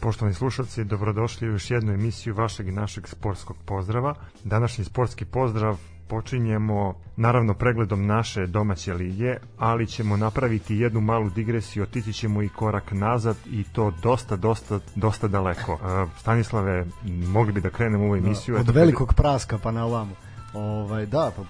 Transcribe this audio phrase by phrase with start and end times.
[0.00, 4.14] Poštovani slušalci, dobrodošli u još jednu emisiju vašeg i našeg sportskog pozdrava.
[4.44, 5.78] Današnji sportski pozdrav
[6.08, 12.48] počinjemo naravno pregledom naše domaće lige, ali ćemo napraviti jednu malu digresiju, otići ćemo i
[12.48, 15.78] korak nazad i to dosta, dosta, dosta daleko.
[16.18, 16.86] Stanislave,
[17.26, 18.54] mogli bi da krenemo u ovu emisiju.
[18.54, 20.29] Da, od velikog praska pa na ovamo.
[20.54, 21.42] Ovaj, da, pa,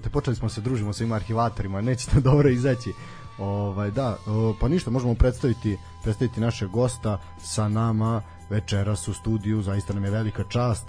[0.00, 2.92] te počeli smo se družimo sa ima arhivatorima, neće to dobro izaći.
[3.38, 4.16] Ovaj, da,
[4.60, 10.10] pa ništa, možemo predstaviti, predstaviti našeg gosta sa nama večeras u studiju, zaista nam je
[10.10, 10.84] velika čast.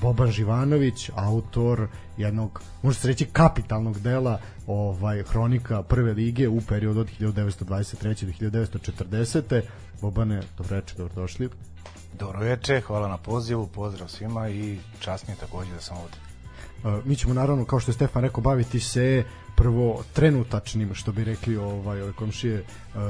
[0.00, 7.00] Boban Živanović, autor jednog, može se reći, kapitalnog dela ovaj hronika prve lige u periodu
[7.00, 8.50] od 1923.
[8.50, 9.62] do 1940.
[10.00, 11.48] Bobane, dobro večer, dobrodošli.
[12.18, 16.33] Dobro večer, hvala na pozivu, pozdrav svima i čast mi je takođe da sam ovde.
[17.04, 19.24] Mi ćemo naravno, kao što je Stefan rekao, baviti se
[19.54, 22.64] prvo trenutačnim što bi rekli ovaj ove komšije e,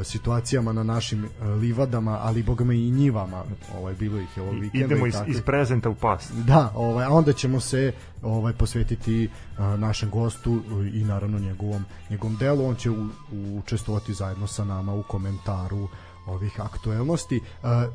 [0.04, 3.44] situacijama na našim e, livadama, ali bogama i njivama,
[3.78, 4.86] ovaj bilo ih je ovog vikenda.
[4.86, 6.32] Idemo iz, iz prezenta u past.
[6.32, 12.36] Da, ovaj a onda ćemo se ovaj posvetiti uh, našem gostu i naravno njegovom njegovom
[12.36, 15.88] delu, on će u, u, učestvovati zajedno sa nama u komentaru
[16.26, 17.40] ovih aktuelnosti.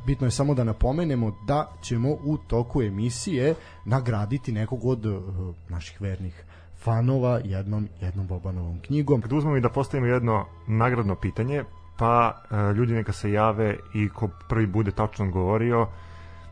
[0.06, 3.56] bitno je samo da napomenemo da ćemo u toku emisije
[3.86, 5.06] nagraditi nekog od
[5.70, 6.44] naših vernih
[6.80, 9.22] fanova jednom, jednom Bobanovom knjigom.
[9.22, 11.64] Kad uzmemo i da postavimo jedno nagradno pitanje,
[11.98, 15.88] pa e, ljudi neka se jave i ko prvi bude tačno govorio,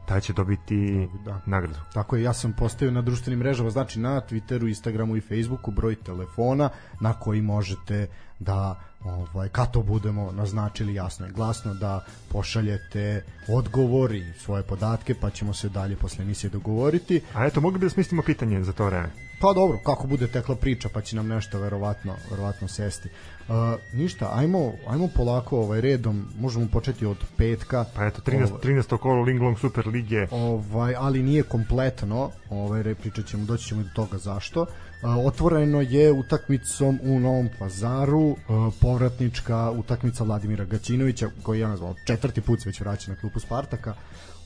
[0.05, 1.41] taj će dobiti da.
[1.45, 1.79] nagradu.
[1.93, 5.95] Tako je, ja sam postavio na društvenim mrežama, znači na Twitteru, Instagramu i Facebooku broj
[5.95, 6.69] telefona
[6.99, 8.07] na koji možete
[8.39, 15.15] da ovaj kad to budemo naznačili jasno i glasno da pošaljete odgovor i svoje podatke
[15.21, 17.21] pa ćemo se dalje posle emisije dogovoriti.
[17.33, 19.09] A eto, mogli bi da smislimo pitanje za to vreme.
[19.41, 23.09] Pa dobro, kako bude tekla priča, pa će nam nešto verovatno, verovatno sesti.
[23.47, 23.55] Uh,
[23.93, 27.85] ništa, ajmo, ajmo polako ovaj redom, možemo početi od petka.
[27.95, 28.97] Pa eto, 13, ovaj, 13.
[28.97, 30.27] kolo Linglong Super Lige.
[30.31, 34.61] Ovaj, ali nije kompletno, ovaj, pričat ćemo, doći ćemo do toga zašto.
[34.61, 34.67] Uh,
[35.03, 38.35] otvoreno je utakmicom u Novom pazaru,
[38.81, 43.93] povratnička utakmica Vladimira Gaćinovića, koji ja nazvao četvrti put već vraća na klupu Spartaka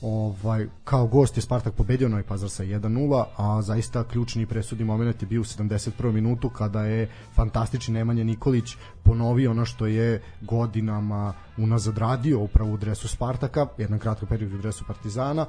[0.02, 5.22] ovaj, kao gost je Spartak pobedio Novi Pazar sa 1-0, a zaista ključni presudni moment
[5.22, 6.12] je bio u 71.
[6.12, 12.76] minutu kada je fantastični Nemanja Nikolić ponovio ono što je godinama unazad radio upravo u
[12.76, 15.46] dresu Spartaka, jedan kratko period u dresu Partizana,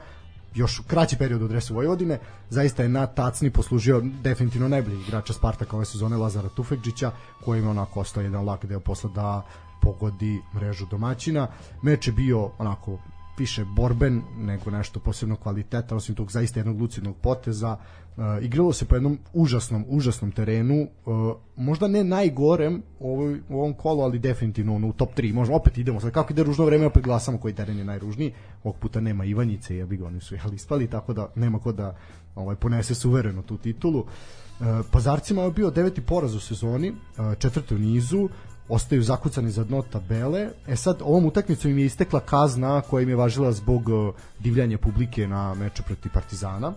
[0.55, 2.19] još kraći period u dresu Vojvodine,
[2.49, 7.11] zaista je na tacni poslužio definitivno najbolji igrača Spartaka ove sezone Lazara Tufekđića,
[7.45, 9.41] koji ima onako ostao jedan lak deo posla da
[9.81, 11.47] pogodi mrežu domaćina.
[11.81, 12.99] Meč je bio onako
[13.37, 17.77] više borben nego nešto posebno kvaliteta, osim tog zaista jednog lucidnog poteza.
[18.17, 23.59] Uh, igralo se po jednom užasnom, užasnom terenu, uh, možda ne najgorem u, ovoj, u
[23.59, 25.33] ovom kolu, ali definitivno ono, u top 3.
[25.33, 28.33] Možda opet idemo, sad kako ide ružno vreme, opet glasamo koji teren je najružniji.
[28.63, 31.71] Ovog puta nema Ivanjice, ja bi ga oni su jeli ispali, tako da nema ko
[31.71, 31.95] da
[32.35, 33.99] ovaj, ponese suvereno tu titulu.
[33.99, 34.05] Uh,
[34.91, 38.29] Pazarcima je bio deveti poraz u sezoni, uh, četvrti u nizu,
[38.69, 40.49] ostaju zakucani za dno tabele.
[40.67, 43.83] E sad, ovom utakmicom im je istekla kazna koja im je važila zbog
[44.39, 46.73] divljanja publike na meču protiv Partizana.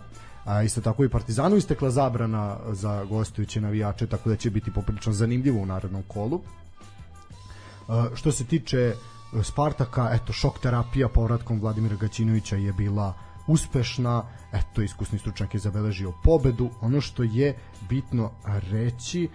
[0.47, 5.13] A isto tako i Partizanu istekla zabrana za gostujuće navijače, tako da će biti poprilično
[5.13, 6.41] zanimljivo u narednom kolu.
[6.41, 8.95] E, što se tiče e,
[9.43, 13.15] Spartaka, eto, šok terapija povratkom Vladimira Gaćinovića je bila
[13.47, 16.71] uspešna, eto, iskusni stručnjak je zabeležio pobedu.
[16.81, 17.57] Ono što je
[17.89, 18.31] bitno
[18.71, 19.29] reći,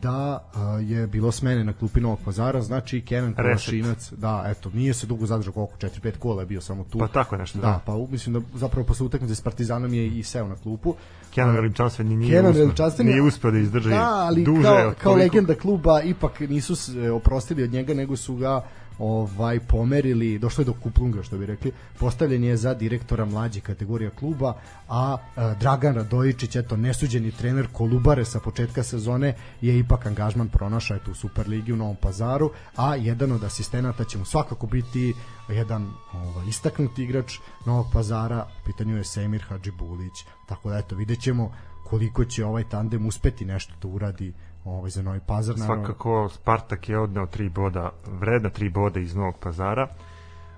[0.00, 4.94] da uh, je bilo smene na klupi Novog Pazara, znači Kenan Kolašinac, da, eto, nije
[4.94, 6.98] se dugo zadržao koliko 4-5 kola je bio samo tu.
[6.98, 7.66] Pa tako nešto, da.
[7.66, 10.94] Da, pa mislim da zapravo posle utakmice s Partizanom je i seo na klupu.
[11.34, 15.54] Kenan Veličanstveni nije, Kenan Veličanstveni nije uspeo da izdrži da, ali duže kao, kao legenda
[15.54, 18.64] kluba ipak nisu se oprostili od njega, nego su ga
[18.98, 24.10] ovaj pomerili, došlo je do kuplunga što bi rekli, postavljen je za direktora mlađe kategorija
[24.10, 24.54] kluba,
[24.88, 30.96] a, a Dragan Radojičić, eto nesuđeni trener Kolubare sa početka sezone je ipak angažman pronašao
[30.96, 35.14] eto u Superligi u Novom Pazaru, a jedan od asistenata će mu svakako biti
[35.48, 41.20] jedan ovaj, istaknuti igrač Novog Pazara, u pitanju je Semir Hadžibulić, tako da eto vidjet
[41.20, 41.52] ćemo
[41.90, 44.32] koliko će ovaj tandem uspeti nešto da uradi
[44.64, 45.58] ovaj, za Novi Pazar.
[45.58, 45.84] Naravno.
[45.84, 47.90] Svakako Spartak je odneo tri boda,
[48.20, 49.88] vredna tri boda iz Novog Pazara.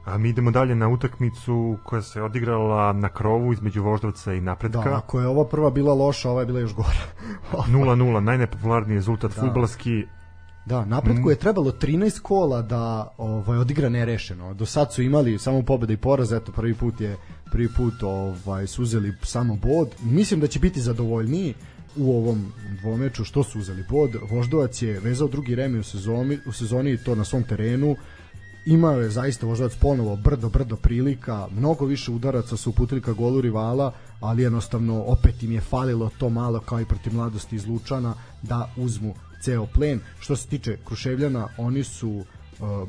[0.05, 4.81] A mi idemo dalje na utakmicu koja se odigrala na krovu između Voždovca i Napretka.
[4.81, 6.89] Da, ako je ova prva bila loša, ova je bila još gora.
[7.53, 9.41] 0-0, najnepopularniji rezultat da.
[9.41, 10.07] futbalski
[10.67, 11.31] Da, napretku mm.
[11.31, 14.55] je trebalo 13 kola da ovaj odigra nerešeno.
[14.55, 17.17] Do sad su imali samo pobeda i poraz, eto prvi put je
[17.53, 19.89] prvi put ovaj su uzeli samo bod.
[20.03, 21.55] Mislim da će biti zadovoljniji
[21.97, 24.11] u ovom dvomeču što su uzeli bod.
[24.31, 27.97] Voždovac je vezao drugi remi u sezoni, u sezoni to na svom terenu.
[28.67, 33.41] Imao je zaista Voždovac ponovo brdo, brdo prilika, mnogo više udaraca su uputili ka golu
[33.41, 38.15] rivala, ali jednostavno opet im je falilo to malo kao i protiv mladosti iz Lučana
[38.43, 40.01] da uzmu ceo plen.
[40.21, 42.25] Što se tiče Kruševljana, oni su uh,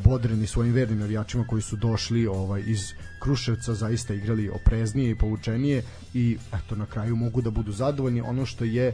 [0.04, 5.84] bodreni svojim vernim navijačima koji su došli ovaj iz Kruševca zaista igrali opreznije i povučenije
[6.14, 8.22] i eto na kraju mogu da budu zadovoljni.
[8.22, 8.94] Ono što je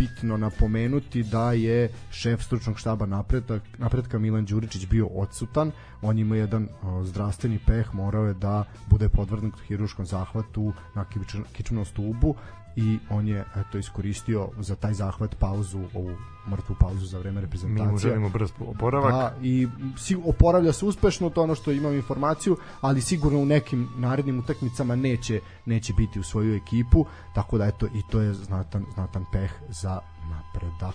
[0.00, 5.72] bitno napomenuti da je šef stručnog štaba napredak, napretka Milan Đuričić bio odsutan,
[6.02, 11.04] on ima jedan o, zdravstveni peh, morao je da bude podvrgnut hiruškom zahvatu na
[11.52, 12.34] kičmenom stubu
[12.76, 16.16] i on je eto iskoristio za taj zahvat pauzu, ovu
[16.50, 17.86] mrtvu pauzu za vreme reprezentacije.
[17.86, 19.12] Mi mu želimo brz oporavak.
[19.12, 23.88] Da, i si, oporavlja se uspešno, to ono što imam informaciju, ali sigurno u nekim
[23.96, 28.84] narednim utakmicama neće neće biti u svoju ekipu, tako da eto i to je znatan
[28.94, 30.00] znatan peh za
[30.30, 30.94] napredak.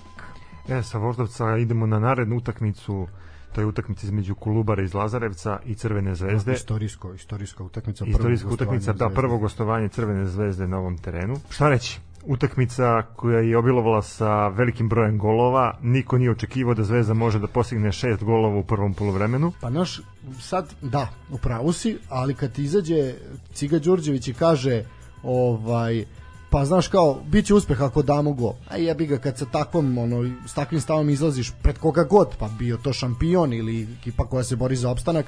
[0.68, 3.08] E, sa Voždovca idemo na narednu utakmicu
[3.56, 6.52] to je utakmica između Kolubara iz Lazarevca i Crvene zvezde.
[6.52, 8.06] Da, istorijsko, istorijska utakmica.
[8.06, 11.36] Istorijska utakmica, da, prvo gostovanje Crvene zvezde na ovom terenu.
[11.50, 12.00] Šta reći?
[12.26, 17.48] Utakmica koja je obilovala sa velikim brojem golova, niko nije očekivao da Zvezda može da
[17.48, 19.52] postigne šest golova u prvom polovremenu.
[19.62, 20.02] Pa naš,
[20.40, 23.14] sad, da, upravo si, ali kad izađe
[23.54, 24.84] Ciga Đurđević i kaže
[25.24, 26.06] ovaj,
[26.56, 28.54] pa znaš kao biće uspeh ako damo go.
[28.70, 32.50] A jebi ga kad sa takvom ono s takvim stavom izlaziš pred koga god, pa
[32.60, 35.26] bio to šampion ili ekipa koja se bori za opstanak,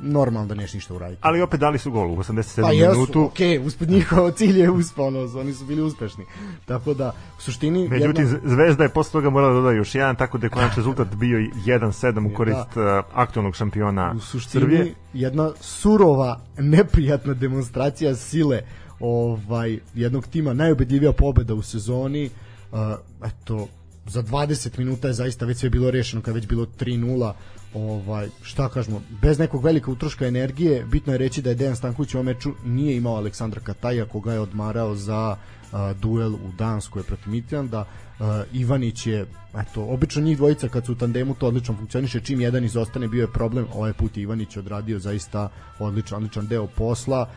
[0.00, 1.20] normalno da neš ništa uraditi.
[1.24, 3.24] Ali opet dali su gol u 87 pa jesu, minutu.
[3.24, 6.24] okej, okay, uspred njihov cilj je uspeo, ono, oni su bili uspešni.
[6.64, 7.88] Tako da, u suštini...
[7.88, 8.38] Međutim, jedna...
[8.44, 11.38] Zvezda je posle toga morala da doda još jedan, tako da je konačni rezultat bio
[11.38, 12.36] 1-7 u da.
[12.36, 13.02] korist da.
[13.14, 14.94] aktualnog šampiona u suštini, Srbije.
[15.12, 18.62] jedna surova, neprijatna demonstracija sile
[19.02, 22.30] ovaj jednog tima najubedljivija pobeda u sezoni
[22.72, 22.78] uh,
[23.24, 23.68] eto
[24.06, 27.32] za 20 minuta je zaista već sve bilo rešeno kad već bilo 3:0
[27.74, 32.14] ovaj šta kažemo bez nekog velikog utroška energije bitno je reći da je Dejan Stanković
[32.14, 37.02] u ovom meču nije imao Aleksandra Kataja koga je odmarao za uh, duel u Danskoj
[37.02, 41.74] protiv Mitlanda uh, Ivanić je eto obično njih dvojica kad su u tandemu to odlično
[41.74, 45.48] funkcioniše čim jedan izostane bio je problem ovaj put Ivanić odradio zaista
[45.78, 47.28] odličan odličan deo posla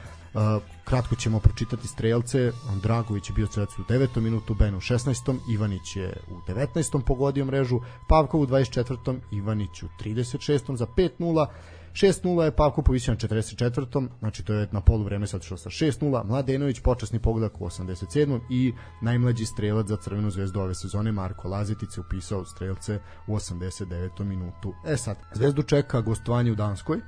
[0.85, 2.51] kratko ćemo pročitati strelce.
[2.83, 4.21] Dragović je bio strelac u 9.
[4.21, 5.37] minutu, Ben u 16.
[5.49, 7.01] Ivanić je u 19.
[7.05, 9.19] pogodio mrežu, Pavkov u 24.
[9.31, 10.75] Ivanić u 36.
[10.75, 11.47] za 5-0.
[11.95, 14.07] 6-0 je Pavko povisio na 44.
[14.19, 16.25] Znači to je na polu vreme sad što sa 6-0.
[16.25, 18.39] Mladenović počasni pogodak u 87.
[18.49, 24.23] i najmlađi strelac za Crvenu zvezdu ove sezone Marko Lazetic je upisao strelce u 89.
[24.23, 24.73] minutu.
[24.85, 27.01] E sad, Zvezdu čeka gostovanje u Danskoj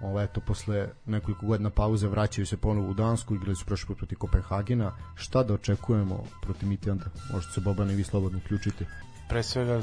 [0.00, 3.96] Ovo, eto, posle nekoliko godina pauze vraćaju se ponovo u Dansku, igrali su prošli put
[3.96, 4.92] protiv Kopenhagena.
[5.14, 7.04] Šta da očekujemo protiv Mitjanda?
[7.32, 8.86] Možete se Boban i vi slobodno uključiti.
[9.28, 9.82] Pre svega,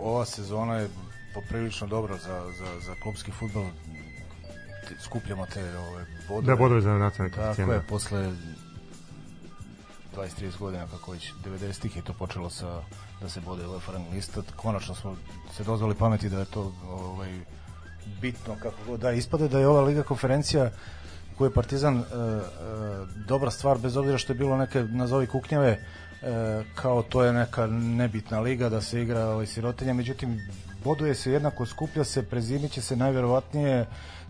[0.00, 0.88] ova sezona je
[1.34, 3.64] poprilično dobra za, za, za klubski futbol.
[5.00, 6.46] Skupljamo te ove bodove.
[6.46, 8.32] Da, bodove za nacionalne Tako je, posle
[10.16, 12.82] 20-30 godina, kako već 90-ih je to počelo sa
[13.20, 14.42] da se bode UEFA rang lista.
[14.56, 15.16] Konačno smo
[15.56, 17.40] se dozvali pameti da je to ovaj,
[18.20, 19.00] bitno kako god.
[19.00, 20.70] Da ispade da je ova liga konferencija
[21.38, 22.04] koju je Partizan e, e,
[23.26, 25.78] dobra stvar bez obzira što je bilo neke nazovi kuknjave e,
[26.74, 29.94] kao to je neka nebitna liga da se igra ovaj sirotinja.
[29.94, 30.40] Međutim
[30.84, 33.86] boduje se jednako skuplja se prezimiće se najverovatnije.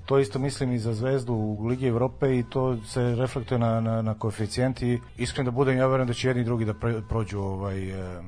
[0.06, 4.02] To isto mislim i za Zvezdu u Ligi Evrope i to se reflektuje na, na,
[4.02, 6.74] na koeficijenti iskreno da budem ja verujem da će jedni i drugi da
[7.08, 8.22] prođu ovaj, e,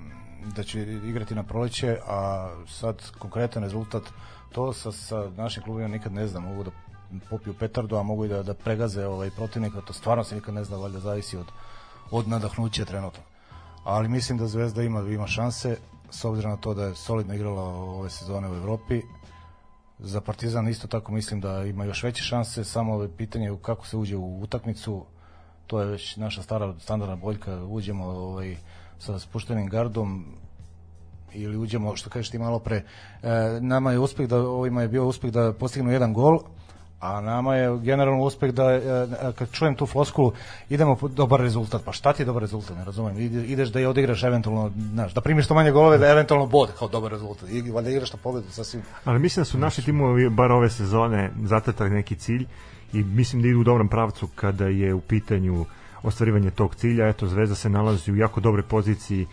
[0.57, 4.03] da će igrati na proleće a sad konkretan rezultat
[4.57, 6.71] to sa, sa našim klubima nikad ne znam, mogu da
[7.31, 10.65] popiju petardu, a mogu i da, da pregaze ovaj protivnika, to stvarno se nikad ne
[10.65, 11.47] zna, valjda zavisi od,
[12.11, 13.23] od nadahnuća trenutno.
[13.85, 15.77] Ali mislim da Zvezda ima, ima šanse,
[16.11, 17.63] s obzirom na to da je solidno igrala
[18.01, 19.03] ove sezone u Evropi,
[19.99, 23.97] za Partizan isto tako mislim da ima još veće šanse, samo je pitanje kako se
[23.97, 25.05] uđe u utakmicu,
[25.67, 28.57] to je već naša stara standardna boljka, uđemo ovaj,
[28.99, 30.25] sa spuštenim gardom,
[31.35, 33.29] ili uđemo, što kažeš ti malo pre, e,
[33.61, 36.39] nama je uspeh da, ovima je bio uspeh da postignu jedan gol,
[37.01, 38.81] a nama je generalno uspeh da e,
[39.39, 40.33] kad čujem tu floskulu
[40.71, 41.85] idemo po dobar rezultat.
[41.85, 42.77] Pa šta ti je dobar rezultat?
[42.77, 43.19] Ne razumem.
[43.47, 46.89] Ideš da je odigraš eventualno znaš da primiš što manje golove da eventualno bod kao
[46.89, 47.49] dobar rezultat.
[47.51, 48.83] I valjda igraš na pobedu sasvim.
[49.05, 52.47] Ali mislim da su naši timovi bar ove sezone zatetali neki cilj
[52.93, 55.65] i mislim da idu u dobrom pravcu kada je u pitanju
[56.03, 57.09] ostvarivanje tog cilja.
[57.09, 59.27] Eto Zvezda se nalazi u jako dobroj poziciji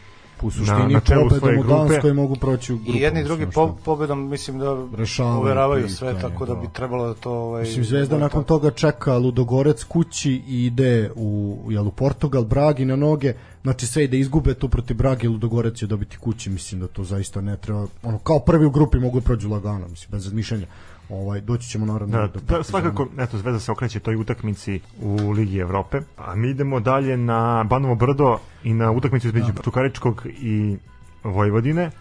[0.44, 1.74] u suštini na, na pobedom u grupe.
[1.76, 2.92] Danskoj mogu proći u grupu.
[2.98, 6.74] I jedni i drugi po, pobedom mislim da Rešavaju uveravaju sve tako da bi da.
[6.74, 11.12] trebalo da to ovaj Mislim, Zvezda da nakon to- toga čeka Ludogorec kući i ide
[11.16, 13.34] u, jel, u Portugal, Bragi na noge,
[13.64, 17.42] znači sve ide izgube tu protiv Brage, Ludogorec će dobiti kući, mislim da to zaista
[17.42, 20.66] ne treba, ono, kao prvi u grupi mogu da prođu lagano, mislim, bez razmišljanja.
[21.10, 25.32] Ovaj, doći ćemo naravno Da, do da, svakako, eto, Zvezda se okreće toj utakmici u
[25.32, 26.00] Ligi Evrope.
[26.18, 29.62] A mi idemo dalje na Banovo Brdo i na utakmicu između Da.
[29.62, 30.78] Čukaričkog i
[31.24, 31.92] Vojvodine.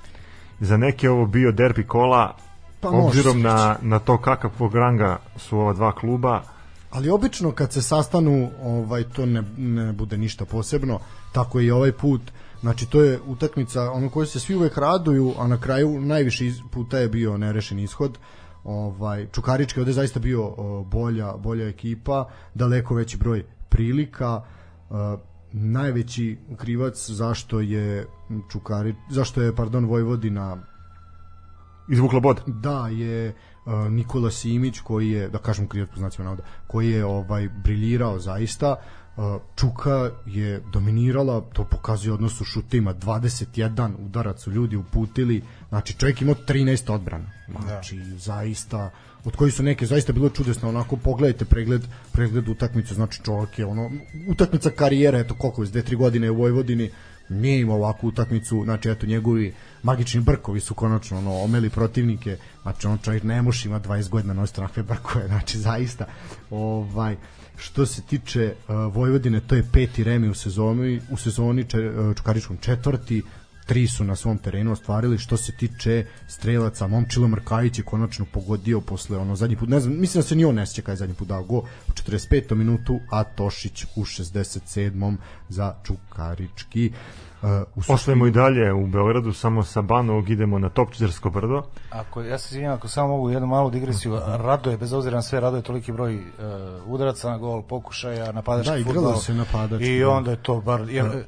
[0.61, 2.37] Za neke ovo bio derbi kola,
[2.81, 6.43] Pa obzirom na, na to kakavog ranga su ova dva kluba.
[6.91, 11.01] Ali obično kad se sastanu, ovaj to ne, ne bude ništa posebno,
[11.33, 12.21] tako i ovaj put.
[12.61, 16.99] Znači to je utakmica ono koju se svi uvek raduju, a na kraju najviše puta
[16.99, 18.19] je bio nerešen ishod.
[18.65, 24.43] Ovaj Čukarički ovde zaista bio bolja bolja ekipa, daleko veći broj prilika.
[25.53, 28.07] najveći krivac zašto je
[28.53, 30.57] Čukari zašto je pardon Vojvodina
[31.89, 32.41] Izvukla bod.
[32.47, 33.35] da je
[33.91, 38.77] Nikola Simić koji je da kažem krivac po znacima navoda koji je ovaj briljirao zaista
[39.57, 46.23] Čuka je dominirala to pokazuje odnos u šutima 21 udarac su ljudi uputili znači čovjek
[46.23, 47.31] imao 13 odbrana
[47.63, 48.19] znači da.
[48.19, 48.91] zaista
[49.25, 53.67] od koji su neke zaista bilo čudesno onako pogledajte pregled pregled utakmice znači čovjek je
[53.67, 53.91] ono
[54.29, 56.91] utakmica karijere eto koliko je 2-3 godine u Vojvodini
[57.29, 62.87] nije imao ovakvu utakmicu, znači eto njegovi magični brkovi su konačno ono, omeli protivnike, znači
[62.87, 66.07] on čovjek ne može ima 20 godina nositi onakve brkove, znači zaista
[66.51, 67.17] ovaj
[67.63, 72.17] što se tiče uh, Vojvodine, to je peti remi u sezoni, u sezoni če, uh,
[72.17, 73.23] Čukaričkom četvrti,
[73.67, 78.81] tri su na svom terenu ostvarili što se tiče strelaca Momčilo Mrkajić je konačno pogodio
[78.81, 80.97] posle ono zadnji put ne znam mislim da se ni on ne sjeća kada je
[80.97, 81.57] zadnji put dao go
[81.89, 82.55] u 45.
[82.55, 85.17] minutu a Tošić u 67.
[85.49, 90.69] za Čukarički uh, u suštini- Ostajemo i dalje u Beogradu, samo sa Banovog idemo na
[90.69, 91.63] Topčizarsko brdo.
[91.91, 95.41] Ako ja se izvinjavam, ako samo mogu jednu malu digresiju, raduje bez obzira na sve
[95.41, 96.23] raduje toliki broj uh,
[96.87, 99.17] udaraca na gol, pokušaja, napadački Da, igralo fudbal.
[99.17, 100.09] se napadački, I da.
[100.09, 101.25] onda je to bar jer,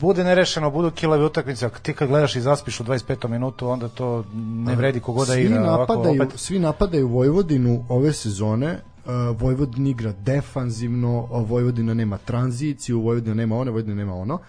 [0.00, 3.28] bude nerešeno, budu kilave utakmice, ako ti kad gledaš i zaspiš u 25.
[3.28, 5.60] minutu, onda to ne vredi kogoda svi igra.
[5.64, 13.00] ovako, napadaju, opet, svi napadaju Vojvodinu ove sezone Uh, Vojvodina igra defanzivno, Vojvodina nema tranziciju,
[13.00, 14.34] Vojvodina nema ono, Vojvodina nema ono.
[14.34, 14.40] Uh,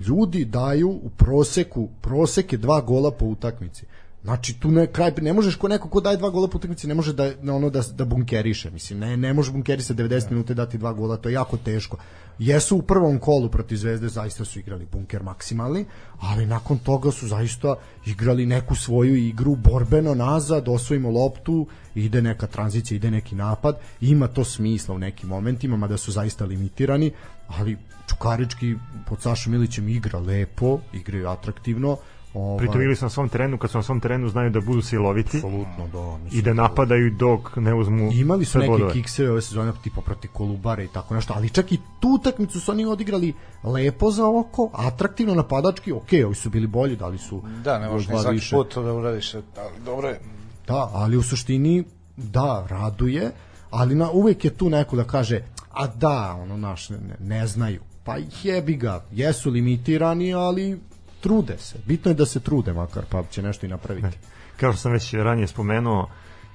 [0.00, 3.86] ljudi daju u proseku, prosek je dva gola po utakmici.
[4.26, 6.94] Znači tu ne kraj ne možeš ko neko ko daje dva gola po utakmici ne
[6.94, 10.56] može da na ono da da bunkeriše, mislim ne ne može bunkerisati 90 minuta i
[10.56, 11.96] dati dva gola, to je jako teško.
[12.38, 15.84] Jesu u prvom kolu protiv Zvezde zaista su igrali bunker maksimalni,
[16.20, 17.74] ali nakon toga su zaista
[18.06, 24.28] igrali neku svoju igru borbeno nazad, osvojimo loptu, ide neka tranzicija, ide neki napad, ima
[24.28, 27.12] to smisla u nekim momentima, mada su zaista limitirani,
[27.48, 27.76] ali
[28.08, 28.74] Čukarički
[29.06, 31.96] pod Sašom Milićem igra lepo, igraju atraktivno,
[32.36, 34.82] Ovaj, Pritom igli su na svom terenu, kad su na svom terenu znaju da budu
[34.82, 38.92] siloviti apsolutno da, mislim, i da napadaju dok ne uzmu Imali su neke bodove.
[38.92, 42.70] kikseve ove sezone tipa protiv Kolubare i tako nešto, ali čak i tu utakmicu su
[42.70, 43.34] oni odigrali
[43.64, 48.08] lepo za oko, atraktivno napadački, ok, ovi su bili bolji, dali su da, ne možeš
[48.08, 48.56] ni svaki više.
[48.56, 49.44] put to da uradiš, ali
[49.84, 50.20] dobro je.
[50.66, 51.84] Da, ali u suštini
[52.16, 53.30] da, raduje,
[53.76, 55.40] ali na, uvek je tu neko da kaže,
[55.72, 57.80] a da, ono naš, ne, ne znaju.
[58.04, 60.80] Pa jebi ga, jesu limitirani, ali
[61.20, 61.78] trude se.
[61.86, 64.18] Bitno je da se trude makar, pa će nešto i napraviti.
[64.56, 66.08] Kao što sam već ranije spomenuo,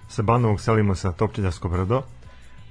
[0.10, 2.02] sa Banovog selimo sa Topčiljarsko brdo.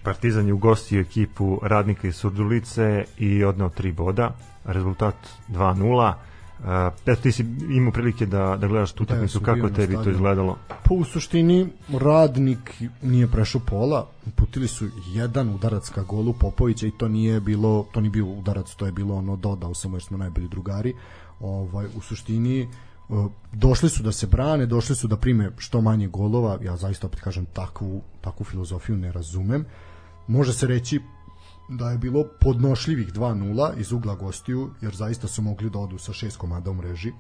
[0.02, 4.30] Partizan je ugostio ekipu radnika iz Surdulice i odneo tri boda.
[4.64, 5.14] Rezultat
[5.48, 6.14] 2-0.
[6.60, 6.66] Uh,
[7.06, 10.56] eto ti si imao prilike da, da gledaš tu utakmicu, kako tebi to izgledalo?
[10.68, 11.66] Pa u suštini
[11.98, 14.06] radnik nije prešao pola,
[14.50, 18.74] putili su jedan udarac ka golu Popovića i to nije bilo, to nije bio udarac,
[18.74, 20.94] to je bilo ono dodao samo jer smo najbolji drugari.
[21.40, 22.68] Ovaj u suštini
[23.08, 27.06] uh, došli su da se brane, došli su da prime što manje golova, ja zaista
[27.06, 29.64] opet kažem takvu, takvu filozofiju ne razumem.
[30.26, 31.00] Može se reći
[31.68, 36.12] da je bilo podnošljivih 2-0 iz ugla gostiju, jer zaista su mogli da odu sa
[36.12, 37.12] šest komada u mreži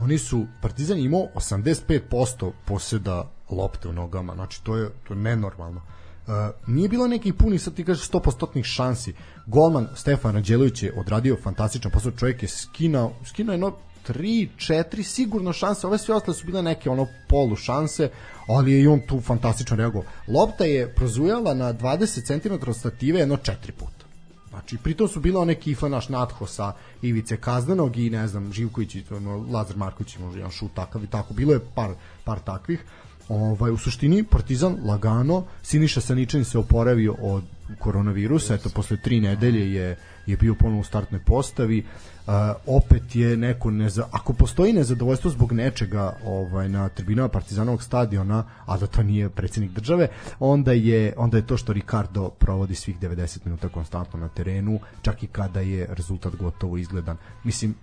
[0.00, 5.80] oni su Partizan imao 85% poseda lopte u nogama, znači to je to je nenormalno.
[6.26, 6.32] Uh,
[6.66, 9.14] nije bilo nekih punih, sad ti kažeš 100% šansi.
[9.46, 13.72] Golman Stefan Ranđelović je odradio fantastičan posao, čovjek je skinao, skinao jedno
[14.08, 18.10] 3, 4 sigurno šanse, ove sve ostale su bile neke ono polu šanse,
[18.48, 20.10] ali je i on tu fantastično reagovao.
[20.28, 24.06] Lopta je prozujala na 20 cm stative jedno 4 puta.
[24.50, 26.72] Znači, pritom su bila one kifa naš Natho sa
[27.02, 29.04] Ivice Kaznenog i ne znam, Živković i
[29.50, 31.34] Lazar Marković može jedan šut takav i tako.
[31.34, 32.84] Bilo je par, par takvih.
[33.28, 37.44] Ovaj, u suštini, Partizan lagano, Siniša Saničan se oporavio od
[37.78, 41.84] koronavirusa, eto, posle tri nedelje je, je bio ponovo u startnoj postavi.
[42.26, 42.32] Uh,
[42.66, 48.78] opet je neko neza, ako postoji nezadovoljstvo zbog nečega ovaj na tribinama Partizanovog stadiona, a
[48.78, 50.08] da to nije predsednik države,
[50.40, 55.22] onda je onda je to što Ricardo provodi svih 90 minuta konstantno na terenu, čak
[55.22, 57.16] i kada je rezultat gotovo izgledan.
[57.44, 57.74] Mislim,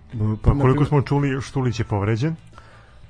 [0.42, 2.36] pa koliko smo čuli Štulić je povređen?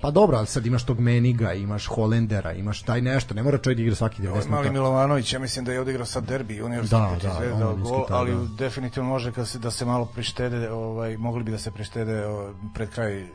[0.04, 3.76] Pa dobro, ali sad imaš tog Meniga, imaš Holendera, imaš taj nešto, ne mora čovjek
[3.76, 4.50] da igra svaki 90 minuta.
[4.50, 8.32] Mali Milovanović, ja mislim da je odigrao sad derbi, univerzitet Da, da, Zvezda, gol, ali
[8.32, 8.46] da.
[8.58, 12.52] definitivno može da se, da se malo prištede, ovaj, mogli bi da se prištede ovaj,
[12.74, 13.26] pred kraj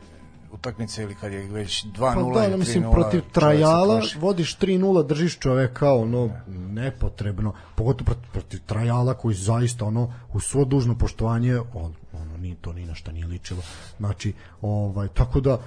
[0.52, 5.06] utakmice ili kad je već 2-0 Pa da, mislim, 3:0, protiv čovjek Trajala vodiš 3-0,
[5.06, 11.58] držiš čoveka, ono, nepotrebno, pogotovo protiv, protiv Trajala koji zaista, ono, u svo dužno poštovanje,
[11.74, 13.62] on, ono, ni, to ni na šta nije ličilo.
[13.98, 15.58] Znači, ovaj, tako da,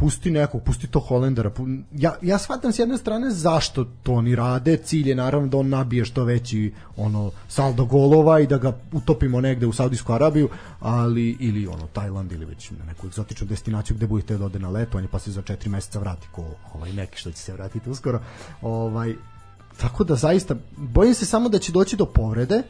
[0.00, 1.50] pusti nekog, pusti to Holendera.
[1.92, 5.68] Ja, ja shvatam s jedne strane zašto to oni rade, cilj je naravno da on
[5.68, 10.48] nabije što veći ono saldo golova i da ga utopimo negde u Saudijsku Arabiju,
[10.80, 14.70] ali ili ono Tajland ili već na neku egzotičnu destinaciju gde budete da ode na
[14.70, 18.20] letovanje pa se za 4 meseca vrati ko ovaj neki što će se vratiti uskoro.
[18.62, 19.14] Ovaj
[19.80, 22.62] tako da zaista bojim se samo da će doći do povrede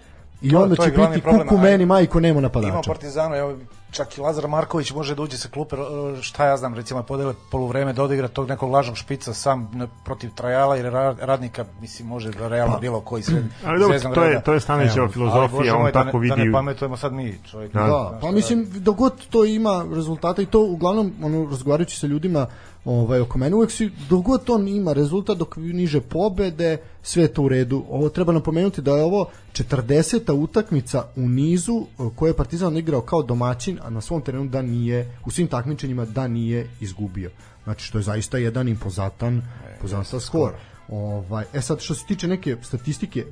[0.42, 2.80] i onda će biti problem, kuku meni majko nema Ima napadača.
[2.87, 3.54] Partizanu, evo,
[3.90, 5.78] čak i Lazar Marković može da uđe sa klupe, e,
[6.23, 9.71] šta ja znam, recimo podele poluvreme da odigra tog nekog lažnog špica sam
[10.04, 14.25] protiv Trajala ra- radnika, mislim, može da realno Pa- bilo koji sred, Ali dobro, to
[14.25, 17.12] je- to je Stanićeva filozofija, on moj, da tako ne, Da vidi- ne pametujemo sad
[17.12, 17.73] mi, čovjek.
[17.73, 17.80] Da.
[17.80, 22.07] Da, znaš pa mislim dok god to ima rezultata i to uglavnom ono razgovarajući sa
[22.07, 22.47] ljudima
[22.85, 27.42] ovaj oko mene uvek si dok god to ima rezultat dok niže pobede sve to
[27.42, 27.85] u redu.
[27.90, 30.32] Ovo treba napomenuti da je ovo 40.
[30.32, 34.62] utakmica u nizu eh, koje je Partizan igrao kao domaćin, a na svom terenu da
[34.62, 37.30] nije u svim takmičenjima da nije izgubio.
[37.64, 39.42] Znači što je zaista jedan impozantan,
[39.75, 40.52] impozantan skor.
[40.88, 43.26] Ovaj, e sad što se tiče neke statistike, e,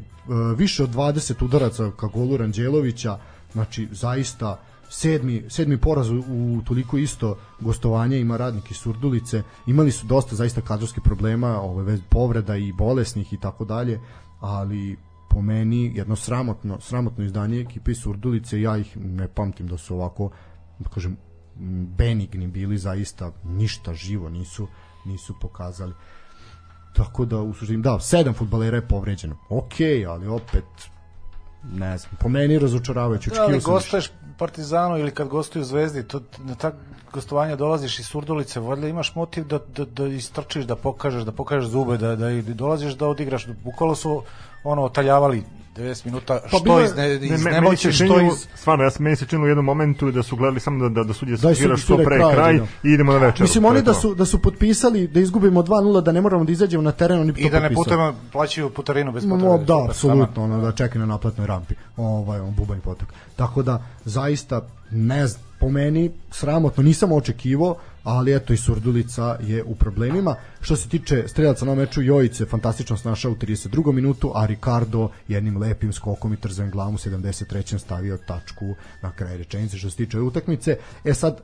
[0.56, 3.18] više od 20 udaraca ka golu Ranđelovića,
[3.52, 10.06] znači zaista sedmi, sedmi poraz u, toliko isto gostovanje ima radnik iz Surdulice, imali su
[10.06, 14.00] dosta zaista kadrovskih problema, ovaj, vez povreda i bolesnih i tako dalje,
[14.40, 14.96] ali
[15.30, 19.94] po meni jedno sramotno, sramotno izdanje ekipe iz Surdulice, ja ih ne pamtim da su
[19.94, 20.30] ovako,
[20.78, 21.16] da kažem,
[21.98, 24.66] benigni bili zaista, ništa živo nisu
[25.06, 25.92] nisu pokazali.
[26.92, 29.36] Tako da u suštini da, sedam fudbalera je povređeno.
[29.48, 30.64] Okej, ali opet
[31.72, 33.30] ne znam, po meni razočaravajuće.
[33.30, 36.72] Da, ali gostuješ Partizanu ili kad gostuju Zvezdi, to, na ta
[37.12, 41.70] gostovanja dolaziš iz Surdulice, valjda imaš motiv da, da, da istrčiš, da pokažeš, da pokažeš
[41.70, 43.46] zube, da, da, dolaziš da odigraš.
[43.64, 44.22] Bukvalo su
[44.64, 45.44] ono otaljavali
[45.76, 48.46] 90 minuta, Pa što je- iz, ne, Ne, iz što činilo, iz...
[48.54, 51.04] stvarno, ja sam, meni se činilo u jednom momentu da su gledali samo da, da,
[51.04, 52.64] da sudje Da, svira su- što pre kraj, kraj, da.
[52.84, 53.42] i idemo na večer.
[53.42, 56.82] Mislim, oni da su, da su potpisali da izgubimo 2-0, da ne moramo da izađemo
[56.82, 57.84] na teren, oni bi to I da ne potpisali.
[57.84, 59.58] putujemo, plaćaju putarinu bez potrebe.
[59.58, 61.74] da, super, apsolutno, ono da čeka na naplatnoj rampi.
[61.96, 63.08] Ovaj on bubanj potok.
[63.36, 64.60] Tako da zaista
[64.90, 67.74] ne znam, po meni sramotno nisam očekivao,
[68.06, 70.34] ali eto i Surdulica je u problemima.
[70.60, 73.92] Što se tiče strelaca na meču Jojice fantastično snašao u 32.
[73.92, 77.78] minutu, a Ricardo jednim lepim skokom i trzem glavom u 73.
[77.78, 80.76] stavio tačku na kraj rečenice što se tiče utakmice.
[81.04, 81.40] E sad e,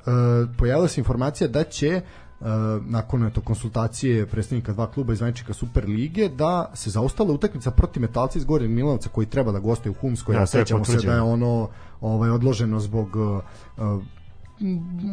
[0.58, 2.00] pojavila se informacija da će
[2.40, 2.48] Uh,
[2.86, 8.00] nakon eto konsultacije predstavnika dva kluba iz zvaničnika Super lige da se zaustala utakmica protiv
[8.00, 10.84] Metalca iz Gornjeg Milanovca koji treba da gostuje u Humskoj, Da, ja, to je sećamo
[10.84, 11.68] se da je ono
[12.00, 13.42] ovaj odloženo zbog uh,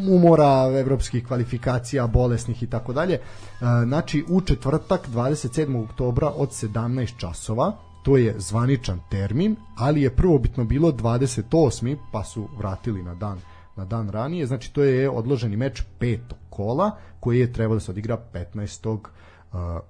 [0.09, 3.19] umora evropskih kvalifikacija, bolesnih i tako dalje.
[3.19, 5.83] Uh, Znači u četvrtak 27.
[5.83, 11.97] oktobra od 17 časova to je zvaničan termin, ali je prvobitno bilo 28.
[12.11, 13.39] pa su vratili na dan
[13.79, 17.91] na dan ranije, znači to je odloženi meč petog kola koji je trebao da se
[17.91, 18.89] odigra 15.
[18.93, 18.99] uh,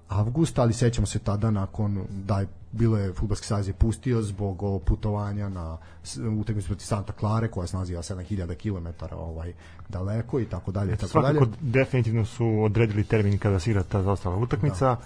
[0.07, 4.81] avgusta, ali sećamo se tada nakon da je bilo je fudbalski savez je pustio zbog
[4.85, 5.77] putovanja na
[6.41, 9.53] utakmicu protiv Santa Klare koja se naziva 7000 km ovaj
[9.89, 11.39] daleko i tako dalje i tako dalje.
[11.39, 14.97] Svakako definitivno su odredili termin kada se igra ta zaostala utakmica.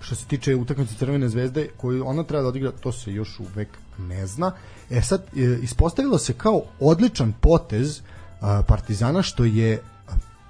[0.00, 3.68] što se tiče utakmice Crvene zvezde koju ona treba da odigra, to se još uvek
[3.98, 4.52] ne zna.
[4.90, 8.02] E sad, e, ispostavilo se kao odličan potez
[8.40, 9.82] a, Partizana što je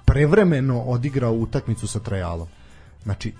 [0.05, 2.47] prevremeno odigrao utakmicu sa Trajalom.
[3.03, 3.33] Znači,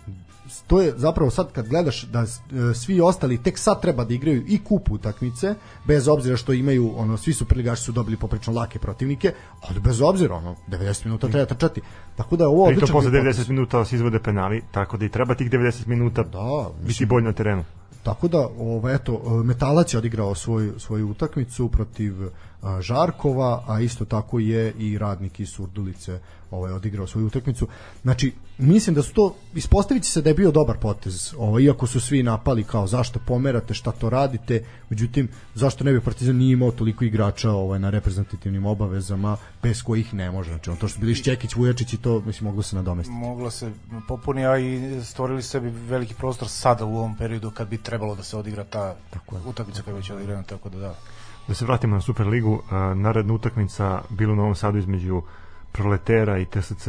[0.67, 2.25] to je zapravo sad kad gledaš da e,
[2.73, 7.17] svi ostali tek sad treba da igraju i kup utakmice, bez obzira što imaju, ono,
[7.17, 11.45] svi su priligaši su dobili poprečno lake protivnike, ali bez obzira, ono, 90 minuta treba
[11.45, 11.81] trčati.
[12.15, 13.37] Tako da je ovo odličan posle bio potez.
[13.37, 17.25] 90 minuta se izvode penali, tako da i treba tih 90 minuta Da, biti bolji
[17.25, 17.63] na terenu.
[18.03, 22.13] Tako da, ovo, eto, Metalac je odigrao svoju, svoju utakmicu protiv
[22.81, 26.19] Žarkova, a isto tako je i radnik iz Surdulice
[26.51, 27.67] ovaj, odigrao svoju utakmicu.
[28.01, 31.99] Znači, mislim da su to, ispostavit se da je bio dobar potez, ovaj, iako su
[31.99, 36.71] svi napali kao zašto pomerate, šta to radite, međutim, zašto ne bi Partizan nije imao
[36.71, 40.49] toliko igrača ovaj, na reprezentativnim obavezama, bez kojih ne može.
[40.49, 43.17] Znači, on to što bili Šćekić, Vujačić i to, mislim, moglo se nadomestiti.
[43.17, 43.71] Moglo se
[44.07, 48.23] popuni, a i stvorili sebi veliki prostor sada u ovom periodu kad bi trebalo da
[48.23, 48.95] se odigra ta
[49.45, 50.95] utakmica koja je već odigrana, tako da da.
[51.47, 52.61] Da se vratimo na Superligu,
[52.95, 55.21] naredna utakmica bila u Novom Sadu između
[55.71, 56.87] Proletera i TSC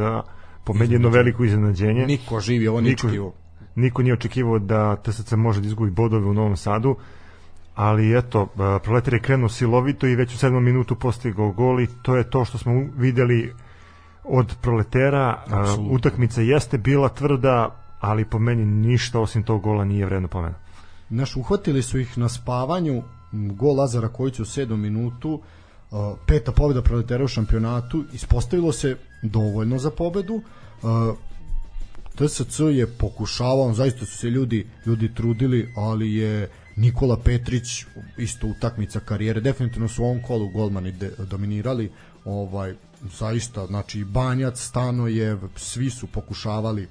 [0.64, 2.06] po meni jedno veliko iznenađenje.
[2.06, 3.08] Niko živi ovo niko,
[3.74, 6.96] niko, nije očekivao da TSC može da izgubi bodove u Novom Sadu
[7.74, 8.46] ali eto,
[8.82, 12.44] Proletar je krenuo silovito i već u sedmom minutu postigao gol i to je to
[12.44, 13.52] što smo videli
[14.24, 15.42] od Proletera.
[15.46, 15.94] Absolutno.
[15.94, 20.54] Utakmica jeste bila tvrda, ali po meni ništa osim tog gola nije vredno pomena.
[21.08, 25.40] Naš uhvatili su ih na spavanju, gol Lazara Kojića u sedmom minutu,
[25.92, 30.34] Uh, peta pobjeda proletera u šampionatu ispostavilo se dovoljno za pobedu.
[30.34, 31.16] Uh,
[32.14, 37.84] TSC je pokušavao zaista su se ljudi ljudi trudili ali je Nikola Petrić
[38.18, 41.92] isto utakmica karijere definitivno su on kolu golmani de, dominirali
[42.24, 42.74] ovaj
[43.18, 46.88] zaista znači Banjac Stanojev svi su pokušavali.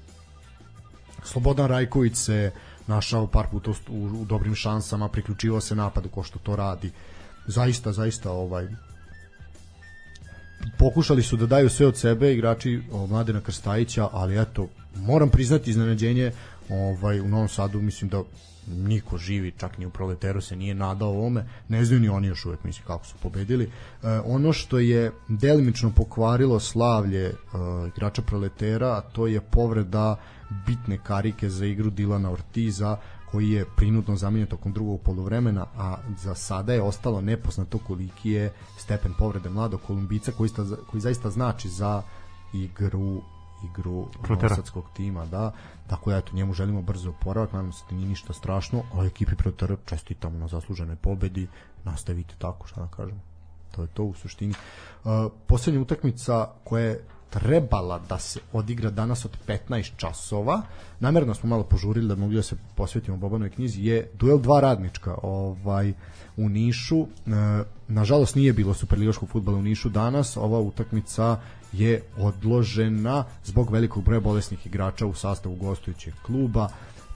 [1.23, 2.51] Slobodan Rajković se
[2.87, 6.91] našao par puta u, u dobrim šansama priključivao se napadu ko što to radi
[7.47, 8.67] zaista zaista ovaj
[10.77, 15.69] pokušali su da daju sve od sebe igrači o, Mladena Krstajića, ali eto, moram priznati
[15.69, 16.31] iznenađenje
[16.69, 18.23] ovaj, u Novom Sadu, mislim da
[18.67, 22.45] niko živi, čak ni u Proleteru se nije nadao ovome, ne znaju ni oni još
[22.45, 23.63] uvek mislim kako su pobedili.
[23.63, 23.69] E,
[24.25, 27.33] ono što je delimično pokvarilo slavlje e,
[27.95, 30.15] igrača Proletera, to je povreda
[30.65, 32.97] bitne karike za igru Dilana Ortiza,
[33.31, 38.53] koji je prinudno zamenjen tokom drugog poluvremena, a za sada je ostalo nepoznato koliki je
[38.77, 42.01] stepen povrede mladog Kolumbica koji, sta, koji zaista znači za
[42.53, 43.21] igru
[43.63, 45.51] igru novosadskog tima, da.
[45.87, 49.35] Tako da eto njemu želimo brzo oporavak, nadam se da nije ništa strašno, a ekipi
[49.35, 51.47] Protera čestitamo na zasluženoj pobedi.
[51.83, 53.21] Nastavite tako, šta da kažem.
[53.71, 54.53] To je to u suštini.
[55.03, 55.11] Uh,
[55.47, 60.61] poslednja utakmica koja je trebala da se odigra danas od 15 časova.
[60.99, 63.83] Namerno smo malo požurili da mogli da se posvetimo Bobanoj knjizi.
[63.83, 65.93] Je duel dva radnička ovaj
[66.37, 67.01] u Nišu.
[67.01, 67.05] E,
[67.87, 70.37] nažalost nije bilo superligaškog fudbala u Nišu danas.
[70.37, 71.39] Ova utakmica
[71.71, 76.69] je odložena zbog velikog broja bolesnih igrača u sastavu gostujućeg kluba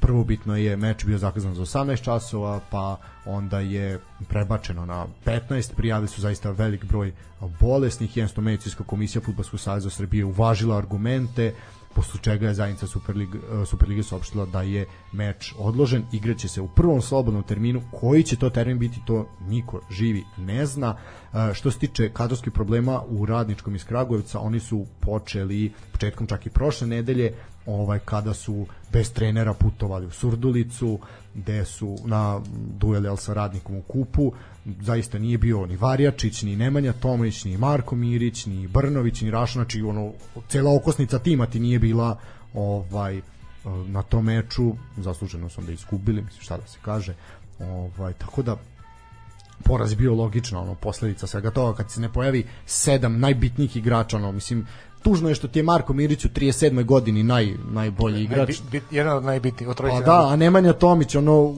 [0.06, 6.08] prvobitno je meč bio zakazan za 18 časova, pa onda je prebačeno na 15, prijavili
[6.08, 7.14] su zaista velik broj
[7.60, 11.54] bolesnih, jednostavno medicinska komisija Futbolskog saveza Srbije uvažila argumente,
[11.96, 17.02] posle čega je zajednica Superliga, Superliga saopštila da je meč odložen, igraće se u prvom
[17.02, 20.96] slobodnom terminu, koji će to termin biti, to niko živi ne zna.
[21.34, 26.46] E, što se tiče kadrovskih problema u radničkom iz Kragujevca, oni su počeli početkom čak
[26.46, 27.34] i prošle nedelje
[27.66, 31.00] ovaj kada su bez trenera putovali u Surdulicu
[31.34, 32.42] gde su na
[32.80, 34.32] duel sa radnikom u kupu.
[34.82, 39.54] Zaista nije bio ni Varjačić, ni Nemanja Tomić, ni Marko Mirić, ni Brnović, ni Rašo,
[39.54, 40.12] znači ono,
[40.48, 42.18] cela okosnica tima ti nije bila
[42.54, 43.22] ovaj
[43.88, 47.16] na tom meču, zasluženo su onda izgubili, mislim šta da se kaže,
[47.60, 48.56] ovaj, tako da
[49.64, 54.32] poraz bio logično, ono, posledica svega toga, kad se ne pojavi sedam najbitnijih igrača, ono,
[54.32, 54.66] mislim,
[55.06, 56.84] tužno je što ti je Marko Mirić u 37.
[56.84, 58.38] godini naj, najbolji igrač.
[58.38, 59.70] Najbit, bit, jedan od najbitnijih.
[59.70, 61.54] Od pa da, a Nemanja Tomić, ono,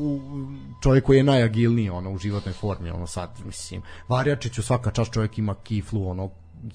[0.84, 5.14] čovjek koji je najagilniji ono, u životnoj formi, ono sad, mislim, Varjačić u svaka čast
[5.14, 6.30] čovjek ima kiflu, ono,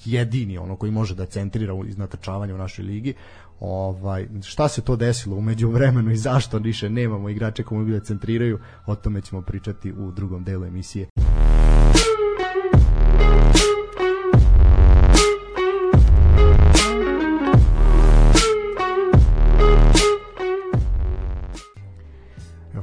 [0.05, 3.15] jedini ono koji može da centrira iz natrčavanja u našoj ligi.
[3.61, 8.01] Ovaj šta se to desilo umeđu vremenu i zašto više nemamo igrače koji mogu da
[8.01, 11.07] centriraju, o tome ćemo pričati u drugom delu emisije.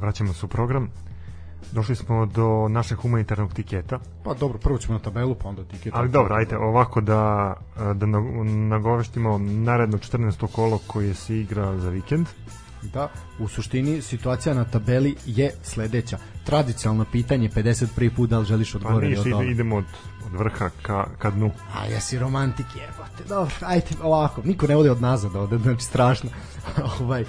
[0.00, 0.90] Vraćamo se u program.
[1.72, 3.98] Došli smo do našeg humanitarnog tiketa.
[4.24, 5.92] Pa dobro, prvo ćemo na tabelu, pa onda tiket.
[5.96, 7.54] Ali dobro, ajte, ovako da,
[7.94, 8.06] da
[8.68, 10.46] nagoveštimo naredno 14.
[10.52, 12.26] kolo koje se igra za vikend.
[12.82, 13.08] Da,
[13.38, 16.18] u suštini situacija na tabeli je sledeća.
[16.50, 18.10] Tradicionalno pitanje, 51.
[18.16, 19.84] put, da li želiš odgovoriti pa, od idemo od,
[20.26, 21.50] od vrha ka, ka dnu.
[21.74, 23.24] A jesi romantik jebote.
[23.28, 24.42] Dobro, ajde ovako.
[24.44, 26.30] Niko ne vodi od nazad ovde, znači strašno.
[27.00, 27.26] ovaj, e,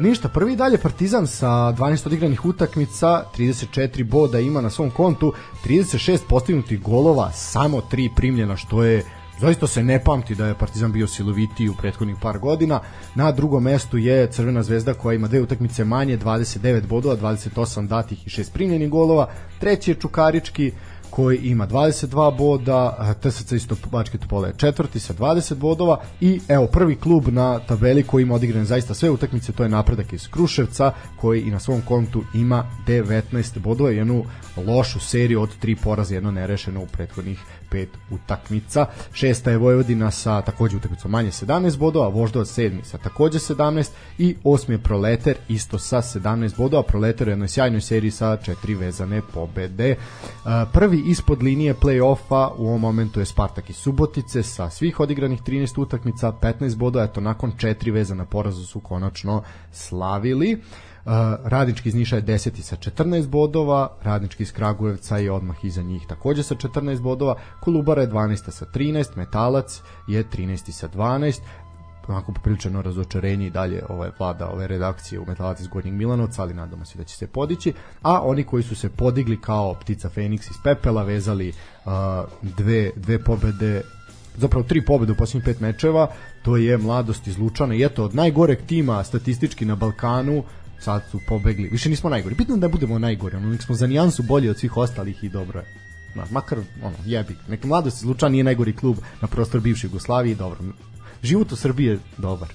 [0.00, 5.32] ništa, prvi dalje Partizan sa 12 odigranih utakmica, 34 boda ima na svom kontu,
[5.64, 9.04] 36 postignutih golova, samo 3 primljena, što je
[9.40, 12.80] zaista se ne pamti da je Partizan bio silovitiji u prethodnih par godina.
[13.14, 18.26] Na drugom mestu je Crvena zvezda koja ima dve utakmice manje, 29 bodova, 28 datih
[18.26, 19.28] i 6 primljenih golova.
[19.60, 20.72] Treći je Čukarički
[21.14, 26.66] koji ima 22 boda, TSC isto Bačke Topole je četvrti sa 20 bodova i evo
[26.66, 30.92] prvi klub na tabeli koji ima odigrane zaista sve utakmice, to je napredak iz Kruševca
[31.16, 34.24] koji i na svom kontu ima 19 bodova i jednu
[34.66, 37.40] lošu seriju od tri poraza, jedno nerešeno u prethodnih
[37.74, 38.86] pet utakmica.
[39.12, 44.36] Šesta je Vojvodina sa takođe utakmicom manje 17 bodova, Voždovac sedmi sa takođe 17 i
[44.44, 46.82] osmi je Proleter isto sa 17 bodova.
[46.82, 49.96] Proleter u jednoj sjajnoj seriji sa četiri vezane pobede.
[50.72, 55.80] Prvi ispod linije play-offa u ovom momentu je Spartak iz Subotice sa svih odigranih 13
[55.80, 60.62] utakmica, 15 bodova, eto nakon četiri vezana poraza su konačno slavili.
[61.44, 62.60] Radnički iz Niša je 10.
[62.62, 68.02] sa 14 bodova, Radnički iz Kragujevca je odmah iza njih takođe sa 14 bodova, Kolubara
[68.02, 68.50] je 12.
[68.50, 70.70] sa 13, Metalac je 13.
[70.70, 71.40] sa 12,
[72.08, 76.54] onako popriličeno razočarenje i dalje ovaj vlada ove redakcije u Metalac iz Gornjeg Milanovca, ali
[76.54, 80.50] nadamo se da će se podići, a oni koji su se podigli kao ptica Feniks
[80.50, 81.92] iz pepela, vezali uh,
[82.42, 83.82] dve, dve pobede
[84.36, 86.08] zapravo tri pobede u posljednjih pet mečeva,
[86.42, 90.42] to je mladost iz Lučana i eto od najgoreg tima statistički na Balkanu
[90.84, 91.68] sad su pobegli.
[91.68, 92.34] Više nismo najgori.
[92.34, 93.36] Bitno da budemo najgori.
[93.36, 95.66] Ono, smo za nijansu bolji od svih ostalih i dobro je.
[96.14, 97.36] Ma, makar, ono, jebi.
[97.48, 100.58] Neka mladost iz Lučana nije najgori klub na prostor bivše Jugoslavije, dobro.
[101.22, 102.48] Život u Srbiji je dobar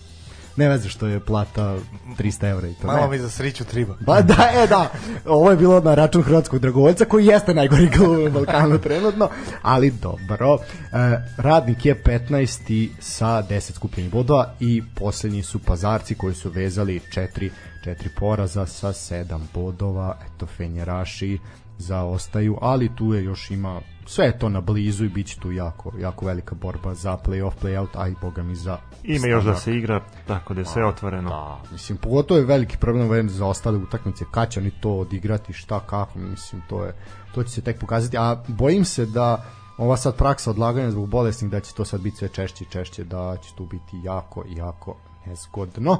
[0.60, 1.78] ne veze što je plata
[2.18, 2.88] 300 evra i to.
[2.88, 3.08] Malo ne.
[3.08, 3.96] mi za sriću triba.
[4.00, 4.92] Ba da, e da,
[5.26, 9.30] ovo je bilo na račun hrvatskog dragovoljca koji jeste najgori klub na Balkanu trenutno,
[9.62, 10.58] ali dobro.
[10.58, 10.62] E,
[11.38, 12.90] radnik je 15.
[13.00, 17.50] sa 10 skupljenih bodova i poslednji su pazarci koji su vezali 4
[17.84, 20.18] četiri poraza sa 7 bodova.
[20.26, 21.40] Eto, Fenjeraši
[21.78, 25.92] zaostaju, ali tu je još ima sve je to na blizu i biće tu jako,
[26.00, 29.76] jako velika borba za play-off, play-out, a i boga mi za Ima još da se
[29.76, 31.30] igra, tako da je sve otvoreno.
[31.30, 35.80] Da, mislim, pogotovo je veliki problem za ostale utakmice, kad će oni to odigrati, šta,
[35.80, 36.94] kako, mislim, to je
[37.36, 39.46] to će se tek pokazati, a bojim se da
[39.78, 43.04] ova sad praksa odlaganja zbog bolesnih da će to sad biti sve češće i češće,
[43.04, 45.92] da će tu biti jako, jako nezgodno.
[45.92, 46.00] Uh,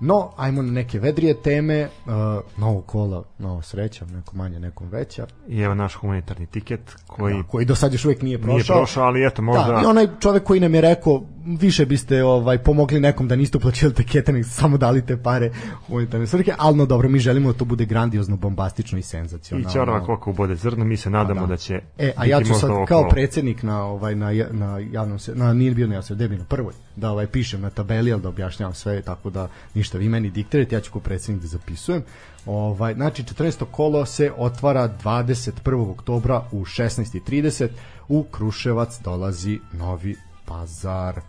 [0.00, 2.12] No, ajmo na neke vedrije teme, uh,
[2.56, 5.26] novo kola, novo sreća, neko manje, nekom veća.
[5.48, 8.54] I evo naš humanitarni tiket koji, da, koji do sad još uvijek nije prošao.
[8.54, 9.72] Nije prošao, ali eto možda...
[9.72, 13.58] Da, i onaj čovek koji nam je rekao, više biste ovaj pomogli nekom da niste
[13.58, 15.50] uplaćivali tikete, nego samo dali te pare
[15.86, 19.68] humanitarne svrhe, ali no dobro, mi želimo da to bude grandiozno, bombastično i senzacionalno.
[19.68, 21.46] I čarova koliko bude zrno, mi se nadamo da.
[21.46, 21.56] da.
[21.56, 25.52] će E, a ja ću sad kao predsednik na ovaj na na javnom se na
[25.52, 29.02] nije bio ja se debino prvoj da ovaj pišem na tabeli, al da objašnjavam sve
[29.02, 32.02] tako da ništa vi meni diktirajte, ja ću kao predsednik da zapisujem.
[32.46, 33.64] Ovaj znači 14.
[33.70, 35.90] kolo se otvara 21.
[35.90, 37.68] oktobra u 16:30
[38.08, 41.20] u Kruševac dolazi Novi Pazar.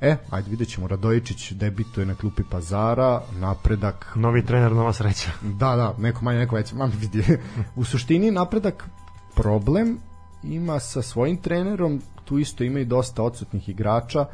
[0.00, 4.12] E, ajde vidjet ćemo, Radojičić debituje na klupi Pazara, napredak...
[4.16, 5.30] Novi trener, nova sreća.
[5.42, 7.24] Da, da, neko manje, neko veće, mam vidi.
[7.76, 8.88] U suštini napredak
[9.34, 9.98] problem
[10.42, 14.26] ima sa svojim trenerom, tu isto ima i dosta odsutnih igrača.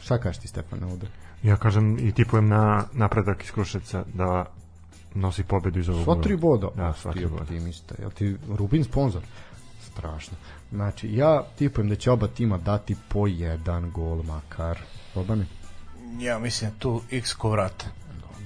[0.00, 1.06] Šta kažeš ti Stefan ovde?
[1.42, 4.44] Ja kažem i tipujem na napredak iz Kruševca da
[5.14, 6.04] nosi pobedu iz ovog.
[6.04, 6.68] Sva tri boda.
[6.76, 7.42] Da, sva tri boda.
[7.42, 7.94] Optimista.
[7.98, 9.22] Jel ti Rubin sponsor?
[9.82, 10.36] Strašno.
[10.70, 14.78] Znači, ja tipujem da će oba tima dati po jedan gol makar.
[15.14, 15.46] Robani?
[16.18, 17.86] Ja mislim tu x ko vrate.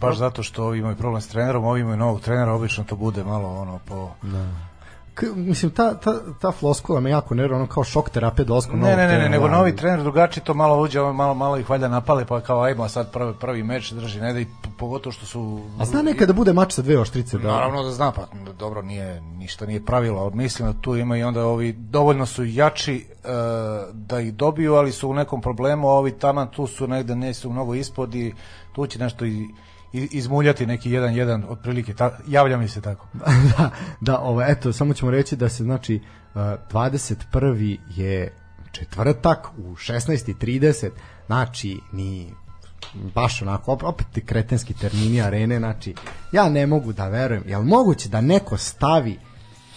[0.00, 3.24] Baš zato što ovi imaju problem s trenerom, ovi imaju novog trenera, obično to bude
[3.24, 4.10] malo ono po...
[4.22, 4.73] Da
[5.14, 8.96] K, mislim ta ta ta floskula me jako nervira ono kao šok terapija dolaskom ne,
[8.96, 12.24] ne, ne, ne, nego novi trener drugačije to malo uđe malo malo ih valjda napale
[12.24, 14.46] pa kao ajmo sad prvi prvi meč drži ne da i
[14.78, 17.52] pogotovo što su A zna nekada bude mač sa dve oštrice da?
[17.52, 18.26] Naravno da zna pa
[18.58, 23.06] dobro nije ništa nije pravilo mislim da tu ima i onda ovi dovoljno su jači
[23.08, 23.30] uh,
[23.92, 27.34] da ih dobiju ali su u nekom problemu a ovi taman tu su negde ne
[27.34, 28.34] su mnogo ispod i
[28.72, 29.48] tu će nešto i
[29.94, 33.06] izmuljati neki jedan jedan otprilike ta, javlja mi se tako
[33.56, 36.00] da da ovo eto samo ćemo reći da se znači
[36.34, 36.40] uh,
[36.72, 37.78] 21.
[37.96, 38.32] je
[38.72, 40.90] četvrtak u 16:30
[41.26, 42.32] znači ni
[43.14, 45.94] baš onako opet kretenski termini arene znači
[46.32, 49.18] ja ne mogu da verujem jel moguće da neko stavi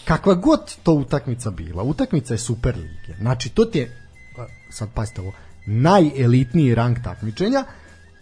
[0.06, 4.10] kakva god to utakmica bila utakmica je super lige znači to ti je
[4.70, 5.32] sad pazite ovo
[5.66, 7.64] najelitniji rang takmičenja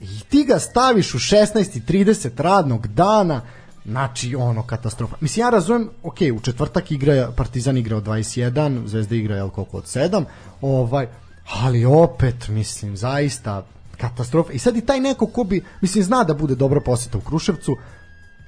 [0.06, 3.42] i ti ga staviš u 16:30 radnog dana
[3.86, 5.16] znači ono katastrofa.
[5.22, 9.78] Mislim ja razumem, ok, u četvrtak igra Partizan igra od 21, Zvezda igra jel koliko
[9.78, 10.24] od 7,
[10.62, 11.08] ovaj
[11.54, 13.66] ali opet mislim zaista
[13.98, 14.52] katastrofa.
[14.52, 17.76] I sad i taj neko ko bi mislim zna da bude dobra poseta u Kruševcu,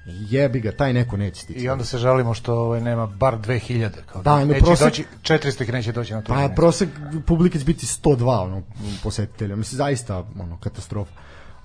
[0.08, 1.60] jebi ga, taj neko neće stići.
[1.60, 3.90] I onda se žalimo što ovaj, nema bar 2000.
[4.12, 6.34] Kao da, neće prosek, doći, 400 ih neće doći na to.
[6.34, 6.90] Pa prosek
[7.26, 8.62] publike će biti 102 ono,
[9.04, 9.56] posetitelja.
[9.56, 11.12] Mislim, zaista ono, katastrofa.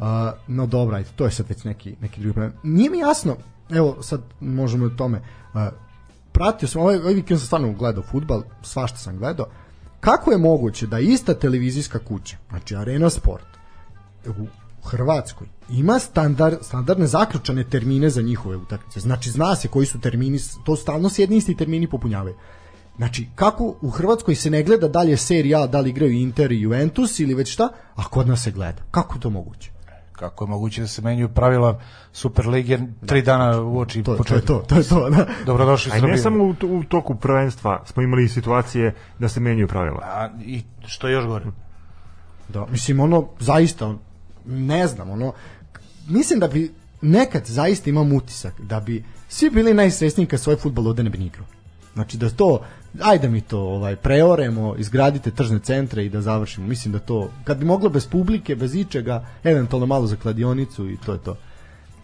[0.02, 0.08] Uh,
[0.46, 2.52] no dobra, ajde, to je sad već neki, neki drugi problem.
[2.62, 3.36] Nije mi jasno,
[3.70, 5.18] evo sad možemo o tome,
[5.54, 5.60] uh,
[6.32, 9.46] pratio sam, ovaj, ovaj vikend sam stvarno gledao futbal, svašta sam gledao,
[10.00, 13.46] kako je moguće da ista televizijska kuća, znači Arena Sport,
[14.26, 14.46] u
[14.84, 19.00] Hrvatskoj ima standard, standardne zaključane termine za njihove utakmice.
[19.00, 22.34] Znači zna se koji su termini, to stalno se jedni isti termini popunjavaju.
[22.96, 26.60] Znači, kako u Hrvatskoj se ne gleda dalje serija A, da li igraju Inter i
[26.60, 28.82] Juventus ili već šta, a kod nas se gleda.
[28.90, 29.70] Kako je to moguće?
[30.22, 31.80] Kako je moguće da se menjuju pravila
[32.12, 35.26] Superlige tri dana u oči To, to je to, to je to, da.
[35.46, 36.10] Dobrodošli u Srbiju.
[36.10, 40.00] ne samo u, u toku prvenstva smo imali situacije da se menjaju pravila.
[40.02, 41.44] A, I što je još gore?
[42.48, 43.94] Da, mislim, ono, zaista,
[44.46, 45.32] ne znam, ono,
[46.08, 50.88] mislim da bi nekad zaista imam utisak da bi svi bili najsrećniji kad svoj futbol
[50.88, 51.46] ovde ne bi ni igrao.
[51.94, 52.60] Znači da to,
[53.00, 56.66] ajde mi to ovaj preoremo, izgradite tržne centre i da završimo.
[56.66, 60.96] Mislim da to, kad bi moglo bez publike, bez ičega, eventualno malo za kladionicu i
[61.06, 61.36] to je to.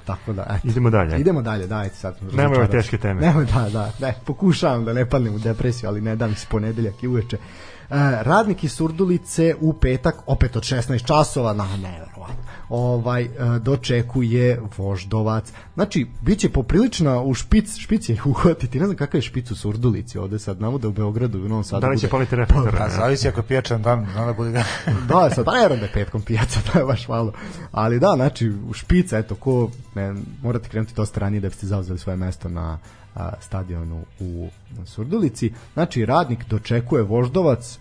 [0.05, 0.69] Tako da, eto.
[0.69, 1.21] Idemo dalje.
[1.21, 2.17] Idemo dalje, dajte sad.
[2.33, 3.21] Nemoj ove teške teme.
[3.21, 6.47] Nemoj, da, da, ne, pokušavam da ne padnem u depresiju, ali ne da mi se
[6.51, 7.39] ponedeljak i uveče.
[8.23, 12.35] Radnik iz Surdulice u petak, opet od 16 časova, na neverovatno,
[12.69, 15.53] ovaj, e, dočekuje Voždovac.
[15.75, 19.57] Znači, bit će poprilična u špic, špic je uhvatiti, ne znam kakav je špic u
[19.57, 22.11] Surdulici ovde sad, znamo da u Beogradu i u Novom Sadu Da li će bude-
[22.11, 22.83] paliti reflektor?
[22.83, 24.65] A zavisi ako pijačan dan, zna da bude ga...
[25.09, 27.33] da, sad pa vjerujem da je petkom pijaca, to je baš malo.
[27.73, 31.99] Ali da, znači, u špica, eto, ko, ne, morate krenuti dosta ranije da biste zauzeli
[31.99, 32.79] svoje mesto na
[33.19, 34.49] a, stadionu u
[34.87, 35.53] Surdulici.
[35.75, 37.79] Znači, radnik dočekuje Voždovac,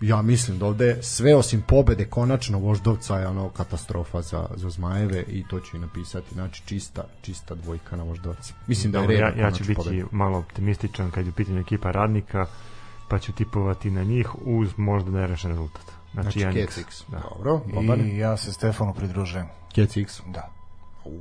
[0.00, 5.22] ja mislim da ovde sve osim pobede konačno Voždovca je ono katastrofa za, za Zmajeve
[5.28, 8.52] i to ću i napisati, znači čista, čista dvojka na Voždovac.
[8.66, 10.08] Mislim da je Dobro, red ja, ja ću biti pobedu.
[10.10, 12.46] malo optimističan kad je u pitanju ekipa radnika,
[13.08, 15.82] pa ću tipovati na njih uz možda nerešen rezultat.
[16.12, 16.58] Znači, Znači.
[16.58, 17.02] Kecix.
[17.10, 17.22] Da.
[17.34, 18.00] Dobro, Boban.
[18.00, 19.46] I ja se Stefanu pridružujem.
[19.74, 20.20] Kecix.
[20.32, 20.50] Da.
[21.04, 21.18] U,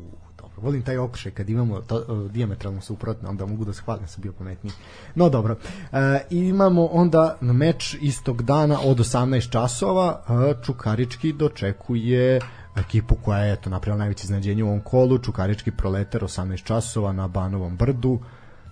[0.58, 4.22] volim taj okršaj kad imamo to, uh, diametralno suprotno, onda mogu da shvalim da sam
[4.22, 4.74] bio pametniji.
[5.16, 5.56] No dobro,
[5.92, 12.40] e, imamo onda meč istog dana od 18 časova, e, Čukarički dočekuje
[12.76, 17.28] ekipu koja je eto, napravila najveće iznenađenje u ovom kolu, Čukarički proletar 18 časova na
[17.28, 18.20] Banovom brdu,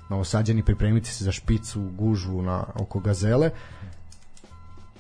[0.10, 3.50] Novosađani pripremiti se za špicu, gužvu na, oko gazele.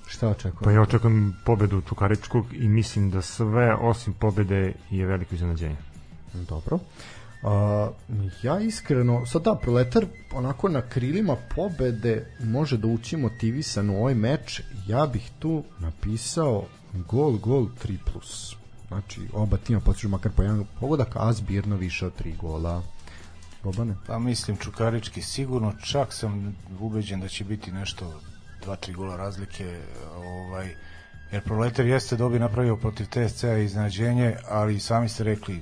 [0.08, 0.64] Šta očekujemo?
[0.64, 5.76] Pa ja očekujem pobedu Čukaričkog i mislim da sve osim pobede je veliko iznenađenje.
[6.50, 6.80] Dobro.
[7.46, 7.52] Uh,
[8.44, 14.16] ja iskreno, sad da, Proletar onako na krilima pobede može da ući motivisan u ovaj
[14.16, 14.62] meč.
[14.88, 17.98] Ja bih tu napisao gol, gol 3+.
[18.12, 18.56] Plus.
[18.88, 22.82] Znači, oba tima potiču makar po jedan pogodak, a zbirno više od 3 gola.
[23.64, 23.96] Bobane?
[24.08, 28.22] Pa mislim Čukarički sigurno, čak sam ubeđen da će biti nešto
[28.66, 29.80] 2-3 gola razlike,
[30.16, 30.76] ovaj,
[31.32, 35.62] jer Proletar jeste dobi napravio protiv TSC-a iznenađenje, ali sami ste rekli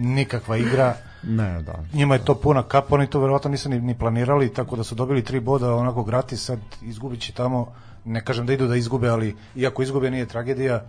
[0.00, 1.74] nikakva igra, Ne, da.
[1.92, 4.94] njima je to puna kapa, oni to verovatno nisu ni, ni planirali, tako da su
[4.94, 7.72] dobili tri boda onako gratis, sad izgubit će tamo,
[8.04, 10.84] ne kažem da idu da izgube, ali iako izgube nije tragedija,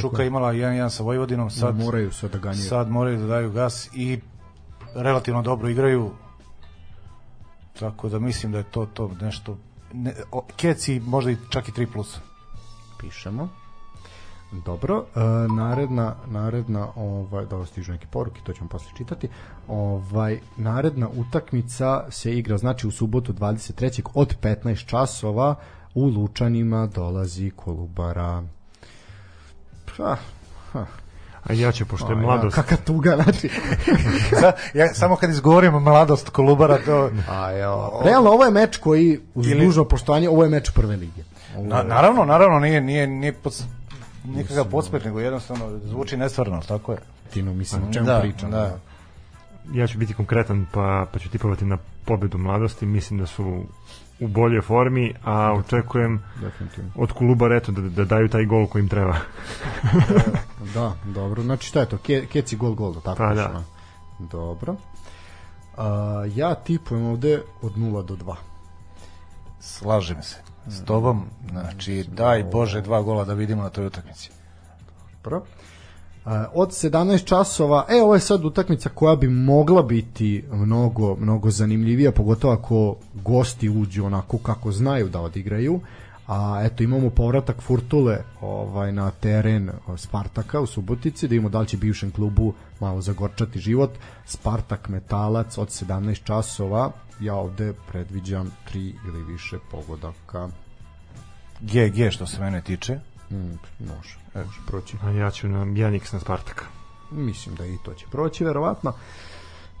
[0.00, 2.64] Čuka je imala 1-1 sa Vojvodinom, sad, Sad, moraju sad da ganjaju.
[2.64, 4.20] sad moraju da daju gas i
[4.94, 6.10] relativno dobro igraju,
[7.78, 9.58] tako da mislim da je to to nešto,
[9.92, 11.86] ne, o, Keci možda i čak i 3+.
[11.92, 12.18] Plus.
[13.00, 13.48] pišemo.
[14.64, 15.20] Dobro, e,
[15.52, 19.28] naredna naredna ovaj da stižu neke poruke, to ćemo posle čitati.
[19.68, 24.02] Ovaj naredna utakmica se igra znači u subotu 23.
[24.14, 25.54] od 15 časova
[25.94, 28.42] u Lučanima dolazi Kolubara.
[29.96, 30.16] Pa,
[30.72, 30.86] ha,
[31.44, 33.48] A ja ću, pošto je a, ja, mladost, Kaka tuga, znači.
[34.40, 37.10] Sa- ja, samo kad izgovorim mladost Kolubara, to...
[37.30, 38.00] A, jo.
[38.04, 41.22] Realno, ovo je meč koji, uz Ili- dužno poštovanje, ovo je meč prve lige.
[41.56, 43.62] Ovo Na, naravno, naravno, nije, nije, nije pod,
[44.24, 46.98] nikakav podsmeh, nego jednostavno zvuči nestvarno, tako je.
[47.30, 48.50] Tino, mislim, o čemu Da, pričam.
[48.50, 48.78] da.
[49.72, 52.86] ja ću biti konkretan pa, pa ću tipovati na pobedu mladosti.
[52.86, 53.64] Mislim da su
[54.20, 56.90] u boljoj formi, a očekujem Definitivno.
[56.94, 59.16] od kluba eto, da, da daju taj gol koji im treba.
[60.74, 61.42] Da, dobro.
[61.42, 61.98] Znači šta je to?
[61.98, 63.62] Ke, keci gol gol, da tako Pa, da.
[64.20, 64.76] Dobro.
[65.76, 65.84] A,
[66.28, 68.34] ja tipujem ovde od 0 do 2.
[69.60, 70.36] Slažem se
[70.68, 74.30] s tobom, znači daj Bože dva gola da vidimo na toj utakmici.
[75.24, 75.42] Dobro.
[76.24, 81.50] A, od 17 časova, e, ovo je sad utakmica koja bi mogla biti mnogo, mnogo
[81.50, 85.80] zanimljivija, pogotovo ako gosti uđu onako kako znaju da odigraju.
[86.26, 91.66] A eto imamo povratak Furtule ovaj na teren Spartaka u Subotici, da imamo da li
[91.66, 93.90] će bivšem klubu malo zagorčati život.
[94.26, 96.90] Spartak Metalac od 17 časova,
[97.20, 100.48] ja ovde predviđam tri ili više pogodaka.
[101.60, 102.98] GG što se mene tiče.
[103.30, 104.96] Mm, može, može proći.
[105.02, 106.64] A ja ću na Janix na Spartak.
[107.10, 108.92] Mislim da i to će proći verovatno.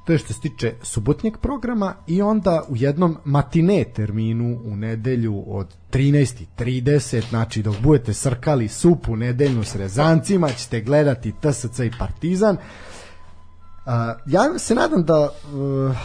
[0.04, 5.44] To je što se tiče subotnjeg programa i onda u jednom matine terminu u nedelju
[5.46, 12.56] od 13.30, znači dok budete srkali supu nedeljnu s rezancima, ćete gledati TSC i Partizan.
[12.56, 13.92] Uh,
[14.26, 15.96] ja se nadam da uh,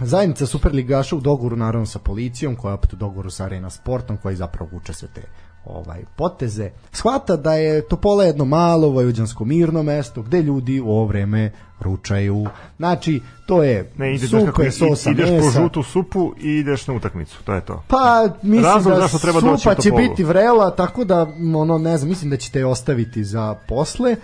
[0.00, 4.16] zajednica Superligaša u dogovoru naravno sa policijom, koja je opet u dogovoru sa Arena Sportom,
[4.16, 5.22] koji zapravo vuče sve te
[5.68, 11.06] ovaj poteze, shvata da je Topola jedno malo vojvođansko mirno mesto gde ljudi u ovo
[11.06, 12.46] vreme ručaju.
[12.76, 15.44] Znači, to je Ne, ideš, supe, kako, sosa, ideš mesa.
[15.44, 17.82] po žutu supu i ideš na utakmicu, to je to.
[17.88, 22.08] Pa mislim Razlog da zašto treba supa će biti vrela, tako da ono ne znam,
[22.08, 24.16] mislim da ćete je ostaviti za posle.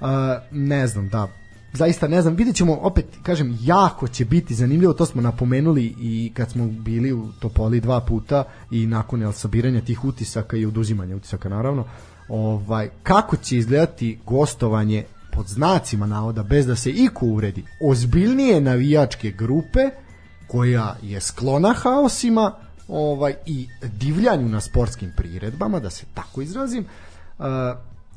[0.00, 0.08] Uh,
[0.50, 1.28] ne znam, da
[1.72, 6.32] zaista ne znam, vidjet ćemo opet, kažem, jako će biti zanimljivo, to smo napomenuli i
[6.34, 11.16] kad smo bili u Topoli dva puta i nakon jel, sabiranja tih utisaka i oduzimanja
[11.16, 11.84] utisaka naravno,
[12.28, 19.30] ovaj, kako će izgledati gostovanje pod znacima navoda, bez da se iko uvredi, ozbiljnije navijačke
[19.30, 19.90] grupe
[20.46, 22.54] koja je sklona haosima
[22.88, 26.84] ovaj i divljanju na sportskim priredbama, da se tako izrazim.
[27.38, 27.46] Uh,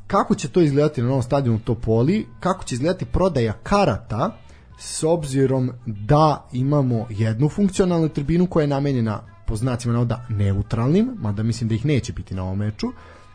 [0.06, 4.36] kako će to izgledati na novom stadionu Topoli, kako će izgledati prodaja karata
[4.78, 11.42] s obzirom da imamo jednu funkcionalnu tribinu koja je namenjena po znacima navoda neutralnim, mada
[11.42, 12.86] mislim da ih neće biti na ovom meču,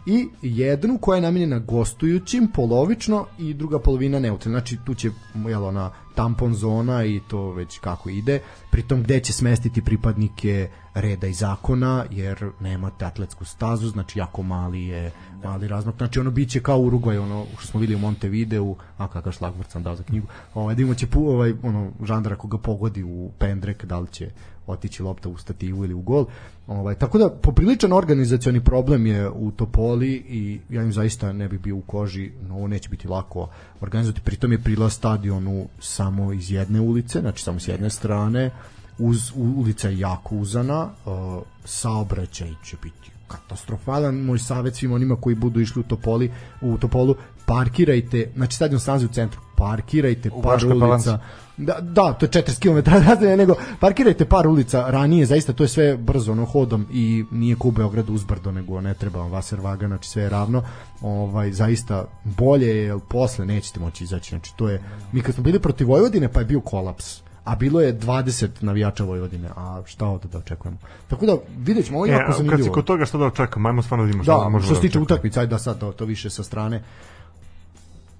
[0.06, 4.60] i jednu koja je namenjena gostujućim polovično i druga polovina neutralna.
[4.60, 5.12] Znači tu će
[5.48, 8.40] jel, ona tampon zona i to već kako ide,
[8.72, 14.84] pritom gde će smestiti pripadnike reda i zakona, jer nemate atletsku stazu, znači jako mali
[14.84, 15.12] je
[15.44, 15.98] mali razmak.
[15.98, 19.84] Znači ono biće kao Urugvaj, ono što smo videli u Montevideu, a kakav šlagvort sam
[19.84, 20.28] dao za knjigu.
[20.54, 24.32] Ovaj da imaće pu, ovaj ono žandara koga pogodi u pendrek, da li će
[24.68, 26.26] otići lopta u stativu ili u gol.
[26.72, 31.60] Ovaj tako da popriličan organizacioni problem je u Topoli i ja im zaista ne bih
[31.60, 33.50] bio u koži, no ovo neće biti lako
[33.82, 34.22] organizovati.
[34.22, 38.52] Pritom je prilaz stadionu samo iz jedne ulice, znači samo s jedne strane
[39.00, 44.16] uz ulica je jako uzana, uh, saobraćaj će biti katastrofalan.
[44.16, 47.16] Moj savjet svim onima koji budu išli u Topoli, u Topolu,
[47.46, 51.20] parkirajte, znači stadion se nalazi u centru, parkirajte U par ulica.
[51.58, 55.68] Da, da, to je 40 km razdaje, nego parkirajte par ulica ranije, zaista to je
[55.68, 59.60] sve brzo, ono, hodom i nije ko u Beogradu uzbrdo, nego ne treba vam vaser
[59.60, 60.64] vaga, znači sve je ravno.
[61.02, 65.60] Ovaj, zaista bolje je, posle nećete moći izaći, znači to je, mi kad smo bili
[65.60, 70.28] protiv Vojvodine, pa je bio kolaps a bilo je 20 navijača Vojvodine, a šta ovde
[70.28, 70.78] da očekujemo.
[71.08, 72.74] Tako da vidjet ćemo, ovo je E, jako kad si zanimljivo.
[72.74, 74.88] kod toga što da očekamo, ajmo stvarno da vidimo šta Da, možemo što se da
[74.88, 76.84] tiče utakmice, ajde da sad to, to više sa strane.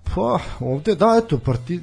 [0.04, 1.80] Pa, ovde, da, eto, parti,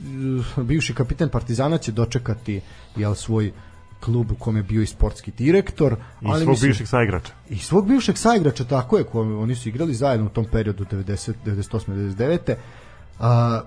[0.57, 2.61] bivši kapiten Partizana će dočekati
[2.97, 3.53] jel, svoj
[4.01, 5.97] klub u kome je bio i sportski direktor.
[6.21, 7.33] I svog mislim- bivšeg saigrača.
[7.49, 11.33] i svog bivšeg saigrača, tako je, koji oni su igrali zajedno u tom periodu 90,
[11.45, 11.93] 98.
[11.95, 12.55] 99.
[13.21, 13.61] A,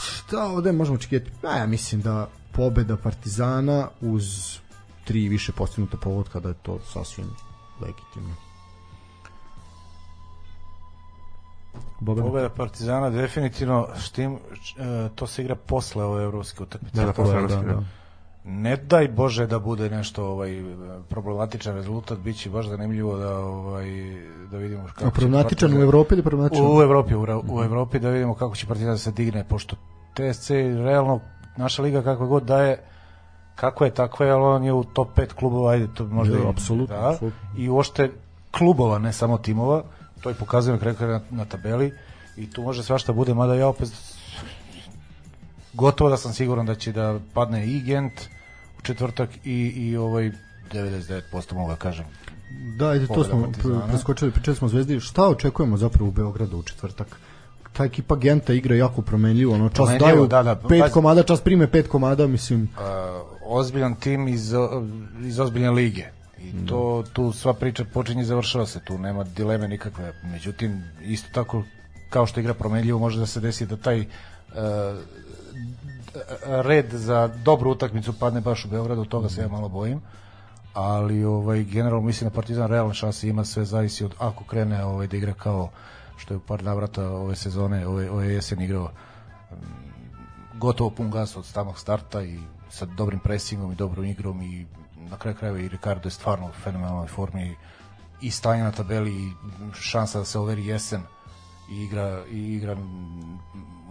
[0.00, 1.30] šta ovde možemo očekivati?
[1.42, 4.58] A, ja mislim da pobeda Partizana uz
[5.04, 7.26] tri više postignuta povodka da je to sasvim
[7.80, 8.34] legitimno.
[12.00, 12.24] Boban?
[12.24, 14.38] Pobeda Partizana definitivno štim, e,
[15.10, 16.96] to se igra posle ove evropske utakmice.
[16.96, 17.82] Da, da, posle evropske, da.
[18.46, 20.62] Ne daj Bože da bude nešto ovaj
[21.08, 23.86] problematičan rezultat, biće baš zanimljivo da ovaj
[24.46, 25.30] da vidimo kako A će problematičan
[25.66, 26.66] u Partizan- Evropi ili problematičan?
[26.68, 29.76] U Evropi, u, u Evropi da vidimo kako će Partizan da se digne, pošto
[30.14, 31.20] TSC realno
[31.56, 32.78] naša liga kakva god da je
[33.56, 36.42] kako je takva je, ali on je u top 5 klubova, ajde, to možda Da,
[36.42, 37.40] i- apsolutno, da, apsolutno.
[37.56, 38.10] i uopšte
[38.50, 39.82] klubova, ne samo timova,
[40.24, 41.92] to i pokazuje na kraju krajeva na, na tabeli
[42.36, 43.88] i tu može svašta bude, mada ja opet
[45.72, 48.12] gotovo da sam siguran da će da padne i Gent
[48.78, 50.30] u četvrtak i, i ovaj
[50.72, 52.04] 99% mogu da kažem.
[52.78, 53.80] Da, ajde, to smo Partizana.
[53.80, 55.00] pre- preskočili, pričali smo Zvezdi.
[55.00, 57.16] Šta očekujemo zapravo u Beogradu u četvrtak?
[57.72, 60.92] Ta ekipa Genta igra jako promenljivo, ono čas daju da, da, pet pazi.
[60.92, 62.62] komada, čas prime pet komada, mislim.
[62.62, 64.52] uh, ozbiljan tim iz,
[65.20, 66.04] iz ozbiljne lige.
[66.48, 70.12] I to, tu sva priča počinje i završava se, tu nema dileme nikakve.
[70.22, 71.62] Međutim, isto tako,
[72.10, 74.06] kao što igra promenljivo, može da se desi da taj uh,
[76.42, 80.00] red za dobru utakmicu padne baš u Beogradu, toga se ja malo bojim.
[80.74, 85.06] Ali ovaj generalno mislim da Partizan realne šanse ima, sve zavisi od ako krene ovaj
[85.06, 85.70] da igra kao
[86.16, 88.90] što je u par navrata ove sezone, ove, ove jesen igrao
[90.54, 92.38] gotovo pun gas od samog starta i
[92.70, 94.66] sa dobrim presingom i dobrom igrom i
[95.10, 97.56] na kraju krajeva i Ricardo je stvarno u fenomenalnoj formi
[98.20, 99.32] i stanje na tabeli i
[99.74, 101.02] šansa da se overi jesen
[101.70, 102.76] i igra, i igra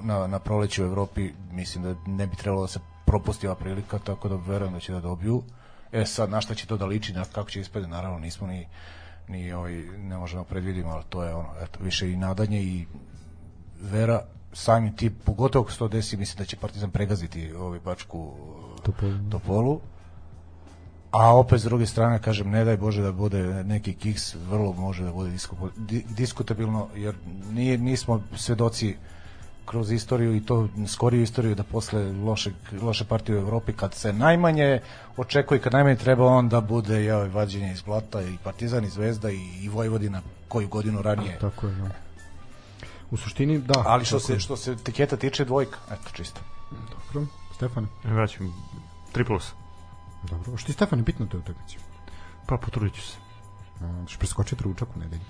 [0.01, 3.99] na, na proleću u Evropi mislim da ne bi trebalo da se propusti ova prilika
[3.99, 5.43] tako da verujem da će da dobiju
[5.91, 8.67] e sad na šta će to da liči na kako će ispade naravno nismo ni
[9.27, 12.85] ni ovaj, ne možemo predvidimo ali to je ono eto, više i nadanje i
[13.81, 14.21] vera
[14.53, 18.33] samim ti, pogotovo ako se to desi, mislim da će Partizan pregaziti ovaj Bačku
[18.83, 19.29] Topolu.
[19.31, 19.81] Topolu.
[21.13, 25.03] A opet s druge strane, kažem, ne daj Bože da bude neki kiks, vrlo može
[25.03, 27.15] da bude disku- di- diskutabilno, jer
[27.51, 28.95] nije, nismo svedoci
[29.65, 34.13] kroz istoriju i to skoriju istoriju da posle lošeg, loše partije u Evropi kad se
[34.13, 34.81] najmanje
[35.17, 39.31] očekuje, kad najmanje treba on da bude jao, vađenje iz blata i Partizan i Zvezda
[39.31, 41.37] i, i Vojvodina koju godinu ranije.
[41.39, 41.89] Tako je, da.
[43.11, 43.83] U suštini, da.
[43.85, 46.41] Ali što se, što se tiketa tiče dvojka, eto čisto.
[46.71, 47.27] Dobro.
[47.55, 47.87] Stefane.
[48.03, 48.53] Vraćam
[49.13, 49.53] 3 plus.
[50.29, 50.57] Dobro.
[50.57, 51.77] Što ti Stefane bitno u toj utakmici?
[52.45, 53.17] Pa potrudit ću se.
[53.81, 55.21] A, Što preskočiti ručak u nedelju.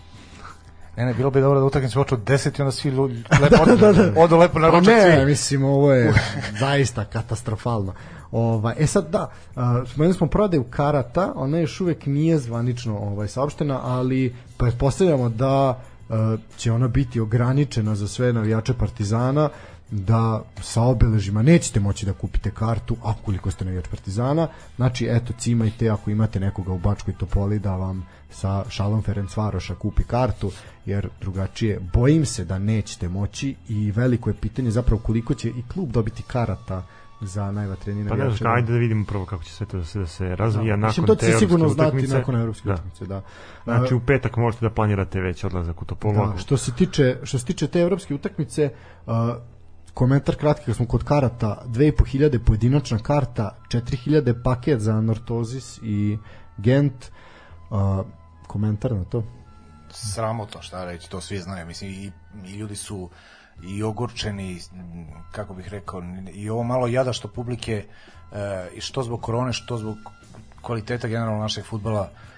[0.97, 3.09] Ne, ne, bilo bi dobro da utakmica počne od 10 i onda svi lu-
[3.41, 4.21] lepo da, da, da.
[4.21, 5.25] odu lepo na Pa ručak ne, svi.
[5.25, 6.13] mislim, ovo je
[6.59, 7.93] zaista katastrofalno.
[8.31, 13.27] Ovaj, e sad, da, uh, spomenuli smo prodaju karata, ona još uvek nije zvanično ovaj,
[13.27, 15.69] saopštena, ali pretpostavljamo da
[16.09, 16.15] uh,
[16.57, 19.49] će ona biti ograničena za sve navijače Partizana,
[19.95, 20.21] da
[20.57, 26.11] sa obeležima nećete moći da kupite kartu akoliko ste navijač Partizana znači eto cimajte ako
[26.11, 30.51] imate nekoga u Bačkoj Topoli da vam sa šalom Ferencvaroša kupi kartu
[30.85, 35.63] jer drugačije bojim se da nećete moći i veliko je pitanje zapravo koliko će i
[35.63, 36.83] klub dobiti karata
[37.21, 38.37] za najvatrenije Pa ne navijače.
[38.37, 40.87] znam, ajde da vidimo prvo kako će sve to da se, da se razvija nakon
[40.87, 42.13] Mislim, to te će se sigurno znati utakmice.
[42.13, 42.73] nakon evropske Da.
[42.73, 43.21] utakmice, da.
[43.63, 46.13] Znači u petak možete da planirate već odlazak u Topolu.
[46.15, 48.69] Da, ako- što se tiče što se tiče te evropske utakmice,
[49.05, 49.13] uh,
[49.93, 56.17] komentar kratki kad smo kod karata, 2500 pojedinačna karta, 4000 paket za Nortozis i
[56.57, 57.11] Gent.
[57.69, 58.05] Uh,
[58.47, 59.23] komentar na to?
[59.89, 61.65] Sramotno, šta reći, to svi znaju.
[61.65, 62.11] Mislim, i,
[62.45, 63.09] i ljudi su
[63.63, 64.59] i ogorčeni,
[65.31, 66.01] kako bih rekao,
[66.33, 67.85] i ovo malo jada što publike,
[68.31, 69.97] e, i što zbog korone, što zbog
[70.61, 72.32] kvaliteta generalno našeg futbala, e,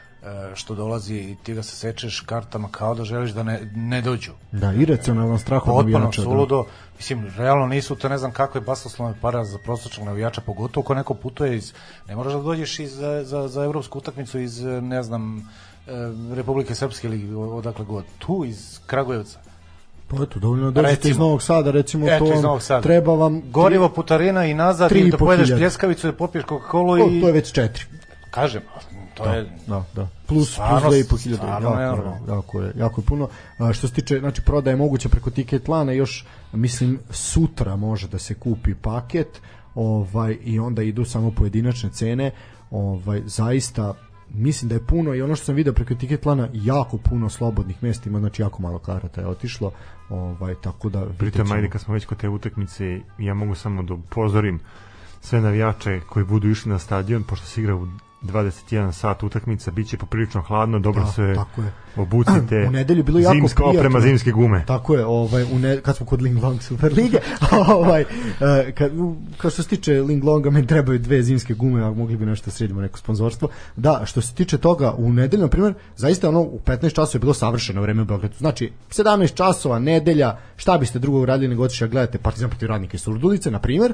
[0.55, 4.31] što dolazi i ti ga se sečeš kartama kao da želiš da ne, ne dođu.
[4.51, 6.21] Da, iracionalan strah od Potpuno navijača.
[6.21, 6.25] Da.
[6.25, 6.65] suludo.
[6.97, 11.13] Mislim, realno nisu to ne znam kakve basoslovne para za prosječnog navijača, pogotovo ako neko
[11.13, 11.73] putuje iz...
[12.07, 15.91] Ne moraš da dođeš iz, za, za, za evropsku utakmicu iz, ne znam, e,
[16.35, 18.03] Republike Srpske ili odakle god.
[18.19, 19.39] Tu iz Kragujevca.
[20.07, 21.17] Pa eto, dovoljno da dođete iz.
[21.17, 22.81] Novog Sada, recimo Eto, to iz vam Novog Sada.
[22.81, 26.45] treba vam Gorivo putarina i nazad tri i da po pojedeš pljeskavicu i da popiješ
[26.45, 27.21] Coca-Cola O, i...
[27.21, 27.83] to je već četiri.
[28.31, 28.61] Kažem,
[29.17, 29.49] to je...
[29.67, 30.07] Da, da.
[30.27, 31.35] Plus Stvarno, plus 2500.
[31.35, 32.35] stvarno Jako, nenormalno.
[32.35, 33.29] jako je, jako je puno.
[33.57, 38.07] A, što se tiče, znači prodaje je moguće preko ticket lana, još mislim sutra može
[38.07, 39.41] da se kupi paket,
[39.75, 42.31] ovaj i onda idu samo pojedinačne cene.
[42.71, 43.93] Ovaj zaista
[44.33, 47.83] mislim da je puno i ono što sam video preko ticket lana jako puno slobodnih
[47.83, 49.71] mesta ima znači jako malo karata je otišlo
[50.09, 53.93] ovaj tako da Pritom, ajde kad smo već kod te utakmice, ja mogu samo da
[53.93, 54.59] upozorim
[55.21, 57.87] sve navijače koji budu išli na stadion, pošto se igra u
[58.25, 61.71] 21 sat utakmica, bit će poprilično hladno, dobro Da, se tako je.
[61.95, 62.65] obucite.
[62.67, 63.79] U nedelju bilo jako Zimska prijatno.
[63.79, 64.63] oprema, zimske gume.
[64.65, 67.17] Tako je, ovaj u ne, kad smo kod Ling Long Super lige,
[67.75, 68.91] ovaj e, kad
[69.37, 72.45] kao što se tiče Ling Longa meni trebaju dve zimske gume, a mogli bi nešto
[72.45, 73.49] da sredimo neko sponzorstvo.
[73.75, 77.19] Da, što se tiče toga u nedelju na primjer, zaista ono u 15 časova je
[77.19, 78.35] bilo savršeno vreme u Beogradu.
[78.37, 82.95] Znači 17 časova nedelja, šta biste drugo uradili nego otišli da gledate Partizan protiv Radnika
[82.95, 83.93] iz Surdulice na primjer.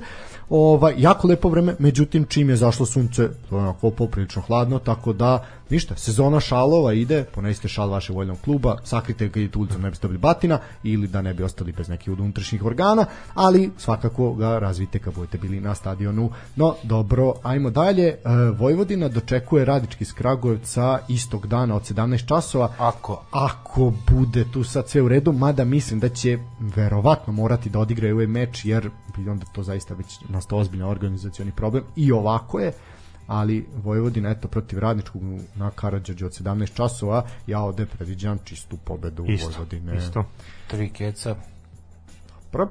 [0.51, 5.13] Ovaj jako lepo vreme, međutim čim je zašlo sunce, to je onako poprilično hladno, tako
[5.13, 9.89] da ništa, sezona šalova ide, ponesite šal vašeg voljnog kluba, sakrite ga idete ulicom, ne
[9.89, 14.59] biste dobili batina ili da ne bi ostali bez nekih unutrašnjih organa, ali svakako ga
[14.59, 16.31] razvite kad budete bili na stadionu.
[16.55, 18.07] No, dobro, ajmo dalje.
[18.07, 18.17] E,
[18.57, 22.73] Vojvodina dočekuje Radički iz Kragujevca istog dana od 17 časova.
[22.77, 23.23] Ako.
[23.31, 28.15] Ako bude tu sad sve u redu, mada mislim da će verovatno morati da odigraju
[28.15, 31.83] ovaj meč, jer onda to zaista već nastao ozbiljan organizacioni problem.
[31.95, 32.71] I ovako je,
[33.31, 35.21] ali Vojvodina eto protiv Radničkog
[35.55, 39.97] na Karadžođu od 17 časova ja ovde predviđam čistu pobedu Isto, Vojvodine.
[39.97, 40.25] isto.
[40.67, 41.35] Tri keca.
[42.43, 42.69] Dobro.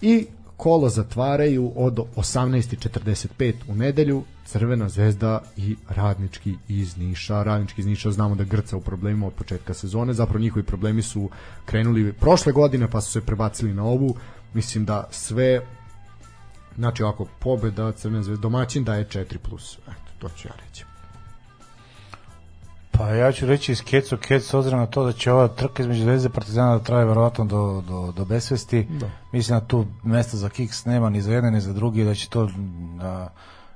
[0.00, 0.26] I
[0.56, 7.42] kolo zatvaraju od 18.45 u nedelju Crvena zvezda i Radnički iz Niša.
[7.42, 10.12] Radnički iz Niša znamo da grca u problemima od početka sezone.
[10.12, 11.30] Zapravo njihovi problemi su
[11.64, 14.14] krenuli prošle godine pa su se prebacili na ovu.
[14.54, 15.60] Mislim da sve
[16.76, 19.38] znači ovako pobeda Crvena zvezda domaćin daje 4+.
[19.38, 19.78] plus.
[19.78, 20.84] Eto, to ću ja reći.
[22.92, 26.02] Pa ja ću reći iz Kecu Kec obzirom na to da će ova trka između
[26.02, 28.86] Zvezde i Partizana da traje verovatno do, do, do besvesti.
[28.90, 29.10] Da.
[29.32, 32.28] Mislim da tu mesta za kiks nema ni za jedne ni za drugi, da će
[32.28, 32.48] to
[32.94, 33.28] na,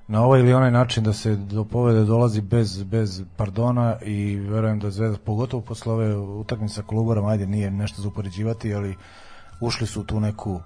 [0.09, 4.79] na ovaj ili onaj način da se do pobede dolazi bez, bez pardona i verujem
[4.79, 8.97] da Zvezda, pogotovo posle ove utakmice sa Kolubarom, ajde nije nešto za upoređivati, ali
[9.61, 10.61] ušli su u tu neku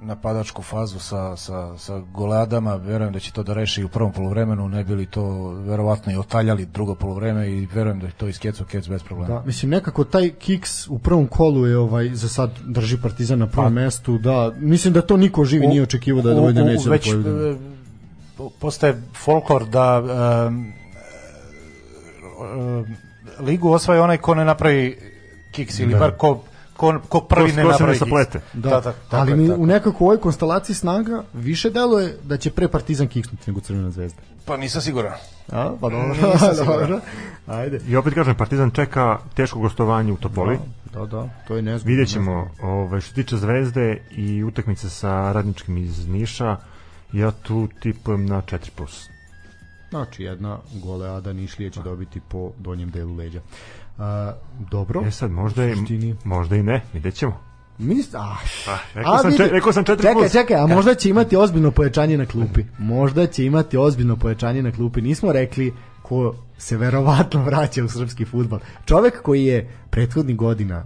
[0.00, 4.68] napadačku fazu sa, sa, sa goleadama, verujem da će to da reši u prvom polovremenu,
[4.68, 8.88] ne bili to verovatno i otaljali drugo polovreme i verujem da je to iskeco kec
[8.88, 9.34] bez problema.
[9.34, 13.46] Da, mislim nekako taj kiks u prvom kolu je ovaj za sad drži Partizan na
[13.46, 16.84] prvom pa, mestu, da, mislim da to niko živi u, nije očekivao da dovede neće
[16.84, 17.54] da već, da
[18.58, 20.02] postaje folklor da
[20.48, 20.72] um,
[22.40, 22.86] um,
[23.40, 24.98] ligu osvaja onaj ko ne napravi
[25.52, 25.98] kiks ili da.
[25.98, 26.42] bar ko
[26.76, 28.40] ko, ko prvi ko, ne napravi saplete.
[28.52, 32.50] Da, da, da, ali mi u nekako u ovoj konstelaciji snaga više deluje da će
[32.50, 34.22] pre Partizan kiksnuti nego Crvena zvezda.
[34.44, 35.12] Pa nisam siguran.
[35.52, 36.14] A, pa dobro.
[36.66, 37.00] dobro.
[37.46, 37.80] Ajde.
[37.88, 40.58] I opet kažem, Partizan čeka teško gostovanje u Topoli.
[40.92, 41.90] Da, da, da to je nezgodno.
[41.90, 46.56] Vidjet ćemo, ovaj, što tiče Zvezde i utakmice sa radničkim iz Niša,
[47.12, 49.08] ja tu tipujem na 4+.
[49.90, 53.40] Znači, jedna goleada Nišlije će dobiti po donjem delu leđa.
[53.98, 54.04] Uh,
[54.70, 55.02] dobro.
[55.06, 55.74] E sad, možda i,
[56.24, 57.46] možda i ne, vidjet ćemo.
[57.78, 58.36] Mis, ah,
[58.66, 60.28] pa, rekao, a, sam vidi, rekao sam 4 čekaj.
[60.28, 62.64] Čekaj, a možda će imati ozbiljno pojačanje na klupi.
[62.78, 65.00] Možda će imati ozbiljno pojačanje na klupi.
[65.00, 68.58] Nismo rekli ko se verovatno vraća u srpski futbal.
[68.84, 70.84] Čovek koji je prethodnih godina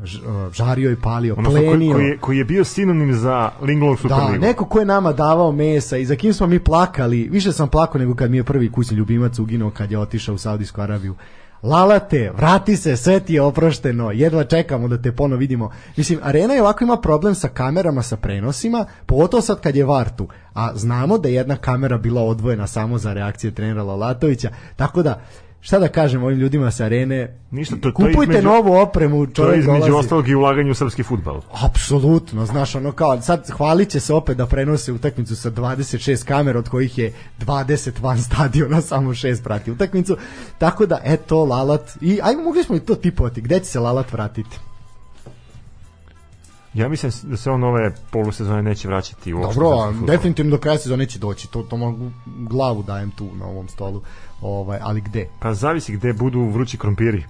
[0.52, 1.70] žario i palio, ono plenio.
[1.70, 4.32] Koji, koji, je, koji je bio sinonim za Linglong Superligu.
[4.32, 7.28] Da, neko ko je nama davao mesa i za kim smo mi plakali.
[7.32, 10.38] Više sam plakao nego kad mi je prvi kućni ljubimac uginuo kad je otišao u
[10.38, 11.14] Saudijsku Arabiju.
[11.62, 15.70] Lalate, vrati se, sve ti je oprošteno, jedva čekamo da te ponovo vidimo.
[15.96, 20.28] Mislim, Arena je ovako ima problem sa kamerama, sa prenosima, pogotovo sad kad je Vartu,
[20.54, 25.20] a znamo da je jedna kamera bila odvojena samo za reakcije trenera Lalatovića, tako da
[25.60, 29.34] šta da kažem ovim ljudima sa arene, Ništa, to, kupujte to između, novu opremu, čovjek
[29.34, 29.92] To je između dolazi.
[29.92, 31.40] ostalog i ulaganje u srpski futbal.
[31.64, 36.58] Apsolutno, znaš, ono kao, sad hvalit će se opet da prenose utakmicu sa 26 kamera,
[36.58, 40.16] od kojih je 20 van stadiona, samo 6 prati utakmicu,
[40.58, 44.12] tako da, eto, Lalat, i ajmo, mogli smo i to tipovati, gde će se Lalat
[44.12, 44.58] vratiti?
[46.74, 51.06] Ja mislim da se on ove polusezone neće vraćati u Dobro, definitivno do kraja sezone
[51.06, 51.48] će doći.
[51.48, 54.02] To, to mogu glavu dajem tu na ovom stolu.
[54.42, 55.28] Ovaj, ali gde?
[55.38, 57.24] Pa zavisi gde budu vrući krompiri.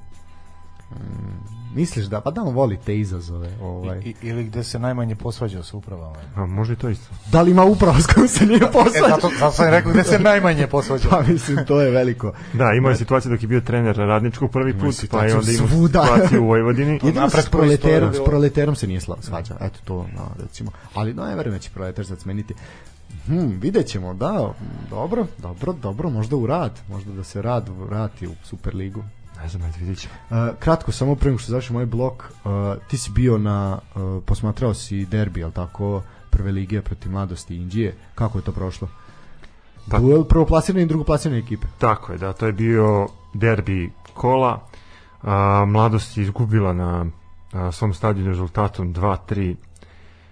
[0.91, 3.49] Mm, Misliš da, pa da on voli te izazove.
[3.63, 3.99] Ovaj.
[4.05, 6.17] I, ili gde se najmanje posvađa sa upravama.
[6.37, 7.15] A može to isto.
[7.33, 9.07] Da li ima uprava s kojom se nije posvađao?
[9.07, 11.09] E, zato, zato sam rekao gde se najmanje posvađa.
[11.11, 12.33] pa mislim, to je veliko.
[12.53, 15.87] Da, imao je situaciju dok je bio trener radničkog prvi put, pa je onda imao
[15.87, 16.93] situaciju u Vojvodini.
[17.03, 19.57] Jedino s proleterom, s proleterom se nije svađa.
[19.61, 20.71] Eto to, no, recimo.
[20.95, 22.55] Ali no, ne verujem da će proletar sad smeniti.
[23.27, 24.53] Hmm, vidjet ćemo, da,
[24.91, 29.03] dobro, dobro, dobro, možda u rad, možda da se rad vrati u Superligu.
[29.43, 30.15] Ne znam, ajde vidjet ćemo.
[30.31, 32.53] Uh, kratko, samo pre što završi moj blok, uh,
[32.89, 37.95] ti si bio na, uh, posmatrao si derbi, al tako, prve lige protiv mladosti Indije,
[38.15, 38.89] kako je to prošlo?
[39.91, 41.67] Pa, Duel prvoplasirane i drugoplasirane ekipe.
[41.79, 44.61] Tako je, da, to je bio derbi kola,
[45.23, 45.29] uh,
[45.67, 47.01] mladost je izgubila na
[47.53, 49.55] uh, svom stadionu rezultatom 2-3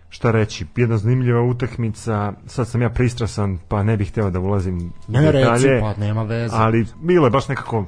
[0.08, 4.92] šta reći, jedna zanimljiva utakmica, sad sam ja pristrasan, pa ne bih hteo da ulazim
[5.08, 6.56] ne, detalje, reci, pa nema veze.
[6.56, 7.86] ali bilo je baš nekako uh,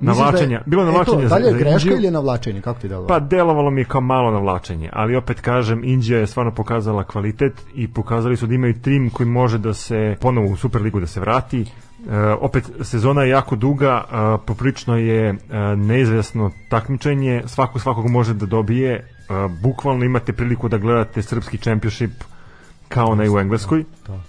[0.00, 0.58] navlačenja.
[0.58, 3.08] Da bilo je navlačenje da li je greška ili je navlačenje, kako ti delovalo?
[3.08, 7.52] Pa delovalo mi je kao malo navlačenje, ali opet kažem, Indija je stvarno pokazala kvalitet
[7.74, 11.20] i pokazali su da imaju tim koji može da se ponovo u Superligu da se
[11.20, 11.60] vrati.
[11.60, 12.08] Uh,
[12.40, 15.38] opet sezona je jako duga, uh, poprično je uh,
[15.76, 19.08] neizvesno takmičenje, svako svakog može da dobije,
[19.62, 22.10] bukvalno imate priliku da gledate srpski championship
[22.88, 23.84] kao na u Engleskoj.
[24.06, 24.20] Da.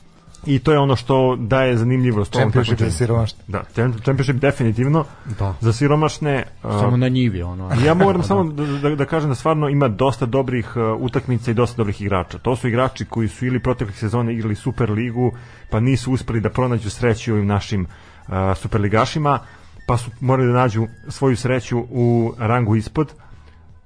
[0.46, 3.44] I to je ono što daje zanimljivost Championship za siromašne.
[3.48, 3.64] Da,
[4.04, 5.06] Championship definitivno
[5.40, 5.56] da.
[5.62, 6.44] za siromašne.
[6.62, 7.70] Samo na njivi ono.
[7.86, 8.28] ja moram da.
[8.28, 12.02] samo da, da, da kažem da stvarno ima dosta dobrih uh, utakmica i dosta dobrih
[12.02, 12.38] igrača.
[12.38, 15.32] To su igrači koji su ili proteklih sezona igrali Super ligu,
[15.70, 17.82] pa nisu uspeli da pronađu sreću ovim našim
[18.28, 19.40] uh, superligašima,
[19.88, 23.14] pa su morali da nađu svoju sreću u rangu ispod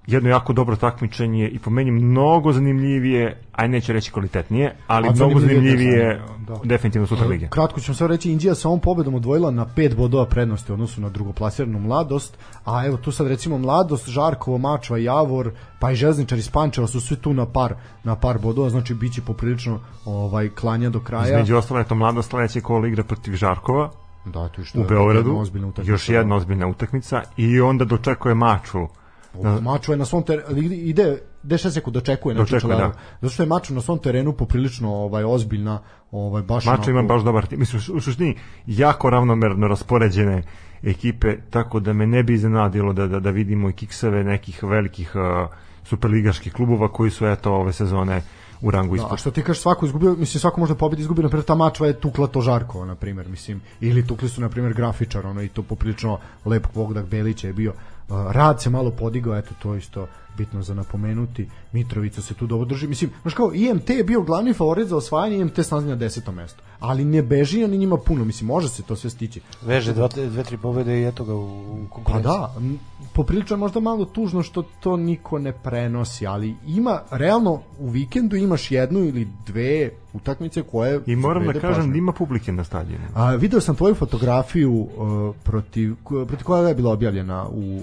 [0.08, 5.12] jedno jako dobro takmičenje i po meni mnogo zanimljivije, aj neće reći kvalitetnije, ali A
[5.12, 6.60] mnogo zanimljivije da.
[6.64, 7.47] definitivno Super lige.
[7.47, 11.01] Kratko ćemo sve reći, Indija sa ovom pobedom odvojila na pet bodova prednosti u odnosu
[11.01, 16.38] na drugoplasiranu mladost, a evo tu sad recimo mladost, Žarkovo, Mačva, Javor, pa i Železničar
[16.38, 20.89] iz Pančeva su svi tu na par na par bodova, znači biće poprilično ovaj klanja
[20.89, 21.30] do kraja.
[21.30, 23.91] Između ostalo je to mladost sledeće kolo igra protiv Žarkova.
[24.26, 25.43] Da, to je što u Beogradu,
[25.84, 28.88] još jedna ozbiljna utakmica i onda dočekuje Maču
[29.43, 29.59] Da.
[29.61, 32.91] Maču je na svom terenu, ide, deša se dočekuje, na dočekuje da.
[33.21, 35.79] Zato što je Maču na svom terenu poprilično ovaj, ozbiljna,
[36.11, 37.59] ovaj, baš Maču ima baš dobar tim.
[37.59, 40.43] Mislim, u suštini, jako ravnomerno raspoređene
[40.83, 45.15] ekipe, tako da me ne bi iznenadilo da, da, da vidimo i kikseve nekih velikih
[45.15, 45.49] uh,
[45.83, 48.21] superligaških klubova koji su eto ove sezone
[48.61, 49.09] u rangu ispod.
[49.09, 51.55] Da, a što ti kažeš svako izgubio, mislim svako može pobedi izgubio, na primjer ta
[51.55, 55.41] mačva je tukla to Žarko, na primjer, mislim, ili tukli su na primjer grafičar, ono
[55.41, 57.73] i to poprilično lep Bogdak Belić je bio
[58.10, 62.88] rad se malo podigao, eto to isto bitno za napomenuti, Mitrovica se tu dobro drži.
[62.88, 66.35] Mislim, znaš kao, IMT je bio glavni favorit za osvajanje, IMT se nalazi na desetom
[66.35, 66.63] mestu.
[66.79, 69.41] Ali ne beži ni njima puno, mislim, može se to sve stići.
[69.61, 72.55] Veže dva, dve, tri pobede i eto ga u, u Pa da,
[73.13, 78.35] poprilično je možda malo tužno što to niko ne prenosi, ali ima, realno, u vikendu
[78.35, 81.01] imaš jednu ili dve utakmice koje...
[81.05, 81.91] I moram da kažem pažnje.
[81.91, 83.03] da ima publike na stadionu.
[83.13, 87.79] A, video sam tvoju fotografiju uh, protiv, protiv koja je bila objavljena u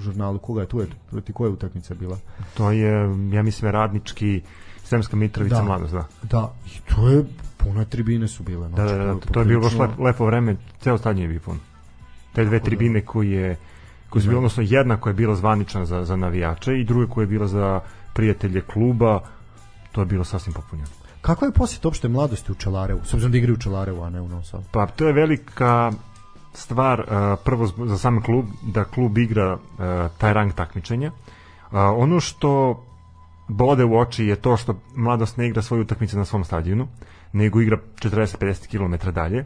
[0.00, 2.18] žurnalu, koga je tu je, protiv koje utakmice bila?
[2.54, 4.42] To je, ja mislim, radnički
[4.84, 5.62] Sremska Mitrovica Da.
[5.62, 6.06] mladost, da.
[6.22, 7.24] Da, i to je,
[7.56, 8.68] pune tribine su bile.
[8.68, 11.40] Da, Znači, da, da, to je bilo baš lepo, lepo vreme, ceo stadion je bio
[11.40, 11.58] pun.
[12.32, 13.56] Te dve tribine koje je
[14.10, 17.22] koje su bile, odnosno jedna koja je bila zvanična za, za navijače i druga koja
[17.22, 17.80] je bila za
[18.14, 19.20] prijatelje kluba,
[19.92, 20.88] to je bilo sasvim popunjeno.
[21.20, 23.00] Kakva je posjet opšte mladosti u Čelarevu?
[23.04, 24.64] S obzirom da igraju u Čelarevu, a ne u Novom Sadu.
[24.70, 25.92] Pa to je velika
[26.54, 29.60] stvar uh, prvo za sam klub da klub igra uh,
[30.18, 31.10] taj rang takmičenja.
[31.70, 32.82] Uh, ono što
[33.48, 36.86] bode u oči je to što mladost ne igra svoje utakmice na svom stadionu,
[37.32, 39.44] nego igra 40-50 km dalje.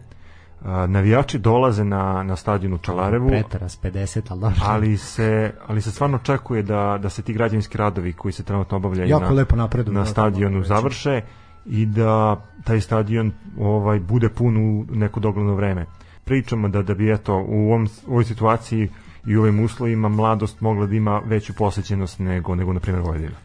[0.60, 5.90] Uh, navijači dolaze na, na stadion u Čalarevu, Pretaras 50, ali ali se, ali se
[5.90, 9.56] stvarno očekuje da, da se ti građevinski radovi koji se trenutno obavljaju Jako na, lepo
[9.56, 11.22] napreduju, na stadionu završe
[11.66, 15.86] i da taj stadion ovaj bude pun u neko dogledno vreme.
[16.24, 18.88] Pričamo da da bi eto u ovom, u ovoj situaciji
[19.28, 23.36] i u ovim uslovima mladost mogla da ima veću posećenost nego nego na primjer Vojvodina.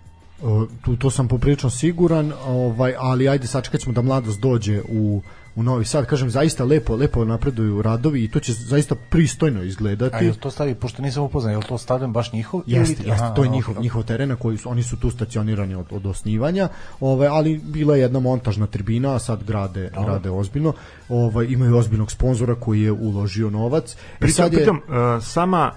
[0.43, 5.21] O, tu to sam poprilično siguran, ovaj ali ajde sačekat ćemo da mladost dođe u
[5.55, 9.63] u Novi Sad, kažem zaista lepo, lepo napreduju radovi i to će zaista pristojno A
[9.63, 10.25] izgledati.
[10.25, 12.61] je to stavi, pošto nisam upoznan, je li to stadion baš njihov?
[12.67, 15.75] Jeste, ili- jeste, to je njihov, njihov teren na koji su, oni su tu stacionirani
[15.75, 20.73] od, od osnivanja, ovaj, ali bila je jedna montažna tribina, a sad grade, grade ozbiljno,
[21.09, 23.93] ovaj, imaju ozbiljnog sponzora koji je uložio novac.
[23.93, 25.71] I Pritom, sad je, pritom uh, sama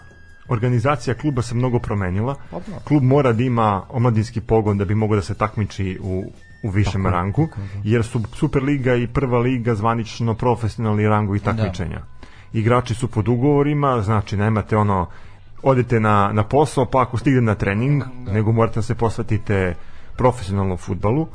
[0.49, 2.35] organizacija kluba se mnogo promenila.
[2.51, 2.79] Pa da.
[2.85, 6.25] Klub mora da ima omladinski pogon da bi mogao da se takmiči u
[6.67, 7.49] u višem rangu,
[7.85, 12.01] jer su Superliga i Prva liga zvanično profesionalni rangovi takmičenja.
[12.53, 15.07] Igrači su pod ugovorima, znači nemate ono
[15.63, 18.03] odete na, na posao, pa ako stigne na trening,
[18.33, 19.75] nego morate da se posvetite
[20.17, 21.27] profesionalnom futbalu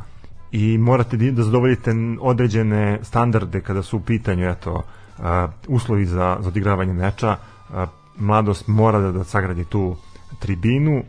[0.51, 4.83] i morate da da zadovoljite određene standarde kada su u pitanju eto,
[5.19, 7.37] a, uslovi za, za odigravanje meča.
[7.73, 9.95] A, mladost mora da, da sagradi tu
[10.39, 11.03] tribinu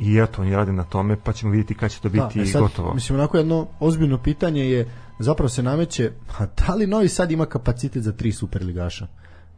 [0.00, 2.62] i eto, oni rade na tome, pa ćemo vidjeti kad će to biti e sad,
[2.62, 2.94] gotovo.
[2.94, 4.88] Mislim, onako jedno ozbiljno pitanje je,
[5.18, 9.06] zapravo se nameće, a da li Novi Sad ima kapacitet za tri superligaša?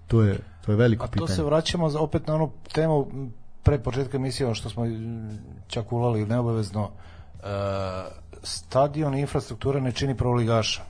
[0.07, 1.37] To je, to je veliko A to pitanje.
[1.37, 3.07] se vraćamo za- opet na onu temu
[3.63, 4.85] pre početka emisije, ono što smo
[5.67, 6.91] čak ulali neobavezno,
[7.35, 7.47] e,
[8.43, 10.83] stadion i infrastruktura ne čini prvoligaša.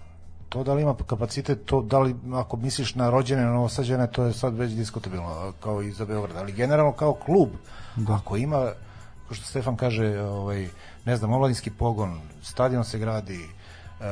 [0.49, 4.25] To da li ima kapacitet, to da li, ako misliš na rođene, na novosađene, to
[4.25, 6.37] je sad već diskutabilno, kao i za Beograd.
[6.37, 7.49] Ali generalno kao klub,
[8.09, 8.73] ako ima,
[9.31, 10.69] kao što Stefan kaže, ovaj,
[11.05, 14.05] ne znam, omladinski pogon, stadion se gradi, e,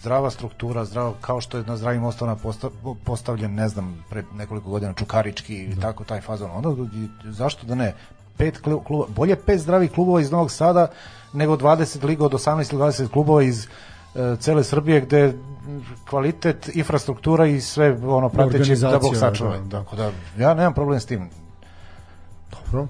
[0.00, 2.68] zdrava struktura, zdrava, kao što je na zdravim osnovama posta,
[3.04, 6.50] postavljen, ne znam, pre nekoliko godina Čukarički i tako taj fazon.
[6.50, 6.90] Onda
[7.24, 7.94] zašto da ne?
[8.36, 10.88] Pet klu- kluba, bolje pet zdravih klubova iz Novog Sada
[11.32, 13.66] nego 20 liga od 18 ili 20 klubova iz
[14.14, 15.34] e, cele Srbije gde
[16.10, 19.58] kvalitet, infrastruktura i sve ono prateći da Bog sačuva.
[19.58, 19.84] da, da.
[19.84, 21.30] Tako da ja nemam problem s tim.
[22.50, 22.88] Dobro.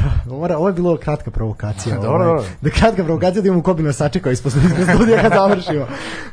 [0.00, 1.98] Da, Mora, ovo je bilo kratka provokacija.
[2.02, 2.44] Dobro, ovaj.
[2.60, 4.52] Da kratka provokacija da imamo Kobina sačekao ispod
[4.94, 5.86] studija kad završimo.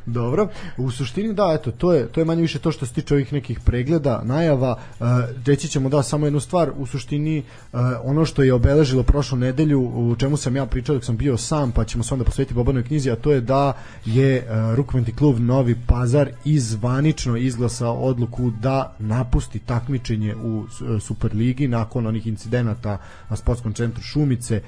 [0.06, 0.48] Dobro.
[0.78, 3.34] U suštini da, eto, to je, to je manje više to što se tiče ovih
[3.34, 4.76] nekih pregleda, najava.
[5.00, 5.08] Uh,
[5.46, 9.82] reći ćemo da samo jednu stvar, u suštini uh, ono što je obeležilo prošlu nedelju,
[9.82, 12.84] u čemu sam ja pričao dok sam bio sam, pa ćemo se onda posvetiti Bobanoj
[12.84, 13.74] knjizi, a to je da
[14.06, 21.68] je uh, rukometni klub Novi Pazar izvanično izglasao odluku da napusti takmičenje u e, Superligi
[21.68, 22.98] nakon onih incidenata
[23.32, 24.62] na sportskom centru Šumice.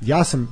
[0.00, 0.48] Ja sam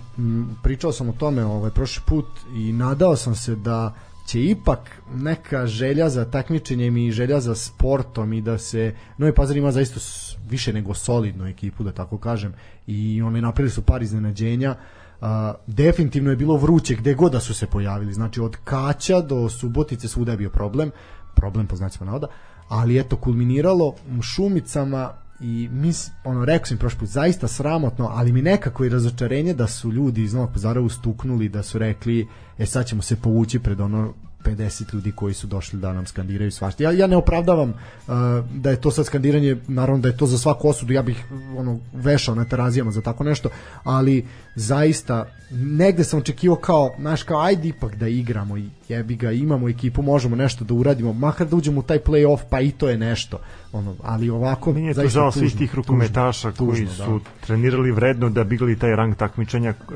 [0.62, 3.94] pričao sam o tome ovaj prošli put i nadao sam se da
[4.26, 9.56] će ipak neka želja za takmičenjem i želja za sportom i da se Novi Pazar
[9.56, 10.00] ima zaista
[10.48, 12.54] više nego solidnu ekipu da tako kažem
[12.86, 14.74] i oni napravili su par iznenađenja.
[15.20, 15.26] Uh,
[15.66, 18.12] definitivno je bilo vruće gde god da su se pojavili.
[18.12, 20.90] Znači od Kaća do Subotice svuda je bio problem.
[21.34, 22.26] Problem po znacima navoda.
[22.68, 28.43] Ali eto kulminiralo Šumicama i mis, ono rekao sam prošli put zaista sramotno ali mi
[28.43, 32.28] nekako i razočarenje da su ljudi iz Novog Pazara ustuknuli da su rekli
[32.59, 34.14] e sad ćemo se povući pred ono
[34.45, 36.82] 50 ljudi koji su došli da nam skandiraju svašta.
[36.82, 38.14] Ja, ja ne opravdavam uh,
[38.55, 41.24] da je to sad skandiranje, naravno da je to za svaku osudu, ja bih
[41.57, 43.49] ono, vešao na terazijama za tako nešto,
[43.84, 49.32] ali zaista negde sam očekivao kao, znaš, kao ajde ipak da igramo i jebi ga,
[49.32, 52.88] imamo ekipu, možemo nešto da uradimo, makar da uđemo u taj play-off, pa i to
[52.88, 53.41] je nešto.
[53.72, 57.47] Ono, ali ovako, Meni je to žao svih tih rukometaša tužno, koji tužno, su da.
[57.47, 59.95] trenirali vredno da bigli taj rang takmičenja, uh,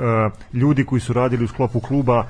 [0.53, 2.27] ljudi koji su radili u sklopu kluba,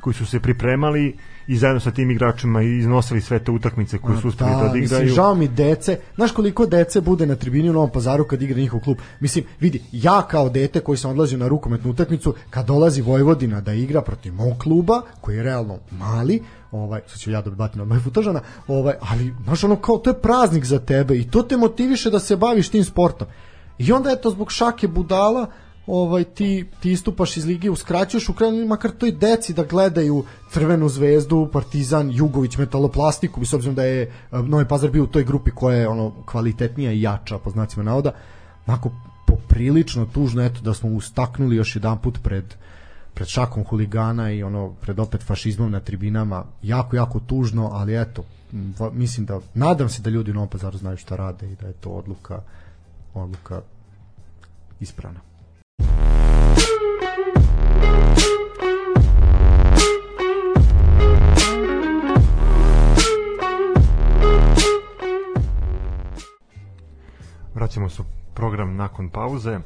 [0.00, 4.28] koji su se pripremali i zajedno sa tim igračima iznosili sve te utakmice koje su
[4.28, 5.02] uspeli da, da odigraju.
[5.02, 8.60] Mislim, žao mi dece, znaš koliko dece bude na tribini u Novom Pazaru kad igra
[8.60, 8.98] njihov klub.
[9.20, 13.72] Mislim, vidi, ja kao dete koji sam odlazio na rukometnu utakmicu, kad dolazi Vojvodina da
[13.72, 16.42] igra protiv mog kluba, koji je realno mali,
[16.72, 20.20] ovaj sad ću ja da batim od futažana, ovaj ali znaš ono kao to je
[20.20, 23.28] praznik za tebe i to te motiviše da se baviš tim sportom.
[23.78, 25.46] I onda je to zbog šake budala
[25.86, 30.88] ovaj ti ti istupaš iz lige uskraćuješ u krajnjem makar toj deci da gledaju Crvenu
[30.88, 35.50] zvezdu, Partizan, Jugović, Metaloplastiku, s obzirom da je eh, Novi Pazar bio u toj grupi
[35.50, 38.12] koja je ono kvalitetnija i jača po znacima navoda.
[38.66, 38.90] Onako
[39.26, 42.54] poprilično tužno eto da smo ustaknuli još jedan put pred
[43.14, 48.24] pred šakom huligana i ono pred opet fašizmom na tribinama jako jako tužno ali eto
[48.92, 51.72] mislim da nadam se da ljudi u Novom Pazaru znaju šta rade i da je
[51.72, 52.40] to odluka
[53.14, 53.60] odluka
[54.80, 55.20] ispravna
[67.56, 68.04] Vraćamo se u
[68.34, 69.58] program nakon pauze.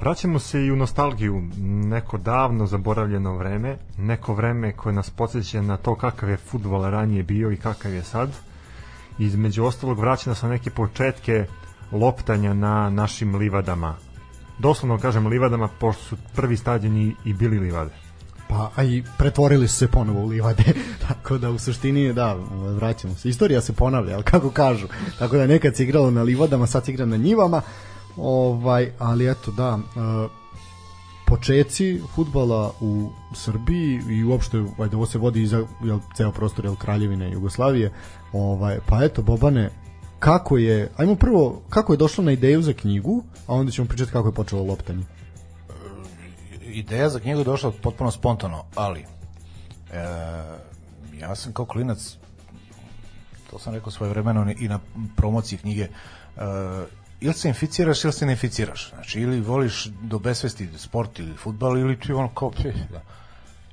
[0.00, 5.76] Vraćamo se i u nostalgiju, neko davno zaboravljeno vreme, neko vreme koje nas podsjeća na
[5.76, 8.30] to kakav je futbol ranije bio i kakav je sad.
[9.18, 11.46] Između ostalog vraća nas na neke početke
[11.92, 14.05] loptanja na našim livadama.
[14.58, 17.90] Doslovno kažem livadama, pošto su prvi stadioni i bili livade.
[18.48, 20.64] Pa, a i pretvorili su se ponovo u livade,
[21.08, 22.36] tako da u suštini, da,
[22.76, 23.28] vraćamo se.
[23.28, 24.86] Istorija se ponavlja, ali kako kažu.
[25.18, 27.62] Tako da nekad se igralo na livadama, sad se igra na njivama,
[28.16, 30.30] ovaj, ali eto, da, uh,
[31.26, 36.76] počeci futbala u Srbiji i uopšte ajde ovo se vodi iza jel, ceo prostor jel,
[36.76, 37.92] Kraljevine Jugoslavije
[38.32, 39.70] ovaj, pa eto Bobane
[40.18, 44.12] kako je ajmo prvo kako je došlo na ideju za knjigu a onda ćemo pričati
[44.12, 45.04] kako je počelo loptanje
[46.76, 49.06] ideja za knjigu je došla potpuno spontano, ali e,
[51.20, 52.16] ja sam kao klinac
[53.50, 54.78] to sam rekao svoje vremeno i na
[55.16, 55.90] promociji knjige e,
[57.20, 61.78] ili se inficiraš ili se ne inficiraš znači ili voliš do besvesti sport ili futbal
[61.78, 62.52] ili ti ono kao
[62.90, 63.02] da.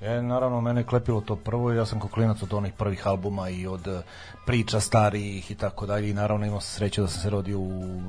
[0.03, 3.07] E, naravno, mene je klepilo to prvo i ja sam kao klinac od onih prvih
[3.07, 4.01] albuma i od e,
[4.45, 8.01] priča starijih i tako dalje i naravno imao sam sreću da sam se rodio u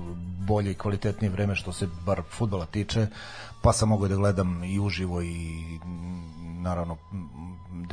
[0.46, 3.06] bolje i kvalitetnije vreme što se bar futbala tiče,
[3.62, 5.78] pa sam mogao da gledam i uživo i
[6.42, 6.96] naravno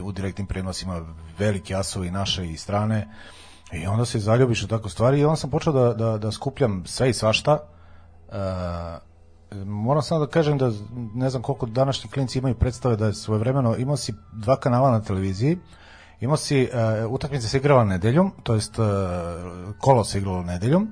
[0.04, 1.06] u direktnim prenosima
[1.38, 3.08] velike asovi naše i strane.
[3.74, 6.84] I onda se zaljubiš u tako stvari i onda sam počeo da, da, da skupljam
[6.86, 7.60] sve i svašta
[8.28, 9.11] uh,
[9.66, 10.72] moram samo da kažem da
[11.14, 13.76] ne znam koliko današnji klinci imaju predstave da je svojevremeno.
[13.78, 15.58] Imao si dva kanala na televiziji.
[16.22, 16.70] Imao si
[17.06, 18.86] uh, utakmice se igrala nedeljom to jest uh,
[19.80, 20.84] kolo se igralo nedeljom.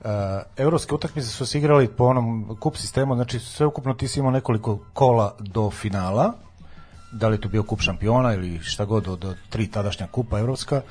[0.00, 0.08] Uh,
[0.56, 4.32] evropske utakmice su se igrali po onom kup sistemu znači sve ukupno ti si imao
[4.32, 6.32] nekoliko kola do finala.
[7.12, 10.82] Da li to bio kup šampiona ili šta god od, od tri tadašnja kupa evropska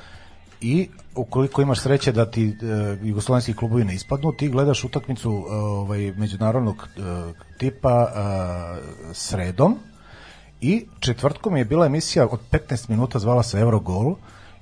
[0.62, 5.54] i ukoliko imaš sreće da ti e, jugoslovenski klubovi ne ispadnu, ti gledaš utakmicu e,
[5.54, 7.00] ovaj međunarodnog e,
[7.58, 9.78] tipa e, sredom
[10.60, 14.14] i četvrtkom je bila emisija od 15 minuta zvala se Eurogol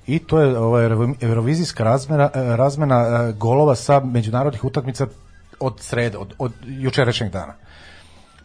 [0.07, 0.85] i to je ovaj
[1.21, 5.07] eurovizijska razmena e, razmena e, golova sa međunarodnih utakmica
[5.59, 7.53] od srede, od, od jučerašnjeg dana.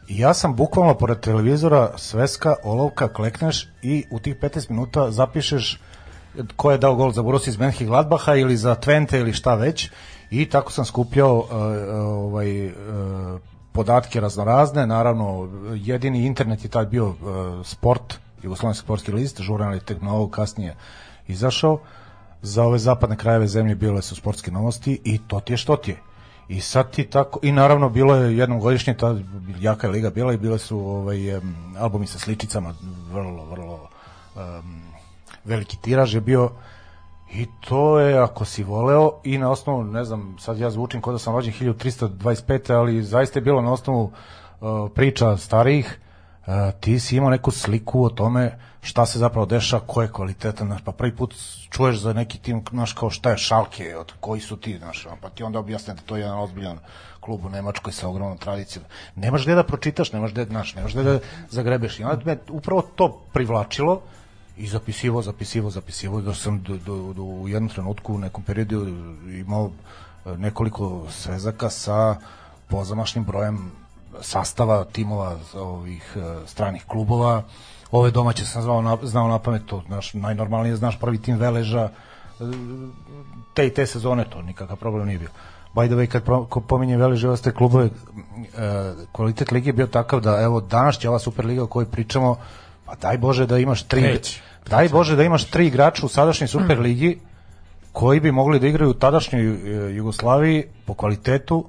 [0.09, 5.81] I ja sam bukvalno pored televizora sveska, olovka, klekneš i u tih 15 minuta zapišeš
[6.57, 9.91] ko je dao gol za Borussia iz Mönchengladbacha ili za Twente ili šta već.
[10.31, 11.47] I tako sam skupljao uh,
[11.99, 12.73] ovaj uh,
[13.73, 17.17] podatke raznorazne, naravno jedini internet je tad bio uh,
[17.65, 20.77] sport, Jugoslovenski sportski list, žurnal je tek mnogo kasnije
[21.29, 21.79] izašao,
[22.43, 25.91] za ove zapadne krajeve zemlje bile su sportske novosti i to ti je što ti
[25.91, 25.97] je.
[26.49, 29.17] I sad ti tako, i naravno bilo je jednom godišnje, ta
[29.61, 32.75] jaka je liga bila i bile su ovaj, um, albumi sa sličicama,
[33.13, 33.89] vrlo, vrlo
[34.37, 34.86] um,
[35.47, 36.51] veliki tiraž je bio
[37.33, 41.13] i to je ako si voleo i na osnovu, ne znam, sad ja zvučim kao
[41.13, 42.75] da sam rođen 1325.
[42.75, 46.01] ali zaista je bilo na osnovu uh, priča starijih
[46.41, 50.67] uh, ti si imao neku sliku o tome šta se zapravo deša, ko je kvalitetan,
[50.67, 51.35] znaš, pa prvi put
[51.71, 55.31] čuješ za neki tim, znaš, kao šta je šalke, od koji su ti, znaš, pa
[55.31, 56.79] ti onda objasne da to je jedan ozbiljan
[57.21, 58.85] klub u Nemačkoj sa ogromnom tradicijom.
[59.17, 61.19] Nemaš gde da pročitaš, nemaš gde, znaš, nemaš gde da
[61.51, 62.01] zagrebeš.
[62.01, 64.03] I onda me upravo to privlačilo,
[64.57, 68.89] i zapisivo, zapisivo, zapisivo, da sam do, do, do, u jednom trenutku u nekom periodu
[69.27, 69.71] imao
[70.27, 72.17] e, nekoliko svezaka sa
[72.69, 73.71] pozamašnim brojem
[74.21, 77.43] sastava timova ovih uh, stranih klubova.
[77.91, 81.91] Ove domaće sam znao na, znao na pamet, to znaš, najnormalnije znaš prvi tim Veleža,
[82.41, 82.49] uh,
[83.55, 85.29] te i te sezone, to nikakav problem nije bio.
[85.75, 87.91] By the way, kad pro, ko pominje Veleže ostaje klubove,
[89.13, 92.37] kvalitet lige je bio takav da, evo, danas će ova Superliga o kojoj pričamo,
[92.87, 94.41] pa daj Bože da imaš tri, Kreć.
[94.71, 97.19] daj Bože da imaš tri igrača u sadašnjoj Superligi
[97.93, 101.65] koji bi mogli da igraju u tadašnjoj uh, Jugoslaviji po kvalitetu,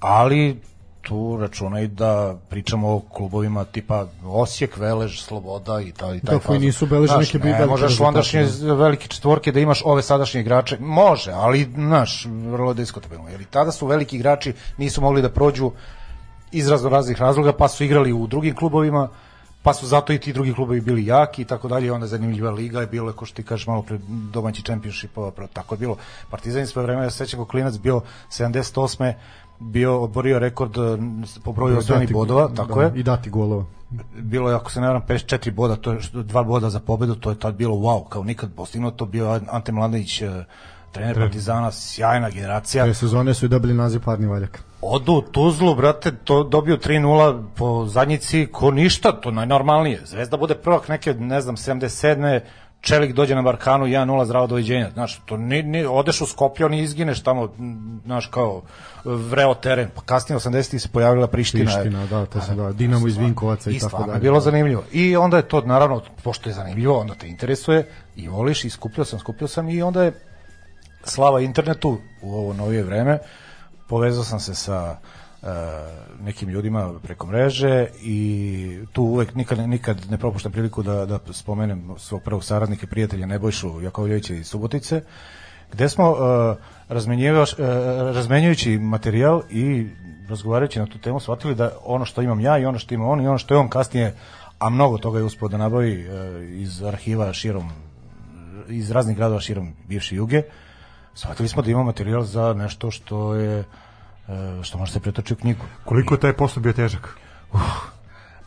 [0.00, 0.60] ali
[1.02, 6.40] tu računaj da pričamo o klubovima tipa Osijek, Velež, Sloboda i taj, i taj Da,
[6.40, 10.76] koji nisu beležili neke ne, velike možeš ondašnje velike četvorke da imaš ove sadašnje igrače,
[10.80, 15.70] može, ali, znaš, vrlo diskutabilno, jer i tada su veliki igrači nisu mogli da prođu
[16.52, 19.08] iz razno raznih razloga, pa su igrali u drugim klubovima,
[19.62, 22.80] pa su zato i ti drugi klubovi bili jaki i tako dalje, onda zanimljiva liga
[22.80, 23.98] je bilo, je, ko što ti kažeš malo pre
[24.32, 25.96] domaći čempionšipova, tako je bilo.
[26.30, 28.00] Partizan je svoje vreme, ja se sećam klinac bio
[28.30, 29.12] 78
[29.60, 30.98] bio oborio rekord eh,
[31.44, 32.92] po broju osvojenih bodova, tako da, je.
[32.94, 33.64] I dati golova.
[34.14, 37.30] Bilo je, ako se ne varam, 54 boda, to je dva boda za pobedu, to
[37.30, 40.44] je tad bilo wow, kao nikad postignuto, bio Ante Mladenić, eh,
[40.92, 42.84] trener Partizana, sjajna generacija.
[42.84, 44.69] Te sezone su i dobili naziv parni valjak.
[44.82, 50.00] Odu u Tuzlu, brate, to dobio 3-0 po zadnjici, ko ništa, to najnormalnije.
[50.04, 52.40] Zvezda bude prvak neke, ne znam, 77.
[52.80, 54.90] Čelik dođe na Barkanu 1-0 zdravo doviđenja.
[54.90, 57.48] Znaš, to ni, ni, odeš u Skoplje, oni izgineš tamo,
[58.04, 58.62] znaš, kao
[59.04, 59.88] vreo teren.
[59.94, 60.78] Pa kasnije 80.
[60.78, 61.64] se pojavila Priština.
[61.64, 62.72] Priština, da, to sam da.
[62.72, 64.16] Dinamo iz Vinkovaca i, I tako dalje.
[64.16, 64.82] je bilo zanimljivo.
[64.92, 69.04] I onda je to, naravno, pošto je zanimljivo, onda te interesuje i voliš i skupljao
[69.04, 70.12] sam, skupljao sam i onda je
[71.04, 73.18] slava internetu u ovo novije vreme.
[73.90, 74.96] Povezao sam se sa
[75.42, 75.46] e,
[76.22, 81.94] nekim ljudima preko mreže i tu uvek nikad, nikad ne propuštam priliku da, da spomenem
[81.98, 85.02] svog prvog saradnika i prijatelja Nebojšu Jakovljevića iz Subotice,
[85.72, 86.54] gde smo e,
[86.88, 87.56] razmenjivaš, e,
[88.14, 89.86] razmenjujući materijal i
[90.28, 93.20] razgovarajući na tu temu shvatili da ono što imam ja i ono što ima on
[93.20, 94.14] i ono što je on kasnije
[94.58, 96.08] a mnogo toga je uspio da nabavi e,
[96.50, 97.70] iz arhiva širom
[98.68, 100.42] iz raznih gradova širom bivše juge
[101.14, 103.64] shvatili smo da imamo materijal za nešto što je e,
[104.62, 107.16] što može se pretočiti u knjigu Koliko je taj posao bio težak?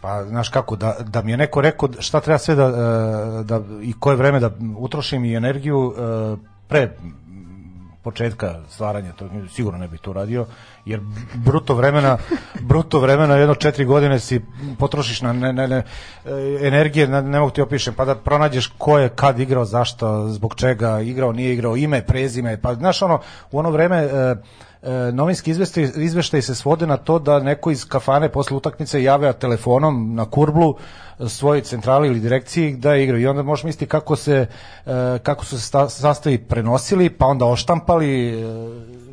[0.02, 3.62] Pa, znaš kako, da, da mi je neko rekao šta treba sve da, e, da
[3.82, 6.36] i koje vreme da utrošim i energiju e,
[6.68, 6.98] pre
[8.04, 10.46] početka stvaranja, to sigurno ne bih to radio,
[10.86, 11.00] jer
[11.34, 12.18] bruto vremena,
[12.60, 14.42] bruto vremena jedno četiri godine si
[14.80, 15.84] potrošiš na ne, ne, ne,
[16.62, 20.56] energije, ne, ne mogu ti opišem, pa da pronađeš ko je kad igrao, zašto, zbog
[20.56, 23.20] čega, igrao, nije igrao, ime, prezime, pa znaš ono,
[23.52, 24.36] u ono vreme e,
[25.14, 30.16] novinski izveštaj, izveštaj se svode na to da neko iz kafane posle utakmice javlja telefonom
[30.16, 30.76] na kurblu
[31.20, 33.24] e, svojoj centrali ili direkciji da igraju.
[33.24, 34.48] I onda možeš misliti kako se
[34.86, 38.46] e, kako su se sta, sastavi prenosili pa onda oštampali e,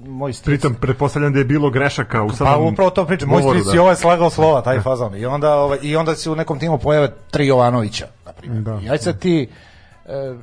[0.07, 3.29] moj stric Pritom, pretpostavljam da je bilo grešaka u pa samom upravo to pričam.
[3.29, 5.17] Moj stric je ovaj slagao slova taj fazon.
[5.17, 8.63] I onda ovaj i onda se u nekom timu pojave tri Jovanovića na primjer.
[8.63, 8.81] Da.
[8.83, 9.49] i aj sad ti
[10.07, 10.35] e,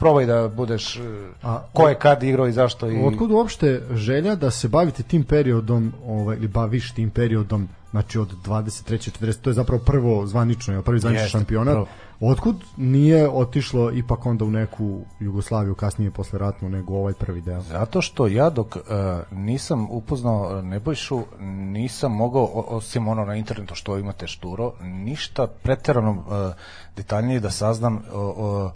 [0.00, 1.00] probaj da budeš e,
[1.42, 5.24] A- ko je kad igrao i zašto i Otkud uopšte želja da se bavite tim
[5.24, 9.20] periodom, ovaj, ili baviš tim periodom, znači od 23.
[9.20, 9.40] 40.
[9.40, 11.74] to je zapravo prvo zvanično, je prvi zvanični Jeste, šampionat.
[11.74, 11.86] prvo.
[12.20, 17.60] Otkud nije otišlo ipak onda u neku Jugoslaviju kasnije posle ratnu nego ovaj prvi deo?
[17.60, 18.82] Zato što ja dok uh,
[19.30, 26.10] nisam upoznao uh, Nebojšu, nisam mogao, osim ono na internetu što imate šturo, ništa preterano
[26.10, 26.54] uh,
[26.96, 28.70] detaljnije da saznam o, o,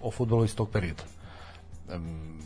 [0.00, 1.02] o futbolu iz tog perioda.
[1.94, 2.40] Um,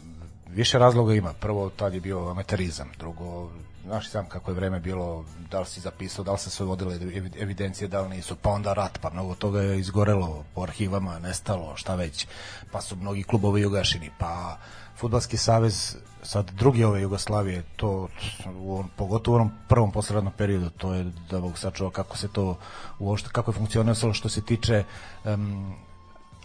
[0.49, 1.33] više razloga ima.
[1.33, 2.89] Prvo, tad je bio amaterizam.
[2.99, 3.51] Drugo,
[3.85, 6.95] znaš sam kako je vreme bilo, da li si zapisao, da li se sve vodile
[6.95, 11.19] evi- evidencije, da li nisu, pa onda rat, pa mnogo toga je izgorelo po arhivama,
[11.19, 12.27] nestalo, šta već,
[12.73, 14.57] pa su mnogi klubovi ugašeni, pa
[14.97, 18.09] Futbalski savez sad drugi ove Jugoslavije to
[18.57, 22.29] u on, pogotovo u onom prvom posleradnom periodu to je da Bog sačuva kako se
[22.29, 22.59] to
[22.99, 24.85] uopšte kako je funkcionisalo što se tiče
[25.25, 25.75] um,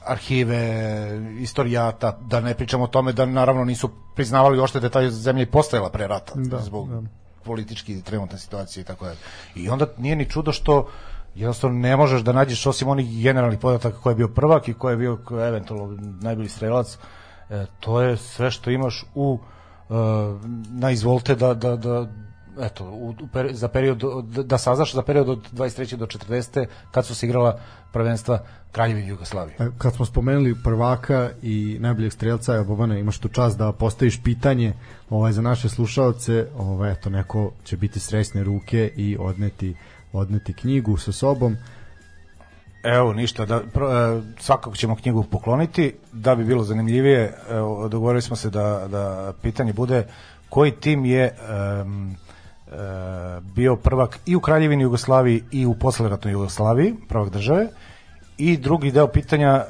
[0.07, 0.61] arhive,
[1.39, 5.43] istorijata, da ne pričamo o tome da naravno nisu priznavali uopšte da je ta zemlja
[5.43, 7.01] i postojala pre rata Da, zbog da.
[7.43, 9.17] politički trenutne situacije i tako dalje.
[9.55, 10.87] I onda nije ni čudo što
[11.35, 14.89] jednostavno ne možeš da nađeš osim onih generalnih podataka ko je bio prvak i ko
[14.89, 16.97] je bio eventualno najbolji strelac
[17.49, 19.39] e, to je sve što imaš u
[19.89, 19.93] e,
[20.69, 22.07] na izvolte da, da, da
[22.59, 25.95] eto, u, u peri, za period, od- da saznaš za period od 23.
[25.95, 26.65] do 40.
[26.91, 27.59] kad su se igrala
[27.93, 28.39] prvenstva
[28.71, 29.55] Kraljevine Jugoslavije.
[29.59, 34.23] E, Kad smo spomenuli prvaka i najboljeg strelca, evo Bobane, imaš tu čast da postaviš
[34.23, 34.73] pitanje
[35.09, 39.75] ovaj, za naše slušalce, ovaj, eto, neko će biti srećne ruke i odneti,
[40.13, 41.57] odneti knjigu sa sobom.
[42.85, 48.21] Evo, ništa, da, pro, e, svakako ćemo knjigu pokloniti, da bi bilo zanimljivije, evo, dogovorili
[48.21, 50.07] smo se da, da pitanje bude
[50.49, 51.35] koji tim je
[51.81, 52.15] um,
[53.55, 57.67] bio prvak i u Kraljevini Jugoslaviji i u posleratnoj Jugoslaviji, prvak države,
[58.37, 59.63] i drugi deo pitanja e,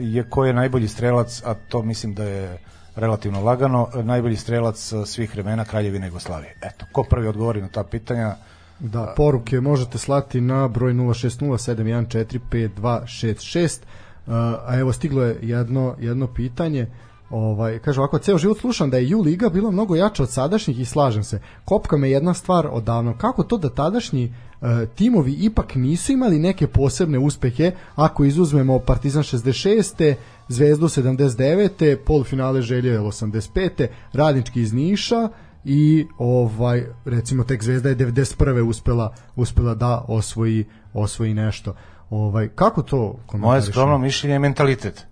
[0.00, 2.58] je ko je najbolji strelac, a to mislim da je
[2.96, 6.56] relativno lagano, najbolji strelac svih vremena Kraljevine Jugoslavije.
[6.62, 8.36] Eto, ko prvi odgovori na ta pitanja,
[8.78, 13.78] Da, poruke možete slati na broj 06071452266.
[14.26, 16.86] A evo stiglo je jedno jedno pitanje.
[17.34, 20.80] Ovaj kaže ovako ceo život slušam da je Ju liga bila mnogo jača od sadašnjih
[20.80, 21.40] i slažem se.
[21.64, 24.24] Kopka me jedna stvar odavno kako to da tadašnji
[24.60, 30.14] uh, timovi ipak nisu imali neke posebne uspehe ako izuzmemo Partizan 66.
[30.48, 31.96] Zvezdu 79.
[31.96, 33.86] polufinale Želje 85.
[34.12, 35.28] Radnički iz Niša
[35.64, 38.68] i ovaj recimo tek Zvezda je 91.
[38.68, 41.74] uspela uspela da osvoji osvoji nešto.
[42.10, 45.06] Ovaj kako to Moje skromno mišljenje je mentalitet.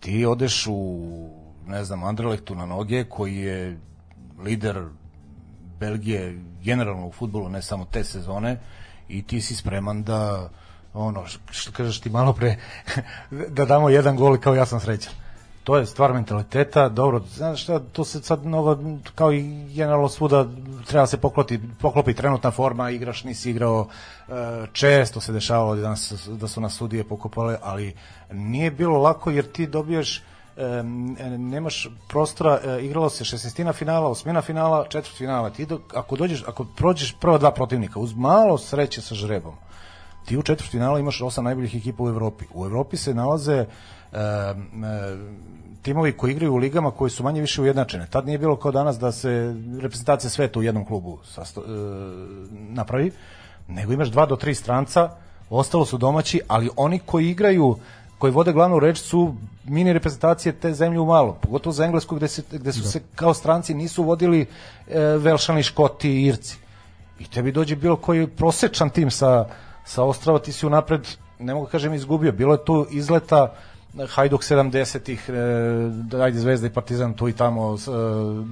[0.00, 1.08] Ti odeš u
[1.66, 3.80] ne znam Anderlechtu na noge koji je
[4.42, 4.84] lider
[5.80, 8.58] Belgije generalno u fudbalu ne samo te sezone
[9.08, 10.50] i ti si spreman da
[10.94, 12.56] ono što kažeš ti malo pre
[13.56, 15.12] da damo jedan gol kao ja sam srećan
[15.64, 18.78] to je stvar mentaliteta, dobro, znaš šta, to se sad mnogo,
[19.14, 19.42] kao i
[19.74, 20.46] generalno svuda,
[20.86, 23.88] treba se poklopiti, poklopi trenutna forma, igraš, nisi igrao,
[24.28, 24.32] e,
[24.72, 27.94] često se dešavalo da, nas, da su nas sudije pokopale, ali
[28.32, 30.22] nije bilo lako jer ti dobiješ
[30.56, 30.82] e,
[31.38, 35.50] nemaš prostora, e, igralo se šestina finala, osmina finala, četvrt finala.
[35.50, 39.54] Ti do, ako dođeš, ako prođeš prva dva protivnika uz malo sreće sa žrebom,
[40.30, 42.44] ti u četvrtfinalu imaš osam najboljih ekipa u Evropi.
[42.54, 43.66] U Evropi se nalaze e,
[44.12, 44.54] e,
[45.82, 48.06] timovi koji igraju u ligama koji su manje više ujednačene.
[48.10, 51.64] Tad nije bilo kao danas da se reprezentacija sveta u jednom klubu sasto, e,
[52.50, 53.10] napravi,
[53.68, 55.10] nego imaš dva do tri stranca,
[55.50, 57.76] ostalo su domaći, ali oni koji igraju
[58.18, 62.28] koji vode glavnu reč su mini reprezentacije te zemlje u malo, pogotovo za Englesku gde,
[62.28, 62.88] se, gde su da.
[62.88, 64.46] se kao stranci nisu vodili
[64.88, 66.56] e, Velšani, Škoti i Irci.
[67.18, 69.48] I tebi dođe bilo koji prosečan tim sa,
[69.84, 71.08] sa Ostrava, ti si unapred,
[71.38, 73.54] ne mogu da kažem izgubio, bilo je tu izleta
[74.08, 75.30] Hajduk 70-ih,
[76.14, 77.78] e, ajde Zvezda i Partizan tu i tamo, e,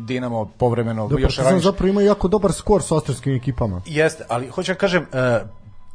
[0.06, 1.08] Dinamo povremeno.
[1.08, 1.64] Da, još Partizan ranjiš.
[1.64, 3.82] zapravo ima jako dobar skor sa ostarskim ekipama.
[3.86, 5.40] Jeste, ali hoću da kažem, e,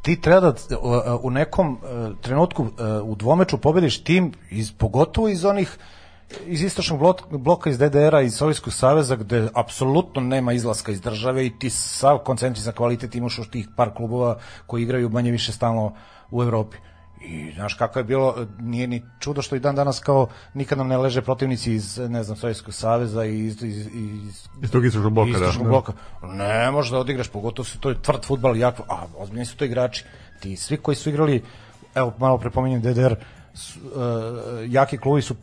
[0.02, 0.76] ti treba da e,
[1.22, 5.78] u nekom e, trenutku e, u dvomeču pobediš tim, iz, pogotovo iz onih
[6.46, 7.00] iz istočnog
[7.30, 12.18] bloka iz DDR-a iz Sovjetskog saveza gde apsolutno nema izlaska iz države i ti sav
[12.18, 15.94] koncentrisan kvalitet imaš u tih par klubova koji igraju manje više stalno
[16.30, 16.76] u Evropi.
[17.26, 20.88] I znaš kako je bilo, nije ni čudo što i dan danas kao nikad nam
[20.88, 25.12] ne leže protivnici iz, ne znam, Sovjetskog saveza i iz, iz, iz, iz tog istočnog
[25.12, 25.70] bloka, istočnog da.
[25.70, 25.92] bloka.
[26.22, 29.64] Ne možeš da odigraš, pogotovo se to je tvrd futbal, jak, a ozbiljni su to
[29.64, 30.04] igrači.
[30.40, 31.42] Ti svi koji su igrali,
[31.94, 33.18] evo malo prepominjem DDR, uh,
[34.68, 35.36] jaki klubi su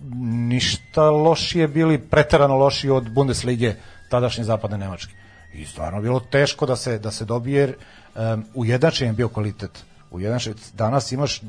[0.48, 3.76] ništa lošije bili, preterano lošiji od Bundeslige
[4.10, 5.14] tadašnje zapadne Nemačke.
[5.54, 7.74] I stvarno bilo teško da se da se dobije
[8.16, 9.84] um, ujednačen je bio kvalitet.
[10.12, 11.42] Ujednačen danas imaš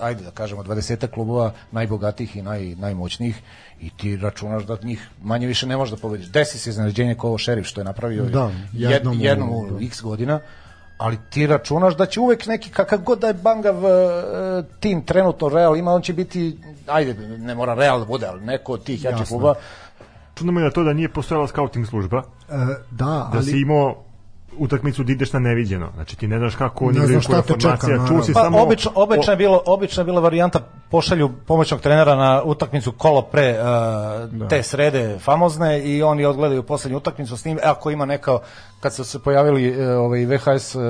[0.00, 3.42] ajde da kažemo 20 klubova najbogatijih i naj, najmoćnijih
[3.80, 6.26] i ti računaš da njih manje više ne možeš da pobediš.
[6.26, 9.80] Desi se iznenađenje kao ovo šerif što je napravio da, jednom, jednom, jednom u, u
[9.80, 10.40] x godina
[10.98, 13.90] ali ti računaš da će uvek neki kakav god da je bangav uh,
[14.80, 18.72] tim trenutno Real ima, on će biti ajde, ne mora Real da bude, ali neko
[18.72, 19.54] od tih jačih kluba
[20.36, 22.22] Čudno je to da nije postojala scouting služba.
[22.48, 22.56] E,
[22.90, 23.44] da, da ali...
[23.44, 24.05] si imao
[24.58, 25.90] utakmicu da ideš na neviđeno.
[25.94, 29.32] Znači ti ne znaš kako oni igraju koja formacija, čuo si pa, samo obično obično
[29.32, 33.58] je bilo obično je bila varijanta pošalju pomoćnog trenera na utakmicu kolo pre uh,
[34.30, 34.48] da.
[34.48, 37.58] te srede famozne i oni odgledaju poslednju utakmicu s njim.
[37.58, 38.38] E, ako ima neka
[38.80, 40.82] kad su se pojavili uh, ovaj VHS uh,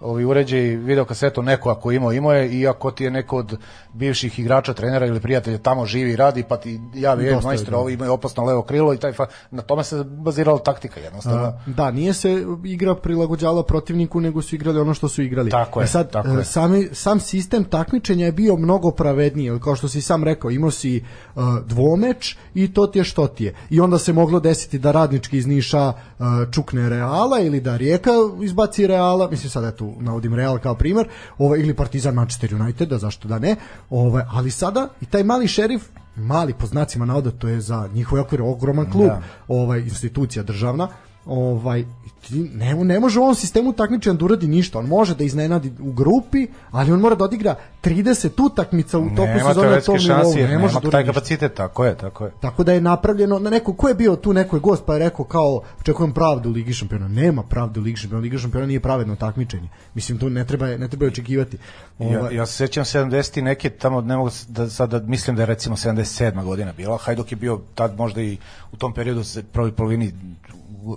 [0.00, 3.58] ovi uređaj video kasetu neko ako imao imao je i ako ti je neko od
[3.92, 7.78] bivših igrača, trenera ili prijatelja tamo živi i radi pa ti javi je majstor, da.
[7.78, 9.26] ovo ima opasno levo krilo i taj fa...
[9.50, 11.42] na tome se bazirala taktika jednostavno.
[11.42, 15.50] A, da, nije se igra prilagođala protivniku nego su igrali ono što su igrali.
[15.50, 15.84] Tako je.
[15.84, 16.44] E sad, tako je.
[16.44, 21.04] Sami, sam sistem takmičenja je bio mnogo pravedniji, kao što si sam rekao, imao si
[21.34, 23.54] uh, dvomeč i to ti je što ti je.
[23.70, 28.10] I onda se moglo desiti da radnički iz Niša uh, čukne Reala ili da Rijeka
[28.42, 31.08] izbaci Reala, mislim sad eto navodim Real kao primer,
[31.38, 33.56] ovaj ili Partizan Manchester United, da zašto da ne.
[33.90, 35.82] Ovaj ali sada i taj mali šerif
[36.16, 39.22] mali po znacima navoda to je za njihov okvir ogroman klub, da.
[39.48, 40.88] ovaj institucija državna
[41.26, 41.84] ovaj
[42.30, 44.78] ne, ne može u ovom sistemu takmičenja da uradi ništa.
[44.78, 49.26] On može da iznenadi u grupi, ali on mora da odigra 30 utakmica u toku
[49.26, 50.34] Nema sezone na tom nivou.
[50.34, 52.32] Ne nema može da taj kapacitet, tako je, tako je.
[52.40, 54.98] Tako da je napravljeno na neko ko je bio tu neko je gost pa je
[54.98, 57.08] rekao kao očekujem pravdu u Ligi šampiona.
[57.08, 58.22] Nema pravde u Ligi šampiona.
[58.22, 59.68] Liga šampiona nije pravedno takmičenje.
[59.94, 61.58] Mislim to ne treba ne treba očekivati.
[61.98, 65.36] Ja, Ovaj, ja se sećam 70 i neke tamo ne mogu da sad da mislim
[65.36, 66.44] da je recimo 77.
[66.44, 66.98] godina bila.
[66.98, 68.38] Hajduk je bio tad možda i
[68.72, 70.12] u tom periodu se prvoj polovini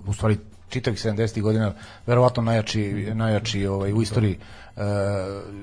[0.08, 0.38] u, stvari
[0.70, 1.74] čitavih 70 godina
[2.08, 4.38] verovatno najjači najjači ovaj u istoriji
[4.78, 4.82] e,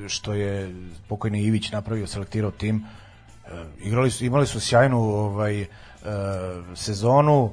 [0.08, 0.74] što je
[1.08, 2.84] pokojni Ivić napravio selektirao tim.
[3.46, 5.66] E, igrali su imali su sjajnu ovaj e,
[6.74, 7.50] sezonu.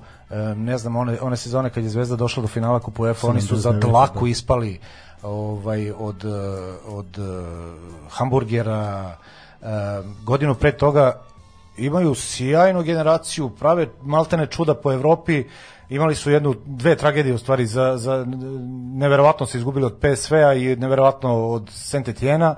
[0.55, 3.55] Ne znam one one sezone kad je Zvezda došla do finala kupa UEFA oni su
[3.55, 4.29] za 79, dlaku da.
[4.31, 4.79] ispali
[5.23, 6.25] ovaj od
[6.85, 7.17] od
[8.09, 9.17] hamburgera.
[10.23, 11.21] Godinu pre toga
[11.77, 15.43] imaju sjajnu generaciju prave maltene čuda po Evropi
[15.89, 18.25] imali su jednu dve tragedije u stvari za za
[18.95, 22.55] neverovatno se izgubili od PSV-a i neverovatno od Saint Etienne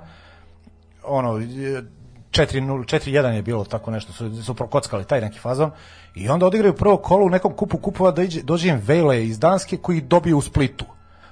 [1.03, 1.85] ono 4-0,
[2.31, 5.72] 4-1 je bilo tako nešto, su, su prokockali taj neki fazon
[6.15, 9.77] i onda odigraju prvo kolo u nekom kupu kupova da dođe im Vejle iz Danske
[9.77, 10.85] koji dobiju u Splitu.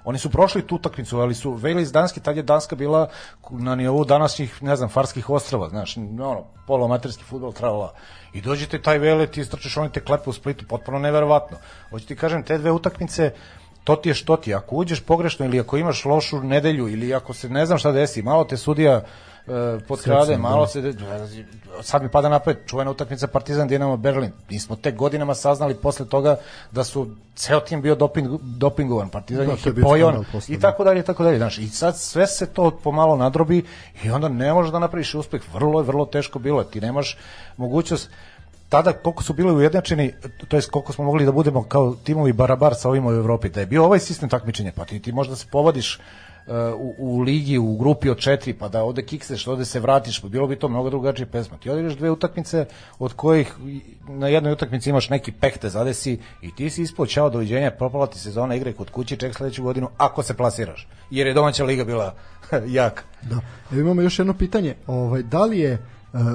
[0.05, 3.09] Oni su prošli tu utakmicu, ali su Vejle iz Danske, tad je Danska bila
[3.51, 7.93] na nivou današnjih, ne znam, Farskih ostrava, znaš, ono, poloamaterski futbol trala.
[8.33, 11.57] I dođete taj Vejle, ti istrčeš, oni te klepe u Splitu, potpuno neverovatno.
[11.89, 13.31] Hoću ti kažem, te dve utakmice,
[13.83, 17.33] to ti je što ti, ako uđeš pogrešno ili ako imaš lošu nedelju ili ako
[17.33, 19.03] se ne znam šta desi, malo te sudija
[19.87, 20.67] potkrade, Srećno, malo da.
[20.67, 20.93] se
[21.81, 24.31] sad mi pada napred čuvena utakmica Partizan Dinamo Berlin.
[24.49, 26.35] Mi smo tek godinama saznali posle toga
[26.71, 29.09] da su ceo tim bio doping, dopingovan.
[29.09, 30.61] Partizan Da, ih je pojon i da.
[30.61, 31.37] tako dalje i tako dalje.
[31.37, 33.65] Znaš, i sad sve se to pomalo nadrobi
[34.03, 35.41] i onda ne možeš da napraviš uspeh.
[35.53, 36.63] Vrlo je vrlo teško bilo.
[36.63, 37.17] Ti nemaš
[37.57, 38.09] mogućnost
[38.69, 40.13] tada koliko su bili ujednačeni,
[40.47, 43.59] to jest koliko smo mogli da budemo kao timovi barabar sa ovima u Evropi, da
[43.59, 46.32] je bio ovaj sistem takmičenja, pa ti, ti možda se povodiš uh,
[46.77, 50.27] u, u ligi, u grupi od četiri, pa da ovde kikseš, ovde se vratiš, pa
[50.27, 51.57] bilo bi to mnogo drugačije pesma.
[51.57, 52.65] Ti odigraš dve utakmice,
[52.99, 53.53] od kojih
[54.07, 58.19] na jednoj utakmici imaš neki pehte zadesi i ti si ispod ćao doviđenja, propala ti
[58.19, 60.87] sezona, igraj kod kuće, ček sledeću godinu, ako se plasiraš.
[61.11, 62.15] Jer je domaća liga bila
[62.67, 63.03] jaka.
[63.21, 63.39] Da.
[63.71, 64.75] Evo imamo još jedno pitanje.
[64.87, 65.77] Ovaj, da li je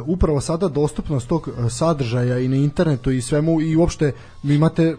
[0.06, 4.96] upravo sada dostupnost tog e, sadržaja i na internetu i svemu i uopšte vi imate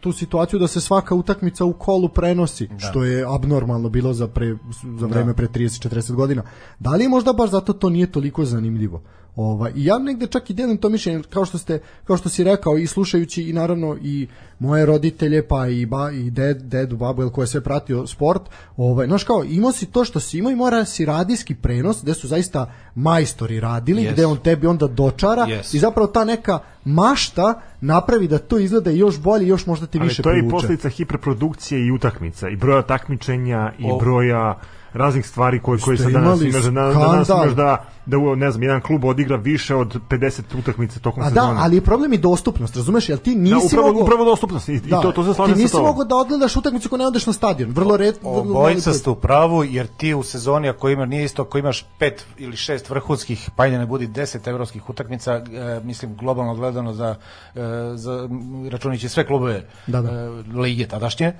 [0.00, 4.56] tu situaciju da se svaka utakmica u kolu prenosi, što je abnormalno bilo za, pre,
[4.98, 6.42] za vreme pre 30-40 godina.
[6.78, 9.02] Da li možda baš zato to nije toliko zanimljivo?
[9.36, 12.44] Ovaj i ja negde čak i delim to mišljenje kao što ste kao što si
[12.44, 14.28] rekao i slušajući i naravno i
[14.58, 18.42] moje roditelje pa i ba i ded dedu babu el ko je sve pratio sport
[18.76, 22.14] ovaj znaš kao imao si to što si imao i mora si radijski prenos gde
[22.14, 24.12] su zaista majstori radili Yes.
[24.12, 25.74] gde on tebi onda dočara Yes.
[25.74, 30.08] i zapravo ta neka mašta napravi da to izgleda još bolje još možda ti Ali
[30.08, 30.52] više to je i privuče.
[30.52, 34.58] posljedica hiperprodukcije i utakmica i broja takmičenja i O- broja
[34.92, 38.50] raznih stvari koje koje se danas imaš da, da danas imaš da da u, ne
[38.50, 41.54] znam jedan klub odigra više od 50 utakmica tokom A sezone.
[41.54, 43.08] da, ali je problem i dostupnost, razumeš?
[43.08, 44.02] Jel ti nisi da, upravo, mogao...
[44.02, 45.86] upravo dostupnost i, i to, to se slažem ti sa nisi tobom.
[45.86, 47.70] mogao da odgledaš utakmicu ako ne odeš na stadion.
[47.70, 49.00] Vrlo red, Obojica put.
[49.00, 52.56] ste u pravu, jer ti u sezoni, ako ima, nije isto, ako imaš pet ili
[52.56, 57.14] šest vrhunskih, pa da ne budi deset evropskih utakmica, e, mislim, globalno gledano za,
[57.54, 57.60] e,
[57.94, 58.28] za
[58.70, 60.10] računići sve klubove Da, da.
[60.10, 61.32] e, lige tadašnje,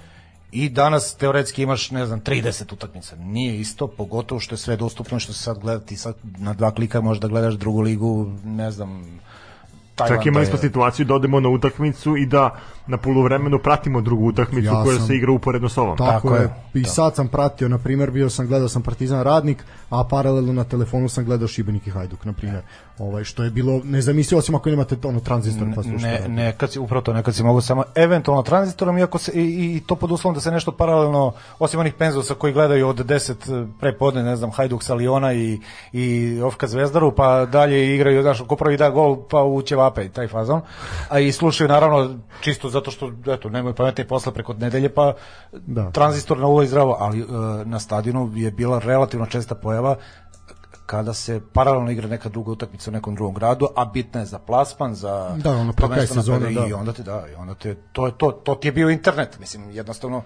[0.53, 3.17] i danas teoretski imaš, ne znam, 30 utakmica.
[3.17, 7.01] Nije isto, pogotovo što je sve dostupno, što se sad gledati, sad na dva klika
[7.01, 8.13] možeš da gledaš drugu ligu,
[8.45, 9.21] ne znam,
[9.95, 12.57] Tajlanda Čak imali je- smo situaciju da odemo na utakmicu i da
[12.87, 15.97] na poluvremenu pratimo drugu utakmicu Ja koja sam- se igra uporedno s ovom.
[15.97, 16.43] Tako, Tako je.
[16.43, 16.89] je, I da.
[16.89, 19.59] sad sam pratio, na primjer, bio sam gledao sam Partizan Radnik,
[19.91, 22.63] a paralelno na telefonu sam gledao Šibenik i Hajduk, na primjer.
[22.99, 26.29] Ovaj što je bilo nezamislivo osim ako nemate ono tranzistor pa slušate.
[26.29, 29.83] ne, nekad si, upravo to, nekad si mogu samo eventualno tranzitorom, iako se, i, i
[29.87, 34.23] to pod uslovom da se nešto paralelno, osim onih penzosa koji gledaju od 10 prepodne,
[34.23, 35.61] ne znam, Hajduk sa Liona i,
[35.93, 40.29] i Ofka Zvezdaru, pa dalje igraju, znaš, ko prvi da gol, pa u ćevape, taj
[40.29, 40.61] fazon.
[41.09, 45.15] A i slušaju, naravno, čisto zato što, eto, nemoj pametni posle preko nedelje, pa
[45.53, 45.91] Da.
[45.91, 47.25] tranzistor na uvo i zdravo, ali e,
[47.65, 49.97] na stadionu je bila relativno česta pojava
[50.87, 54.39] kada se paralelno igra neka druga utakmica u nekom drugom gradu, a bitna je za
[54.39, 56.67] plasman, za Da, ono, to pred kraj sezone, pedalji da.
[56.67, 59.39] i onda te da, i onda te to je to, to ti je bio internet,
[59.39, 60.23] mislim, jednostavno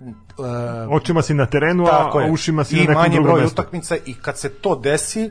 [0.00, 3.54] e, Očima si na terenu, a, ušima si I na nekom manje drugom broj mestu.
[3.54, 5.30] utakmica i kad se to desi, e,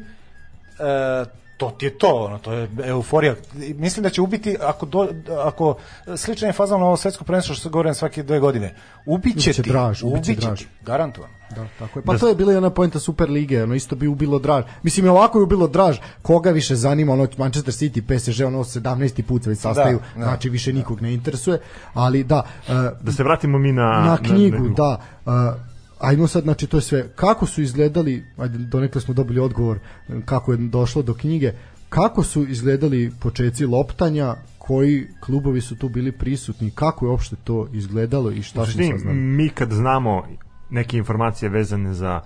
[1.58, 3.36] to ti je to, ono, to je euforija.
[3.76, 5.10] Mislim da će ubiti, ako, do,
[5.46, 5.76] ako
[6.18, 8.76] sličan je fazan na ovo svetsko prvenstvo što se govore svake dve godine,
[9.06, 10.60] ubiće ti, draž, ubiće draž.
[10.60, 11.34] ti, garantovano.
[11.56, 12.04] Da, tako je.
[12.06, 14.64] Pa to je bila i ona poenta Super lige, ono isto bi ubilo draž.
[14.84, 15.98] Mislim i ovako je ubilo draž.
[16.22, 19.22] Koga više zanima ono Manchester City, PSG, ono 17.
[19.22, 20.26] put se već sastaju, Da, da.
[20.26, 21.60] znači više nikog ne interesuje,
[21.94, 23.84] ali da, e, Da se vratimo mi na...
[23.84, 25.00] na knjigu, na- da.
[25.26, 25.75] Uh,
[26.06, 27.08] ajmo sad, znači to je sve.
[27.16, 29.80] Kako su izgledali, ajde, donekle smo dobili odgovor
[30.26, 31.52] kako je došlo do knjige,
[31.90, 37.68] kako su izgledali počeci loptanja, koji klubovi su tu bili prisutni, kako je uopšte to
[37.74, 39.18] izgledalo i šta smo saznali?
[39.18, 40.24] mi kad znamo
[40.70, 42.22] neke informacije vezane za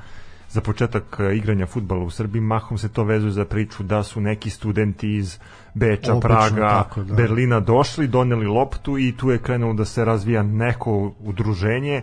[0.49, 4.21] za početak e, igranja futbala u Srbiji, mahom se to vezuje za priču da su
[4.21, 5.37] neki studenti iz
[5.73, 7.13] Beča, Obično Praga, tako, da.
[7.13, 12.01] Berlina došli, doneli loptu i tu je krenulo da se razvija neko udruženje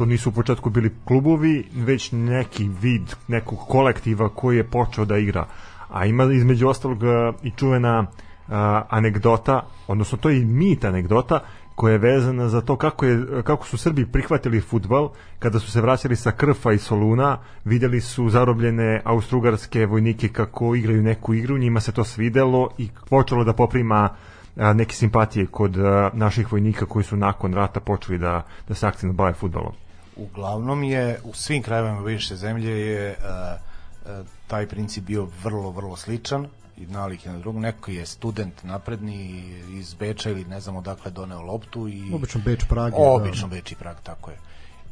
[0.00, 5.18] to nisu u početku bili klubovi, već neki vid nekog kolektiva koji je počeo da
[5.18, 5.46] igra.
[5.88, 8.06] A ima između ostalog e, i čuvena
[8.48, 11.40] a, anegdota, odnosno to je i mit anegdota,
[11.74, 15.80] koja je vezana za to kako, je, kako su Srbi prihvatili futbal kada su se
[15.80, 21.80] vraćali sa Krfa i Soluna videli su zarobljene austrugarske vojnike kako igraju neku igru njima
[21.80, 24.08] se to svidelo i počelo da poprima
[24.56, 25.76] a, neke simpatije kod
[26.12, 29.72] naših vojnika koji su nakon rata počeli da, da se aktivno bave futbalom
[30.20, 36.46] Uglavnom je u svim krajevima bivše zemlje je uh, taj princip bio vrlo, vrlo sličan
[36.76, 37.62] i nalik je na drugom.
[37.62, 42.64] Neko je student napredni iz Beča ili ne znam odakle doneo loptu i Obično Beč,
[42.68, 42.96] Praga.
[42.96, 44.38] Obično Beč i Prag, tako je.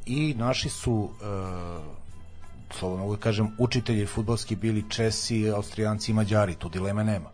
[0.06, 1.10] I naši su uh,
[2.70, 7.30] slobodno mogu da kažem, učitelji futbalski bili Česi, Austrijanci i Mađari, tu dileme nema.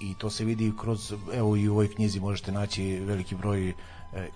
[0.00, 3.74] I to se vidi kroz, evo i u ovoj knjizi možete naći veliki broj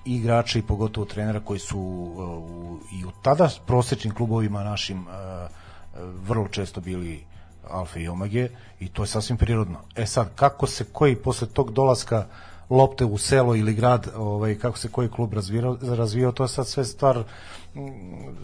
[0.05, 1.81] igrača i pogotovo trenera koji su e,
[2.23, 5.49] u, i u tada prosečnim klubovima našim e, e,
[6.27, 7.25] vrlo često bili
[7.71, 8.49] alfa i omege
[8.81, 9.79] i to je sasvim prirodno.
[9.97, 12.27] E sad, kako se koji posle tog dolaska
[12.71, 16.67] lopte u selo ili grad, ovaj, kako se koji klub razvijao, razvijao to je sad
[16.67, 17.25] sve stvar
[17.75, 17.81] mm,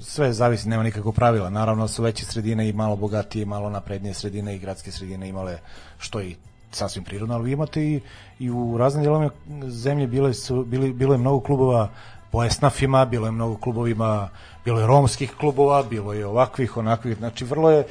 [0.01, 1.51] sve zavisi, nema nikakvog pravila.
[1.51, 5.59] Naravno su veće sredine i malo bogatije, malo naprednije sredine i gradske sredine imale
[5.99, 6.37] što i
[6.75, 8.01] sasvim prirodno, ali vi imate i,
[8.39, 9.31] i u raznim dijelovima
[9.67, 11.89] zemlje bile su, bili, bilo je mnogo klubova
[12.31, 14.29] po esnafima, bilo je mnogo klubovima,
[14.65, 17.85] bilo je romskih klubova, bilo je ovakvih, onakvih, znači vrlo je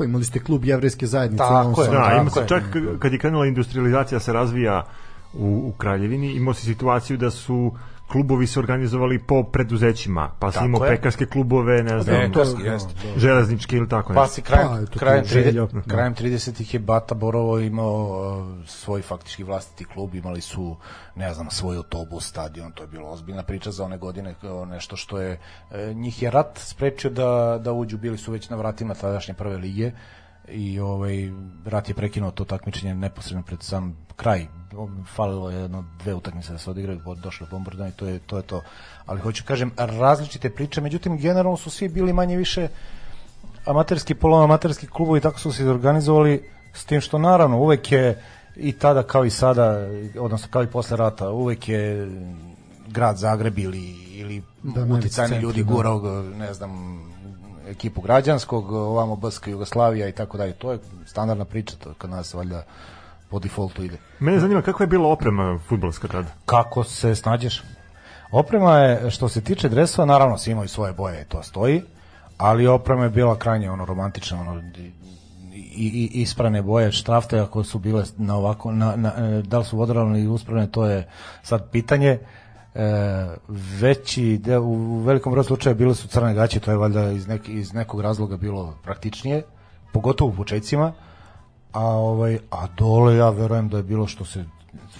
[0.00, 1.44] Pa imali ste klub jevrejske zajednice.
[1.44, 1.90] Tako je.
[1.90, 2.62] Da, tako ima se čak
[2.98, 4.86] kad je krenula industrializacija se razvija
[5.34, 7.72] u, u Kraljevini, imao si situaciju da su
[8.10, 10.90] klubovi se organizovali po preduzećima, pa si imao je.
[10.90, 12.94] pekarske klubove, ne znam, Pekarski, jeste.
[13.16, 14.34] železničke ili tako Pa nešto.
[14.34, 15.80] si krajem, Pa, krajem, želja, 30, da.
[15.80, 20.76] krajem 30-ih je Bata Borovo imao uh, svoj faktički vlastiti klub, imali su,
[21.14, 24.34] ne znam, svoj autobus, stadion, to je bilo ozbiljna priča za one godine,
[24.66, 25.38] nešto što je,
[25.70, 29.56] e, njih je rat sprečio da, da uđu, bili su već na vratima tadašnje prve
[29.56, 29.92] lige
[30.50, 31.30] i ovaj
[31.64, 34.46] rat je prekinuo to takmičenje neposredno pred sam kraj.
[35.14, 38.42] Falilo je jedno dve utakmice da se odigraju, došlo je bombardovanje, to je to je
[38.42, 38.62] to.
[39.06, 42.68] Ali hoću kažem različite priče, međutim generalno su svi bili manje više
[43.64, 48.22] amaterski poluamaterski klubovi tako su se organizovali s tim što naravno uvek je
[48.56, 49.78] i tada kao i sada
[50.18, 52.08] odnosno kao i posle rata uvek je
[52.88, 55.72] grad Zagreb ili ili Da, uticajni ljudi da.
[55.72, 57.00] gurao ne znam
[57.70, 62.34] ekipu građanskog ovamo Baska Jugoslavija i tako dalje to je standardna priča to kod nas
[62.34, 62.64] valjda
[63.30, 66.28] po defaultu ide Mene zanima kakva je bila oprema futbolska tada?
[66.46, 67.62] kako se snađeš?
[68.32, 71.82] Oprema je, što se tiče dresova, naravno svi imaju svoje boje, to stoji,
[72.36, 74.92] ali oprema je bila krajnje ono romantična, ono i,
[75.54, 79.64] i, i isprane boje, štrafte ako su bile na ovako, na, na, e, da li
[79.64, 81.08] su vodoravne ili uspravne, to je
[81.42, 82.18] sad pitanje.
[82.74, 83.36] E,
[83.80, 87.48] veći deo, u velikom broju slučaja bile su crne gaće, to je valjda iz, nek,
[87.48, 89.42] iz nekog razloga bilo praktičnije,
[89.92, 90.92] pogotovo u početcima,
[91.72, 94.44] a ovaj a dole ja verujem da je bilo što se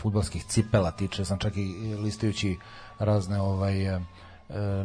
[0.01, 2.56] fudbalskih cipela tiče sam čak i listajući
[2.98, 4.01] razne ovaj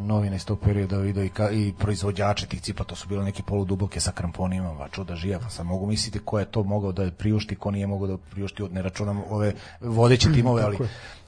[0.02, 3.44] novine iz tog perioda video i, ka, i proizvođače tih cipela, to su bile neke
[3.44, 7.12] poluduboke sa kramponima, va čuda žija, pa sam mogu misliti ko je to mogao da
[7.12, 10.78] priušti, ko nije mogao da priušti, od ne računam ove vodeće timove, ali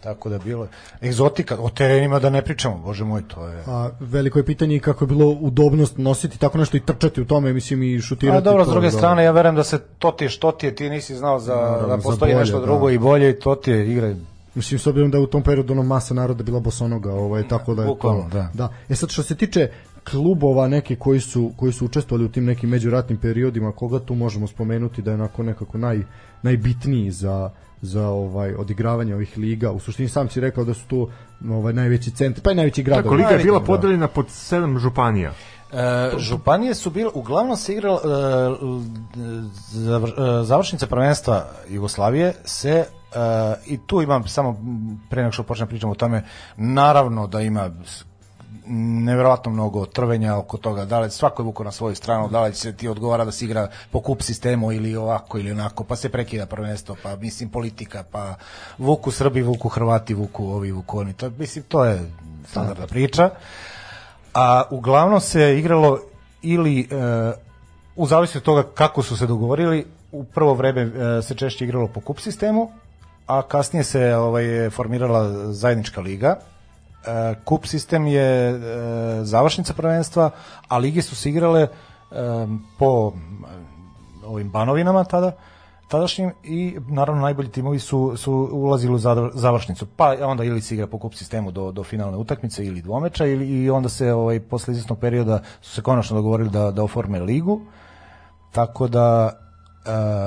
[0.04, 0.68] tako da bilo.
[1.02, 3.64] Egzotika, o terenima da ne pričamo, bože moj, to je...
[3.68, 7.54] A veliko je pitanje kako je bilo udobnost nositi tako nešto i trčati u tome,
[7.54, 8.38] mislim i šutirati.
[8.38, 8.98] A dobro, s druge da.
[8.98, 11.56] strane, ja verujem da se to ti je što ti je, ti nisi znao za,
[11.56, 12.66] da za postoji bolje, nešto da.
[12.66, 14.16] drugo i bolje i to ti je igra
[14.58, 17.76] Mislim, s obzirom da je u tom periodu ono masa naroda bila bosonoga, ovaj, tako
[17.76, 18.30] da je Bukvalno, to...
[18.30, 18.50] da.
[18.54, 18.70] da.
[18.90, 19.70] E sad, što se tiče
[20.12, 24.48] klubova neki koji su koji su učestvovali u tim nekim međuratnim periodima koga tu možemo
[24.48, 26.00] spomenuti da je onako nekako naj
[26.44, 27.50] najbitniji za
[27.82, 29.72] za ovaj odigravanje ovih liga.
[29.72, 31.10] U suštini sam si rekao da su tu
[31.50, 33.04] ovaj najveći centri, pa i najveći gradovi.
[33.04, 33.66] Tako, liga je bila Da.
[33.66, 35.32] podeljena pod sedam županija.
[35.74, 38.08] E, županije su bile, uglavnom se igrala e,
[39.74, 42.86] zavr- e, završnica prvenstva Jugoslavije se
[43.16, 43.18] e,
[43.66, 44.62] i tu imam samo
[45.10, 46.24] pre nego što počnem pričam o tome
[46.58, 47.72] naravno da ima
[48.70, 50.86] neverovatno mnogo trvenja oko toga.
[50.86, 53.46] Da li svako je vuko na svoju stranu da li se ti odgovara da se
[53.46, 58.04] igra po kup sistemu ili ovako ili onako pa se prekida prvenstvo pa mislim politika
[58.12, 58.36] pa
[58.78, 61.14] vuku Srbi vuku Hrvati vuku ovi vuku oni.
[61.14, 62.12] To mislim to je
[62.50, 63.30] standardna priča.
[64.34, 66.00] A uglavnom se igralo
[66.42, 66.86] ili e,
[67.96, 71.88] u zavisnosti od toga kako su se dogovorili u prvo vreme e, se češće igralo
[71.88, 72.72] po kup sistemu
[73.28, 78.56] a kasnije se ovaj formirala zajednička liga e, kup sistem je e,
[79.24, 80.30] završnica prvenstva
[80.68, 81.68] a lige su se igrale e,
[82.80, 83.14] po
[84.26, 85.32] ovim banovinama tada
[85.88, 88.98] tadašnjim i naravno najbolji timovi su, su ulazili u
[89.34, 89.86] završnicu.
[89.96, 93.48] Pa onda ili se igra po kup sistemu do, do finalne utakmice ili dvomeča ili,
[93.48, 97.62] i onda se ovaj, posle izvesnog perioda su se konačno dogovorili da, da oforme ligu.
[98.52, 99.32] Tako da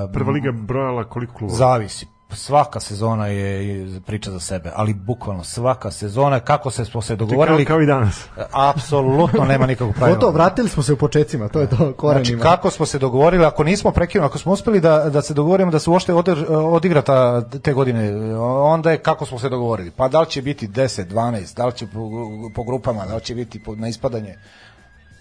[0.08, 1.58] e, Prva liga brojala koliko klubova?
[1.58, 2.06] zavisi.
[2.32, 7.26] Svaka sezona je priča za sebe, ali bukvalno svaka sezona, kako se smo se Kao,
[7.26, 8.24] dogovorili, kao i danas.
[8.74, 10.14] apsolutno nema nikakvog pravila.
[10.14, 12.24] Gotovo, vratili smo se u početcima, to je to korenima.
[12.24, 15.70] Znači, kako smo se dogovorili, ako nismo prekinuli, ako smo uspeli da, da se dogovorimo
[15.70, 19.90] da se uopšte odr, odigra ta, te godine, onda je kako smo se dogovorili.
[19.90, 22.10] Pa da li će biti 10, 12, da li će po,
[22.54, 24.36] po grupama, da li će biti po, na ispadanje,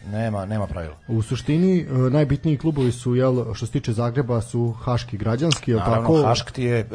[0.08, 0.96] nema, nema pravila.
[1.08, 5.80] U suštini e, najbitniji klubovi su jel što se tiče Zagreba su Haški građanski, jel
[5.80, 6.28] Naravno, tako?
[6.28, 6.86] Haškt je, e,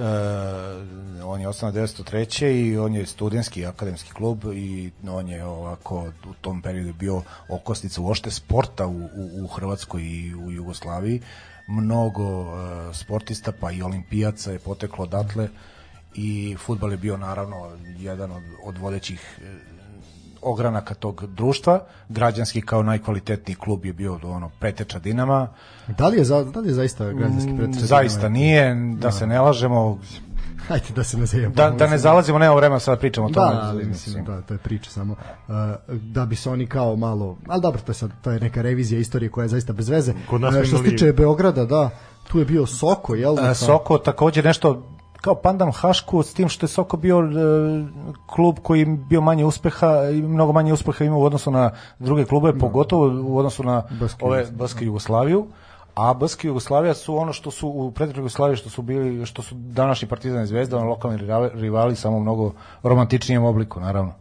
[1.24, 2.46] on je osnovan 1903.
[2.46, 8.00] i on je studentski akademski klub i on je ovako u tom periodu bio okosnica
[8.00, 11.20] uošte sporta u, u, u Hrvatskoj i u Jugoslaviji.
[11.68, 15.48] Mnogo e, sportista, pa i olimpijaca je poteklo odatle
[16.14, 19.73] i futbal je bio naravno jedan od, od vodećih e,
[20.44, 21.80] ogranaka tog društva.
[22.08, 25.48] Građanski kao najkvalitetniji klub je bio ono preteča Dinama.
[25.98, 27.52] Da li je, za, da li je zaista građanski?
[27.52, 29.98] Mm, Zaista nije, da se ne lažemo,
[30.68, 31.54] Hajde da se ne zajebamo.
[31.54, 33.54] da, da ne zalazimo, nema vremena sad da pričamo o tome.
[33.54, 35.12] Da, ali mislim, da, to je priča samo.
[35.12, 35.54] Uh,
[35.92, 39.00] da bi se oni kao malo, ali dobro, to je sad, to je neka revizija
[39.00, 40.12] istorije koja je zaista bez veze.
[40.30, 41.90] Kod nas Uh, što se tiče Beograda, da,
[42.28, 43.36] tu je bio Soko, jel?
[43.36, 44.82] da, Soko takođe nešto
[45.24, 47.24] kao pandan Hašku s tim što je Soko bio e,
[48.26, 52.24] klub koji je bio manje uspeha i mnogo manje uspeha imao u odnosu na druge
[52.24, 54.58] klubove, pogotovo u odnosu na Baske ove Jugoslavije.
[54.58, 55.46] Baske Jugoslaviju.
[55.94, 59.54] A Baske Jugoslavija su ono što su u predred Jugoslaviji što su bili što su
[59.54, 61.18] današnji Partizan i Zvezda, ono lokalni
[61.54, 62.52] rivali, samo mnogo
[62.82, 64.12] romantičnijem obliku, naravno.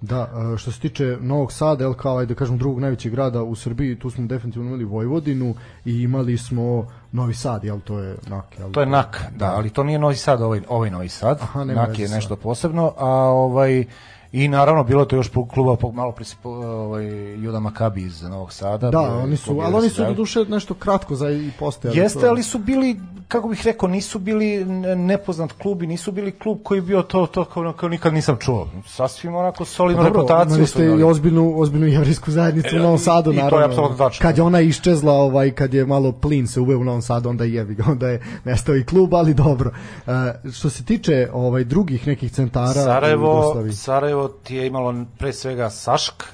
[0.00, 3.54] Da, uh, što se tiče Novog Sada, kao, ajde da kažem, drugog najvećeg grada u
[3.54, 5.54] Srbiji, tu smo definitivno imali Vojvodinu
[5.84, 8.72] i imali smo Novi Sad, jel, to je NAK, jel?
[8.72, 11.38] To je NAK, da, ali to nije Novi Sad, ovaj, ovaj Novi Sad.
[11.42, 13.84] Aha, NAK je nešto posebno, a ovaj
[14.32, 18.52] i naravno bilo to još kluba po- malo pre po- ovaj Juda Makabi iz Novog
[18.52, 18.90] Sada.
[18.90, 21.98] Da, oni su, ali oni su do duše nešto kratko za i postojali.
[21.98, 22.96] Jeste, ali su bili,
[23.28, 27.26] kako bih rekao, nisu bili ne- nepoznat klub i nisu bili klub koji bio to,
[27.26, 28.68] to kao, kao nikad nisam čuo.
[28.86, 30.66] Sasvim onako solidnu Pa Dobro, reputaciju.
[30.66, 33.66] su ste i ozbiljnu, ozbiljnu jevrijsku zajednicu u Novom Sadu, i to je naravno.
[33.66, 34.22] apsolutno tačno.
[34.22, 37.44] Kad je ona iščezla, ovaj, kad je malo plin se uveo u Novom Sadu, onda
[37.44, 39.70] je jebi ga, onda je nestao i klub, ali dobro.
[40.06, 40.10] E,
[40.52, 43.72] što se tiče ovaj drugih nekih centara u Sarajevo, Jugoslaviji,
[44.20, 46.24] Sarajevo ti je imalo pre svega Sašk,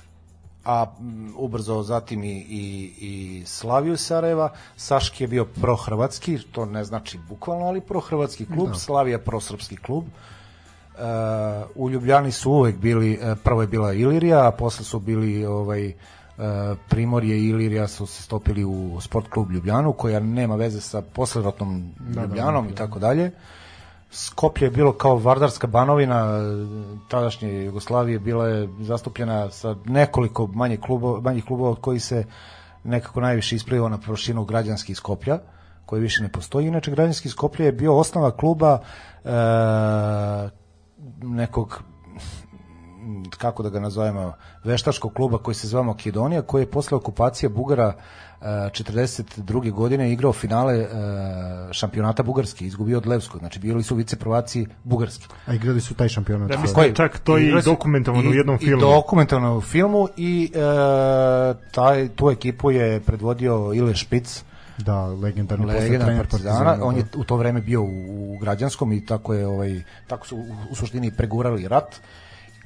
[0.65, 4.53] a mm, ubrzo zatim i, i, i Slaviju Sarajeva.
[4.77, 10.05] Sašk je bio prohrvatski, to ne znači bukvalno, ali prohrvatski klub, Slavija prosrpski klub.
[10.05, 11.03] Uh,
[11.75, 15.89] u Ljubljani su uvek bili, e, prvo je bila Ilirija, a posle su bili ovaj,
[15.89, 15.95] e,
[16.89, 21.95] Primorje i Ilirija su se stopili u sport klub Ljubljanu, koja nema veze sa posleratnom
[22.17, 23.31] Ljubljanom i tako dalje.
[24.11, 26.41] Skoplje je bilo kao Vardarska banovina
[27.09, 32.25] tadašnje Jugoslavije, bila je zastupljena sa nekoliko manjih klubova, manjih klubova od kojih se
[32.85, 35.39] nekako najviše ispravio na površinu građanski Skoplja,
[35.87, 36.67] koji više ne postoji.
[36.67, 38.79] Inače, građanski Skoplje je bio osnova kluba
[39.25, 39.29] e,
[41.23, 41.83] nekog
[43.31, 44.33] kako da ga nazovemo,
[44.65, 47.93] veštačkog kluba koji se zvao Makedonija, koji je posle okupacije Bugara
[48.41, 49.27] e, 42.
[49.73, 50.87] godine igrao finale e,
[51.73, 55.27] šampionata Bugarske, izgubio od Levskog, znači bili su viceprvaci Bugarski.
[55.47, 56.51] a igrali su taj šampionat.
[56.51, 56.95] Ja mislim Koji?
[56.95, 58.77] čak to je i dokumentovano u i- jednom filmu.
[58.79, 60.59] I dokumentovano u filmu i e,
[61.73, 64.45] taj, tu ekipu je predvodio Ile Špic,
[64.79, 66.85] Da, legendarni posle legenda trener Partizana, Partizana.
[66.85, 67.19] on je da.
[67.19, 67.87] u to vreme bio u,
[68.27, 71.97] u građanskom i tako je ovaj tako su u, u suštini pregurali rat.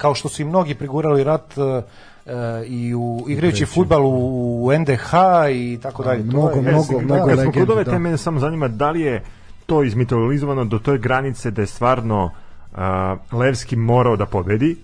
[0.00, 1.82] Kao što su i mnogi pregurali rat, e,
[2.66, 4.14] i u igrajući futbal u,
[4.64, 5.12] u NDH
[5.52, 6.22] i tako dalje.
[6.22, 7.90] Mnogo, To je- mnogo, Kad mnogo smo legendi, kod ove da.
[7.90, 9.22] teme, samo zanima da li je
[9.66, 12.30] to izmitolizovano do toj granice da je stvarno
[12.74, 14.76] a, Levski morao da pobedi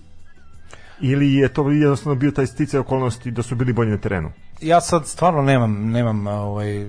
[1.01, 4.31] ili je to jednostavno bio taj sticaj okolnosti da su bili bolji na terenu?
[4.61, 6.85] Ja sad stvarno nemam nemam ovaj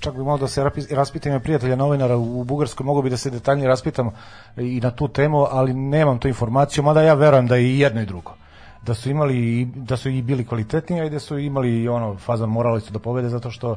[0.00, 3.30] čak bi mogao da se raspitam i prijatelja novinara u Bugarskoj mogu bi da se
[3.30, 4.10] detaljnije raspitam
[4.56, 8.00] i na tu temu ali nemam tu informaciju mada ja verujem da je i jedno
[8.00, 8.34] i drugo.
[8.82, 12.80] Da su imali da su i bili kvalitetniji i da su imali ono fazan morali
[12.80, 13.76] su da pobede zato što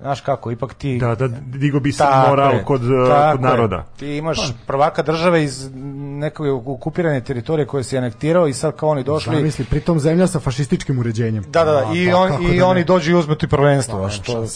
[0.00, 3.50] znaš kako ipak ti Da, da digo bi se moral je, kod, tako kod je.
[3.50, 3.84] naroda.
[3.96, 5.70] Ti imaš prvaka države iz
[6.18, 10.40] neke okupirane teritorije koje si anektirao i sad kao oni došli Zamisli, pritom zemlja sa
[10.40, 11.44] fašističkim uređenjem.
[11.48, 12.84] Da, da, da, A, i, pa on, i da oni ne?
[12.84, 14.46] dođu i uzmu ti prvenstvo, a nema što...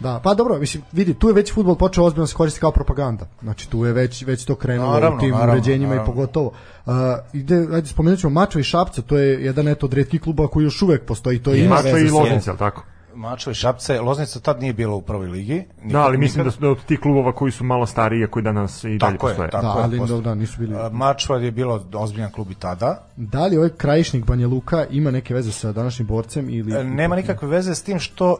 [0.00, 2.70] Da, pa dobro, mislim, vidi, tu je već futbol počeo ozbiljno da se koristi kao
[2.70, 3.26] propaganda.
[3.42, 6.12] Znači, tu je već, već to krenulo Naravno, u tim naravno, uređenjima naravno.
[6.12, 6.52] i pogotovo.
[6.86, 6.92] Uh,
[7.32, 10.64] ide, ajde, spomenut ćemo Mačva i Šapca, to je jedan eto od retkih kluba koji
[10.64, 11.64] još uvek postoji, to Jest.
[11.64, 12.84] ima Mačva i Loznica, tako?
[13.14, 15.54] Mačo i Šapce, Loznica tad nije bila u prvoj ligi.
[15.54, 16.54] Nikad, Da, ali mislim da nikad.
[16.54, 19.28] su da od tih klubova koji su malo stariji, a koji danas i dalje Tako
[19.28, 19.50] je, postoje.
[19.50, 19.66] tako.
[19.66, 20.22] Da, je, ali postoji.
[20.22, 20.74] da, da, nisu bili.
[20.92, 23.06] Mačva je bilo ozbiljan klub i tada.
[23.16, 26.74] Da li ovaj krajišnik Banja Luka ima neke veze sa današnjim borcem ili...
[26.74, 28.36] E, Nema nikakve veze s tim što e,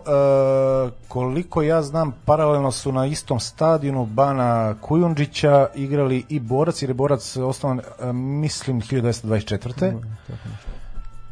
[1.08, 6.94] koliko ja znam paralelno su na istom stadionu Bana Kujundžića igrali i Borac jer je
[6.94, 9.92] Borac osnovan e, mislim 1924.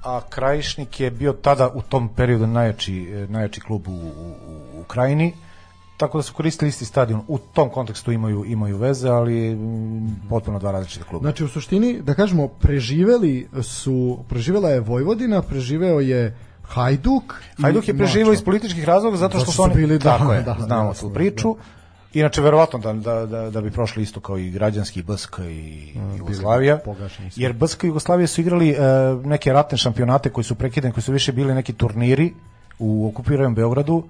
[0.02, 4.34] A Krajišnik je bio tada u tom periodu najjači, najjači klub u, u,
[4.76, 5.34] u Ukrajini
[6.02, 10.58] tako da su koristili isti stadion u tom kontekstu imaju imaju veze ali mm, potpuno
[10.58, 16.36] dva različita kluba Znači, u suštini, da kažemo, preživeli su, preživela je Vojvodina, preživeo je
[16.62, 17.34] Hajduk.
[17.62, 18.40] Hajduk je preživao Mačva.
[18.40, 20.90] iz političkih razloga zato što Zato su su oni bili, da, tako je, da, znamo
[20.90, 21.56] jasno, tu priču.
[22.14, 26.78] Inače verovatno da, da, da, da bi prošli isto kao i građanski BSK i Jugoslavija.
[26.78, 27.40] pogašeni su.
[27.40, 28.76] Jer BSK i Jugoslavija su igrali e,
[29.24, 32.32] neke ratne šampionate koji su prekidani, koji su više bili neki turniri
[32.78, 34.04] u okupiranom Beogradu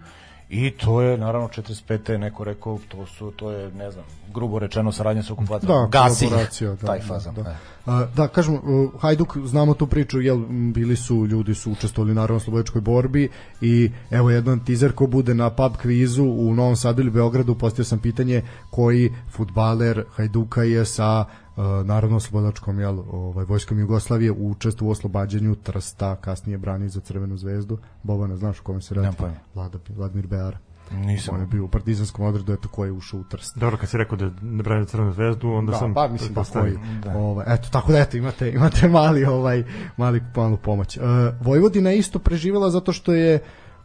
[0.52, 2.16] i to je naravno 45.
[2.16, 4.04] neko rekao to su to je ne znam
[4.34, 7.40] grubo rečeno saradnja sa okupacijom Da, Gasi da, taj da, fazan da.
[7.40, 7.54] e.
[7.86, 10.36] A, da, kažemo, uh, Hajduk, znamo tu priču, jel,
[10.74, 13.28] bili su, ljudi su učestvovali naravno u slobodačkoj borbi
[13.60, 17.84] i evo jedan teaser ko bude na pub kvizu u Novom Sadu ili Beogradu, postio
[17.84, 21.24] sam pitanje koji futbaler Hajduka je sa
[21.62, 27.36] uh, narodno slobodačkom jel, ovaj, vojskom Jugoslavije učestvovao u oslobađanju Trsta, kasnije brani za Crvenu
[27.36, 27.78] zvezdu.
[28.02, 29.02] Bobana, znaš o kome se radi?
[29.02, 29.36] Nemam pojma.
[29.54, 30.58] Vlada, Vladimir Beara.
[30.92, 33.58] nisam On je bio u partizanskom odredu, eto ko je ušao u Trst.
[33.58, 36.44] Dobro, kad si rekao da ne branio crvenu zvezdu, onda Da, sam pa mislim da
[36.44, 36.74] koji.
[37.16, 39.64] Ovaj eto tako da eto imate imate mali ovaj
[39.96, 40.96] mali malu pomoć.
[40.96, 41.02] Uh,
[41.40, 43.38] Vojvodina je isto preživela zato što je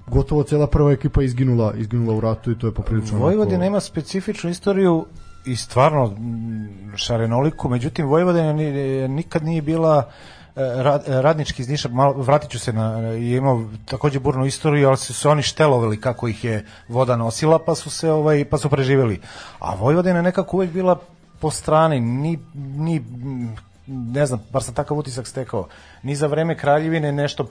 [0.07, 3.79] gotovo cela prva ekipa izginula izginula u ratu i to je poprilično Vojvodina onako- ima
[3.79, 5.05] specifičnu istoriju
[5.47, 6.15] i stvarno
[6.95, 10.09] šarenoliku, međutim Vojvodina ni- nikad nije bila
[10.55, 14.87] e, ra- radnički iz Niša, malo, vratit ću se na, je imao takođe burnu istoriju,
[14.87, 18.57] ali su se oni štelovali kako ih je voda nosila, pa su se ovaj, pa
[18.57, 19.21] su preživjeli.
[19.59, 20.99] A Vojvodina je nekako uvek bila
[21.39, 23.03] po strani, ni, ni
[23.87, 25.67] ne znam, bar sam takav utisak stekao,
[26.03, 27.47] ni za vreme kraljevine nešto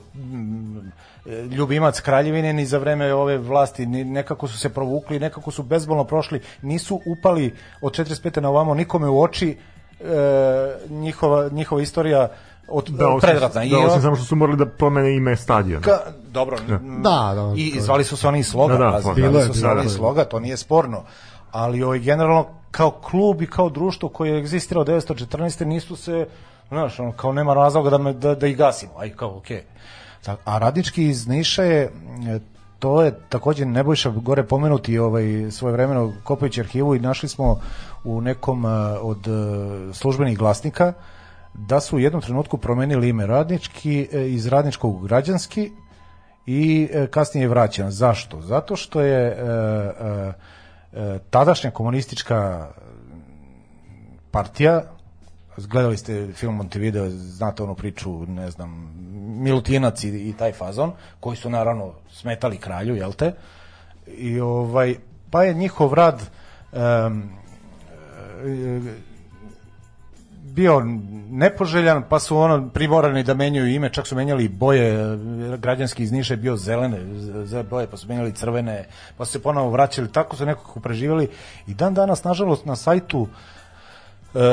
[1.51, 6.03] ljubimac kraljevine, ni za vreme ove vlasti, ni, nekako su se provukli, nekako su bezbolno
[6.03, 8.41] prošli, nisu upali od 45.
[8.41, 9.57] na ovamo nikome u oči
[9.99, 10.05] e,
[10.89, 12.29] njihova, njihova istorija
[12.69, 13.63] od Da, osim, predratna.
[13.63, 15.81] I da, osim samo što su morali da promene ime stadiona.
[15.81, 16.57] Ka, dobro.
[16.57, 19.21] Da, da, I to je- zvali su se oni i sloga, Da, da, pa, zvali
[19.35, 21.03] je, su se bilo oni i sloga, to nije sporno.
[21.51, 25.65] Ali ovaj, generalno kao klub i kao društvo koje je egzistirao 914.
[25.65, 26.27] nisu se,
[26.67, 29.57] znaš, ono, kao nema razloga da, me, da, da ih gasimo, aj kao, okej.
[29.57, 29.67] Tak,
[30.45, 32.39] a radnički iz Niša je, e,
[32.79, 37.59] to je takođe Nebojša gore pomenuti ovaj, svoje vremeno kopajući arhivu i našli smo
[38.03, 38.69] u nekom e,
[39.01, 40.93] od e, službenih glasnika
[41.53, 45.71] da su u jednom trenutku promenili ime radnički iz radničkog u građanski
[46.45, 47.91] i kasnije je vraćen.
[47.91, 48.41] Zašto?
[48.41, 49.37] Zato što je
[51.29, 52.67] tadašnja komunistička
[54.31, 54.83] partija
[55.57, 58.93] gledali ste film Montevideo, znate onu priču, ne znam,
[59.27, 63.33] Milutinac i, i taj fazon, koji su naravno smetali kralju, jel te?
[64.07, 64.95] I ovaj,
[65.31, 66.21] pa je njihov rad
[66.73, 66.77] e,
[70.57, 70.81] bio
[71.29, 75.17] nepoželjan, pa su ono primorani da menjaju ime, čak su menjali boje,
[75.57, 76.99] građanski iz Niša bio zelene
[77.45, 78.85] z- boje, pa su menjali crvene,
[79.17, 81.29] pa su se ponovo vraćali, tako su nekako preživali
[81.67, 83.56] i dan danas, nažalost, na sajtu e,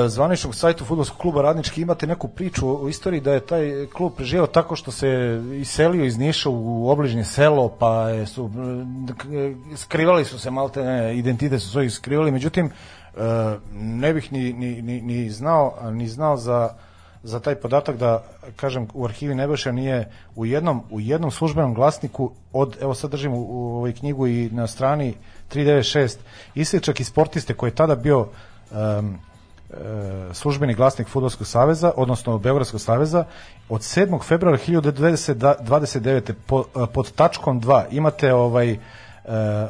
[0.08, 4.46] zvaničnog sajtu fudbalskog kluba Radnički imate neku priču o istoriji da je taj klub preživao
[4.46, 8.50] tako što se iselio iz Niša u obližnje selo, pa su
[9.32, 12.70] e, skrivali su se malte ne, identitet su svojih skrivali, međutim e,
[13.74, 16.68] ne bih ni, ni, ni, ni znao ni znao za
[17.22, 18.22] za taj podatak da
[18.56, 23.32] kažem u arhivi Nebojša nije u jednom u jednom službenom glasniku od evo sad držim
[23.32, 25.14] u, u ovoj knjigu i na strani
[25.52, 26.16] 396
[26.54, 29.18] isječak i sportiste koji je tada bio um,
[30.32, 33.24] službeni glasnik Fudbalskog saveza, odnosno Beogradskog saveza,
[33.68, 34.22] od 7.
[34.22, 36.32] februara 1929.
[36.46, 36.64] Po,
[36.94, 38.78] pod tačkom 2 imate ovaj uh,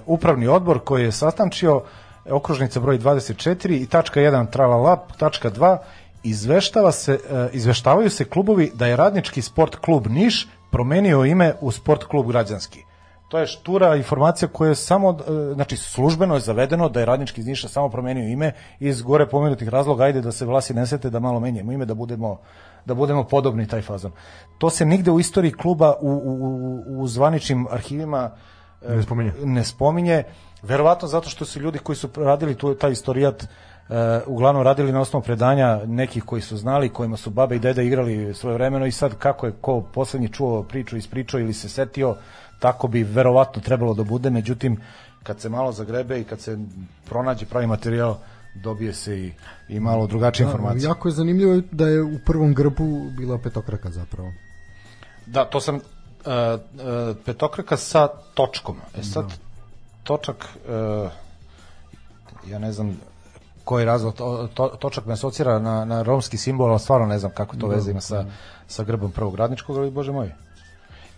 [0.06, 1.82] upravni odbor koji je sastančio
[2.30, 5.78] okružnica broj 24 i tačka 1 tralala, tačka 2
[6.22, 7.18] izveštava se,
[7.52, 12.84] izveštavaju se klubovi da je radnički sport klub Niš promenio ime u sport klub građanski.
[13.28, 15.18] To je štura informacija koja je samo,
[15.54, 19.68] znači službeno je zavedeno da je radnički iz Niša samo promenio ime iz gore pomenutih
[19.68, 22.38] razloga, ajde da se vlasi nesete da malo menjamo ime, da budemo,
[22.84, 24.12] da budemo podobni taj fazon.
[24.58, 28.30] To se nigde u istoriji kluba u, u, u zvaničnim arhivima
[28.88, 29.32] ne spominje.
[29.44, 30.22] ne spominje.
[30.62, 33.96] Verovatno zato što su ljudi koji su radili tu, taj istorijat uh,
[34.26, 38.34] uglavnom radili na osnovu predanja nekih koji su znali, kojima su babe i dede igrali
[38.34, 42.16] svoje vremeno i sad kako je ko poslednji čuo priču, ispričao ili se setio,
[42.64, 44.80] tako bi verovatno trebalo da bude, međutim
[45.22, 46.58] kad se malo zagrebe i kad se
[47.04, 48.16] pronađe pravi materijal
[48.54, 49.32] dobije se i,
[49.68, 50.88] i malo drugačije Da, informacije.
[50.88, 54.32] jako je zanimljivo da je u prvom grbu bila petokraka zapravo.
[55.26, 58.76] Da, to sam uh, uh, petokraka sa točkom.
[58.98, 59.32] E sad,
[60.02, 61.10] točak, uh,
[62.50, 62.96] ja ne znam
[63.64, 67.32] koji razlog, to, to, točak me asocira na, na romski simbol, ali stvarno ne znam
[67.34, 68.24] kako to veze ima sa,
[68.66, 70.32] sa grbom prvog radničkog, ali bože moj.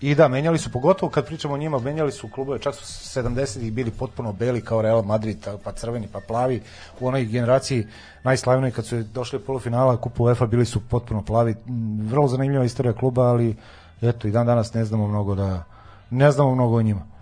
[0.00, 3.72] I da, menjali su, pogotovo kad pričamo o njima, menjali su klubove, čak su 70-ih
[3.72, 6.62] bili potpuno beli kao Real Madrid, pa crveni, pa plavi.
[7.00, 7.86] U onoj generaciji
[8.22, 11.54] najslavnoj kad su došli polufinala kupu UEFA bili su potpuno plavi.
[12.02, 13.56] Vrlo zanimljiva istorija kluba, ali
[14.02, 15.64] eto, i dan danas ne znamo mnogo da
[16.10, 17.15] ne znamo mnogo o njima.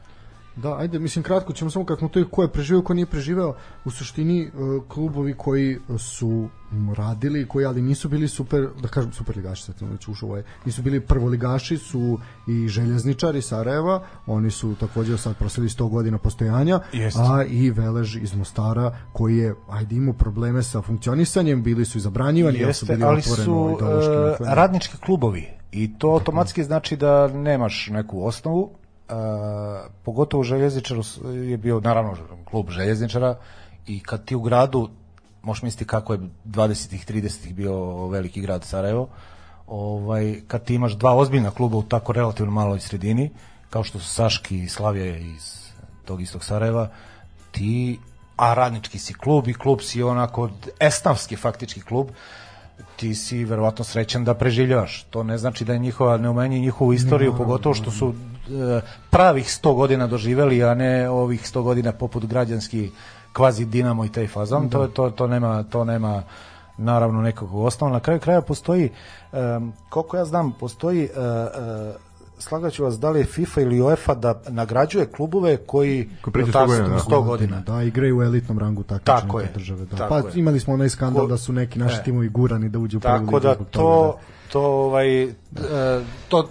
[0.57, 3.55] Da, ajde, mislim kratko ćemo samo kad smo to ko je preživeo, ko nije preživeo,
[3.85, 4.51] u suštini e,
[4.89, 6.49] klubovi koji su
[6.97, 10.83] radili, koji ali nisu bili super, da kažem superligaši, sad sam već ušao, ovaj, nisu
[10.83, 17.17] bili prvoligaši, su i željezničari Sarajeva, oni su takođe sad prosili 100 godina postojanja, Jest.
[17.21, 22.01] a i Velež iz Mostara koji je, ajde, imao probleme sa funkcionisanjem, bili su i
[22.01, 23.31] zabranjivani, jer su Jeste, bili ali su
[23.77, 24.57] ideološki naklonjeni.
[24.57, 28.71] radnički klubovi i to automatski znači da nemaš neku osnovu,
[30.03, 31.03] pogotovo u željezničaru
[31.33, 33.37] je bio naravno klub željezničara
[33.87, 34.89] i kad ti u gradu
[35.43, 39.09] možeš misliti kako je 20-ih, 30-ih bio veliki grad Sarajevo,
[39.67, 43.31] ovaj, kad ti imaš dva ozbiljna kluba u tako relativno maloj sredini,
[43.71, 45.65] kao što su Saški i Slavija iz
[46.05, 46.89] tog istog Sarajeva,
[47.51, 47.99] ti,
[48.37, 50.51] a radnički si klub i klub si onako
[50.81, 52.09] esnavski faktički klub,
[52.97, 55.03] ti si verovatno srećan da preživljavaš.
[55.11, 58.81] To ne znači da je njihova ne umenji njihovu istoriju, pogotovo što su e,
[59.11, 62.91] pravih 100 godina doživeli, a ne ovih 100 godina poput građanski
[63.33, 64.69] kvazi Dinamo i taj fazon.
[64.69, 66.23] To, to, to, nema, to nema
[66.77, 67.93] naravno nekog osnova.
[67.93, 68.91] Na kraju kraja postoji,
[69.33, 71.95] um, koliko ja znam, postoji uh, uh,
[72.39, 76.51] slagaću vas da li je FIFA ili UEFA da nagrađuje klubove koji Koji pređu jel
[76.51, 76.99] 100 tako, godina, da.
[77.01, 77.61] 100 godina.
[77.61, 79.85] Da, igraju u elitnom rangu takmičenja Tako je, države.
[79.85, 79.97] Da.
[79.97, 80.25] tako Pa je.
[80.35, 82.03] imali smo onaj skandal Ko- da su neki naši e.
[82.03, 84.19] timovi gurani da uđu u prvu Tako ligu da zbog to, toga,
[84.53, 85.29] to ovaj, e,
[86.29, 86.49] to,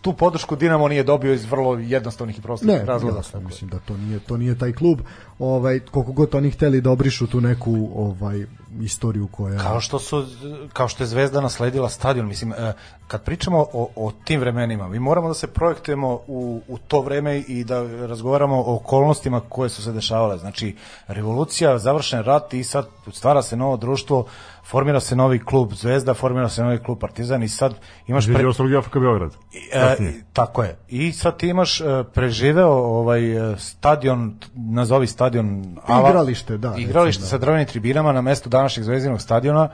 [0.00, 3.16] tu podršku Dinamo nije dobio iz vrlo jednostavnih i prostih Ne, razloga.
[3.16, 3.46] jasno, Tako je.
[3.46, 5.00] mislim da to nije to nije taj klub.
[5.38, 8.46] Ovaj koliko god oni hteli da obrišu tu neku ovaj
[8.80, 10.26] istoriju koja Kao što su
[10.72, 12.72] kao što je Zvezda nasledila stadion, mislim e,
[13.06, 17.38] kad pričamo o, o tim vremenima, mi moramo da se projektujemo u, u to vreme
[17.38, 20.38] i da razgovaramo o okolnostima koje su se dešavale.
[20.38, 20.76] Znači
[21.06, 24.26] revolucija, završen rat i sad stvara se novo društvo,
[24.70, 27.74] formira se novi klub Zvezda, formira se novi klub Partizan i sad
[28.06, 29.32] imaš ostalog i AFK Beograd.
[29.72, 29.96] E,
[30.32, 30.78] tako je.
[30.88, 31.84] I sad ti imaš e,
[32.14, 35.76] preživeo ovaj e, stadion, nazovi stadion
[36.08, 39.68] Igralište, da, Igralište recimo, sa drvenim tribinama na mestu današnjeg zvezdinog stadiona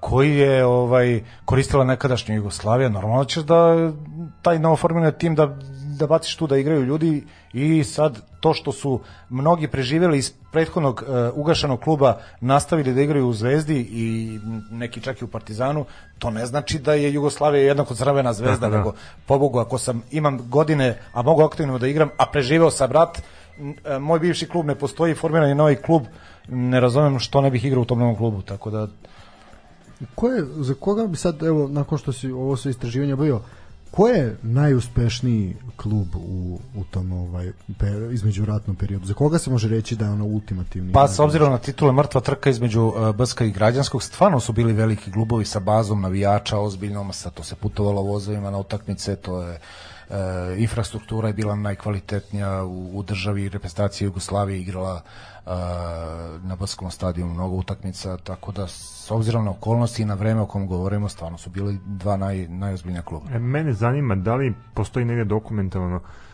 [0.00, 2.88] koji je ovaj koristila nekadašnja Jugoslavija.
[2.88, 3.90] Normalno ćeš da
[4.42, 5.56] taj novoformirani tim da
[5.98, 11.02] da baciš tu da igraju ljudi i sad to što su mnogi preživeli iz prethodnog
[11.02, 14.38] uh, ugašanog kluba nastavili da igraju u Zvezdi i
[14.70, 15.84] neki čak i u Partizanu,
[16.18, 18.76] to ne znači da je Jugoslavija jednako crvena zvezda, Tako da.
[18.78, 18.92] nego
[19.26, 23.18] pobogu ako sam imam godine, a mogu aktivno da igram, a preživeo sam rat,
[23.58, 26.02] n- e, moj bivši klub ne postoji, formiran je novi klub,
[26.50, 28.88] ne razumem što ne bih igrao u tom novom klubu, tako da
[30.14, 33.40] Ko je, za koga bi sad, evo, nakon što si ovo sve istraživanja bio,
[33.90, 39.06] ko je najuspešniji klub u, u tom ovaj, per, između ratnom periodu?
[39.06, 40.92] Za koga se može reći da je ono ultimativni?
[40.92, 44.72] Pa s obzirom na titule mrtva trka između uh, Brska i Građanskog, stvarno su bili
[44.72, 49.54] veliki klubovi sa bazom navijača, ozbiljnom, sa to se putovalo vozovima na utakmice, to je
[49.54, 49.58] e,
[50.58, 55.50] infrastruktura je bila najkvalitetnija u, u državi, reprezentacija Jugoslavije igrala e,
[56.42, 60.46] na Brskom stadionu mnogo utakmica, tako da s obzirom na okolnosti i na vreme o
[60.46, 63.26] kom govorimo, stvarno su bili dva naj, najozbiljnija kluba.
[63.32, 66.27] E, mene zanima da li postoji negde dokumentovano Uh,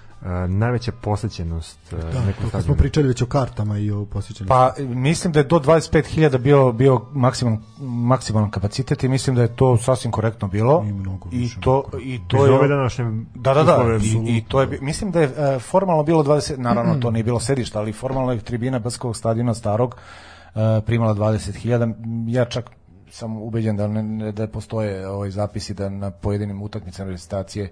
[0.48, 2.62] najveća posećenost uh, da, nekom stadionu.
[2.62, 4.48] smo pričali već o kartama i o posjećenosti.
[4.48, 9.56] Pa mislim da je do 25.000 bio bio maksimum maksimalan kapacitet i mislim da je
[9.56, 10.84] to sasvim korektno bilo.
[10.88, 13.04] I mnogo I to i to je ove današnje
[13.34, 13.98] Da, da, da.
[14.02, 17.40] I, i to je mislim da je uh, formalno bilo 20 naravno to nije bilo
[17.40, 21.94] sedište, ali formalno je tribina Brskog stadiona starog uh, primala 20.000.
[22.28, 22.70] Ja čak
[23.10, 27.70] sam ubeđen da ne, da postoje ovaj zapisi da na pojedinim utakmicama registracije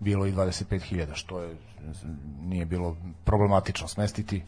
[0.00, 1.56] bilo i 25.000 što je
[2.40, 4.42] nije bilo problematično smestiti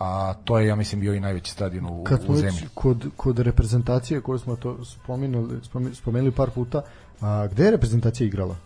[0.00, 2.60] a to je ja mislim bio i najveći stadion u, Kad u zemlji.
[2.74, 5.60] Kod, kod reprezentacije koju smo to spomenuli,
[5.94, 6.82] spomenuli par puta,
[7.20, 8.56] a gde je reprezentacija igrala?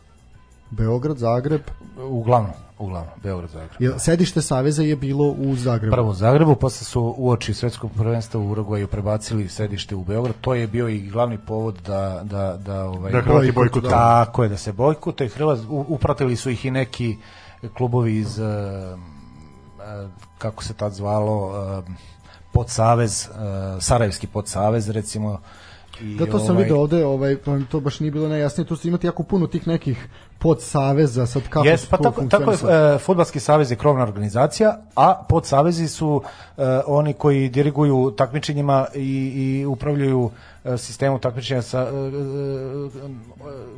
[0.71, 1.61] Beograd, Zagreb?
[2.09, 3.71] Uglavnom, uglavnom, Beograd, Zagreb.
[3.79, 5.95] Je, sedište Saveza je bilo u Zagrebu?
[5.95, 10.35] Prvo u Zagrebu, posle su uoči svetskog prvenstva u Uruguayu prebacili sedište u Beograd.
[10.41, 13.91] To je bio i glavni povod da da da ovaj da Hrvati bojkotuju.
[13.91, 15.29] Tako je da se bojkotuje.
[15.29, 17.17] Hrvat upratili su ih i neki
[17.75, 18.47] klubovi iz uh,
[20.39, 21.47] kako se tad zvalo
[21.79, 21.85] uh,
[22.53, 23.29] podsavez,
[23.81, 25.41] Sarajevski podsavez recimo
[26.01, 27.37] I da, to sam ovaj, video ovde, ovaj,
[27.71, 30.09] to baš nije bilo najjasnije, tu ste imati jako puno tih nekih
[30.39, 32.59] podsaveza, sad kako yes, pa tako, tako je,
[32.95, 36.23] e, Futbalski savez je krovna organizacija, a podsavezi su
[36.57, 40.31] e, oni koji diriguju takmičenjima i, i upravljaju
[40.77, 41.91] sistemu takmičenja sa, e, e,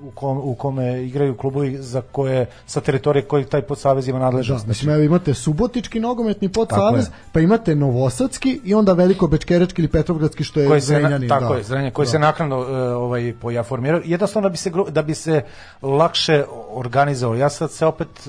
[0.03, 4.65] u, kom, u kome igraju klubovi za koje sa teritorije koji taj podsavez ima nadležnost.
[4.65, 9.89] Da, mislim, evo imate Subotički nogometni podsavez, pa imate Novosadski i onda Veliko Bečkerečki ili
[9.89, 11.29] Petrovgradski što je koji se, Zrenjanin.
[11.29, 11.59] Tako da.
[11.59, 12.11] je, Zrenjanin, koji da.
[12.11, 12.57] se naknadno
[12.97, 14.01] ovaj, poja formirao.
[14.05, 15.45] Jednostavno da bi se, da bi se
[15.83, 17.37] lakše organizovao.
[17.37, 18.29] Ja sad se opet,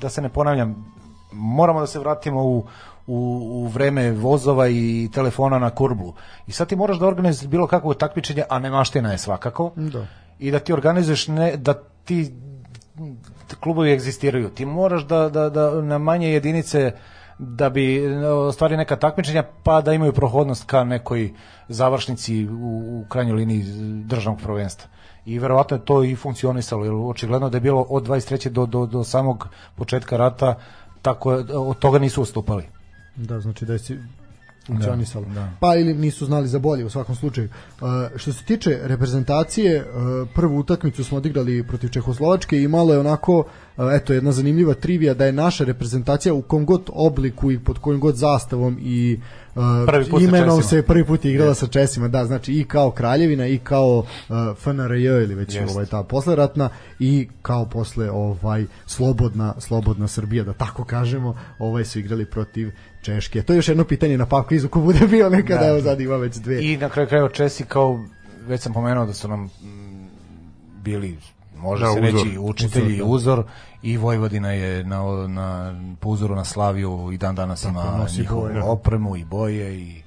[0.00, 0.94] da se ne ponavljam,
[1.32, 2.64] moramo da se vratimo u,
[3.06, 6.14] u, u vreme vozova i telefona na kurblu.
[6.46, 9.72] I sad ti moraš da organizuješ bilo kakvo takmičenje, a ne maština je svakako.
[9.76, 10.06] Da.
[10.38, 11.74] I da ti organizuješ ne, da
[12.04, 12.32] ti
[13.60, 14.48] klubovi egzistiraju.
[14.48, 16.92] Ti moraš da, da, da na manje jedinice
[17.38, 21.32] da bi ostvari neka takmičenja pa da imaju prohodnost ka nekoj
[21.68, 23.64] završnici u, u krajnjoj liniji
[24.04, 24.88] državnog prvenstva.
[25.24, 28.48] I verovatno je to i funkcionisalo, jer očigledno da je bilo od 23.
[28.48, 30.54] do, do, do samog početka rata
[31.02, 32.75] tako od toga nisu ustupali.
[33.16, 33.78] Da, znači da je
[34.66, 35.24] funkcionisalo.
[35.24, 35.50] Da, da.
[35.60, 37.48] Pa ili nisu znali za bolje u svakom slučaju.
[37.80, 37.86] Uh,
[38.16, 43.38] što se tiče reprezentacije, uh, prvu utakmicu smo odigrali protiv Čehoslovačke i malo je onako
[43.38, 43.44] uh,
[43.92, 48.00] eto jedna zanimljiva trivija da je naša reprezentacija u kom god obliku i pod kojim
[48.00, 49.45] god zastavom i uh,
[50.20, 51.58] imenom se prvi put igrala yes.
[51.58, 54.06] sa Česima, da, znači i kao Kraljevina i kao uh,
[54.58, 55.70] FNRJ ili već yes.
[55.70, 56.68] ovaj ta posleratna
[56.98, 62.70] i kao posle ovaj slobodna slobodna Srbija da tako kažemo, ovaj su igrali protiv
[63.02, 63.42] Češke.
[63.42, 65.68] To je još jedno pitanje na pap kvizu ko bude bio nekada, da.
[65.68, 66.64] evo sad ima već dve.
[66.64, 68.04] I na kraju krajeva Česi kao,
[68.46, 70.08] već sam pomenuo da su nam mm,
[70.82, 71.18] bili
[71.56, 72.14] može da, se uzor.
[72.14, 73.42] reći učitelji uzor, da.
[73.42, 73.44] uzor
[73.82, 78.64] i Vojvodina je na, na, po uzoru na Slaviju i dan danas ima njihovu da.
[78.64, 80.02] opremu i boje i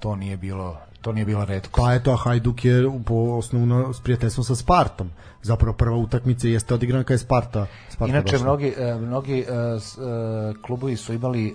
[0.00, 1.80] to nije bilo to nije bila redko.
[1.80, 5.10] Pa eto, a Hajduk je po osnovno s prijateljstvom sa Spartom.
[5.42, 8.46] Zapravo prva utakmica jeste odigrana kada je Sparta, Sparta Inače, došla.
[8.46, 11.54] mnogi, e, mnogi uh, uh, klubovi su imali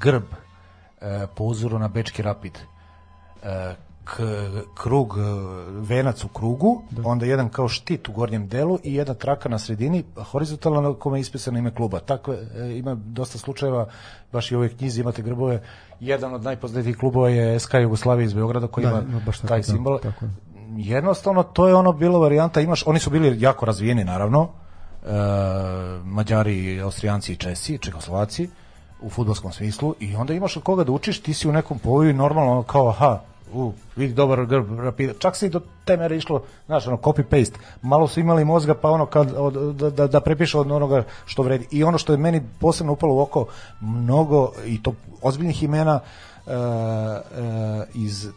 [0.00, 0.22] grb
[1.34, 2.58] po uzoru na Bečki Rapid.
[4.74, 5.14] Krug,
[5.70, 7.02] venac u krugu, da.
[7.04, 11.18] onda jedan kao štit u gornjem delu i jedna traka na sredini, horizontalno na kome
[11.18, 12.00] je ispisano ime kluba.
[12.00, 12.34] Tako
[12.76, 13.88] ima dosta slučajeva,
[14.32, 15.62] baš i u ovoj knjizi imate grbove.
[16.00, 19.58] Jedan od najpoznatijih klubova je SK Jugoslavije iz Beograda koji da, ima baš tako, taj
[19.58, 19.98] da, simbol.
[19.98, 20.26] Da, tako.
[20.76, 25.08] Jednostavno, to je ono bilo varijanta, imaš, oni su bili jako razvijeni naravno, e,
[26.04, 28.48] Mađari, Austrijanci i Česi, Čekoslovaci,
[29.02, 32.14] u futbolskom smislu i onda imaš od koga da učiš, ti si u nekom povoju
[32.14, 33.20] normalno kao aha,
[33.52, 35.12] u, vidi dobar grb rapida.
[35.18, 37.58] Čak se i do te mere išlo, znaš, ono, copy-paste.
[37.82, 41.42] Malo su imali mozga, pa ono, kad, od, da, da, da prepiše od onoga što
[41.42, 41.66] vredi.
[41.70, 43.46] I ono što je meni posebno upalo u oko,
[43.80, 46.00] mnogo, i to ozbiljnih imena
[46.46, 48.28] uh, uh, iz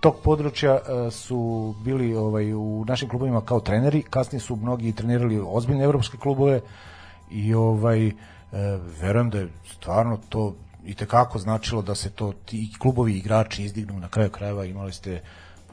[0.00, 5.42] tog područja uh, su bili ovaj u našim klubovima kao treneri, kasnije su mnogi trenirali
[5.46, 6.60] ozbiljne evropske klubove
[7.30, 8.12] i ovaj uh,
[9.00, 10.54] verujem da je stvarno to
[10.86, 14.92] i te kako značilo da se to ti klubovi igrači izdignu na kraju krajeva imali
[14.92, 15.20] ste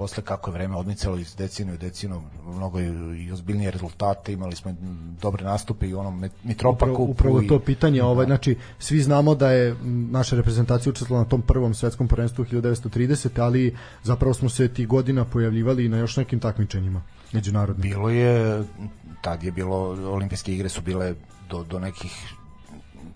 [0.02, 4.76] posle kako je vreme odmicalo iz decinu i decinu mnogo i ozbiljnije rezultate, imali smo
[5.22, 6.92] dobre nastupe i onom Mitropaku.
[6.92, 9.76] Upravo, upravo to pitanje, ovaj, znači svi znamo da je
[10.12, 15.26] naša reprezentacija učestvovala na tom prvom svetskom prvenstvu 1930, ali zapravo smo se tih godina
[15.26, 17.02] pojavljivali na još nekim takmičenjima
[17.32, 17.92] međunarodnim.
[17.92, 18.64] Bilo je,
[19.22, 19.78] tad je bilo,
[20.14, 21.16] olimpijske igre su bile
[21.50, 22.34] do, do nekih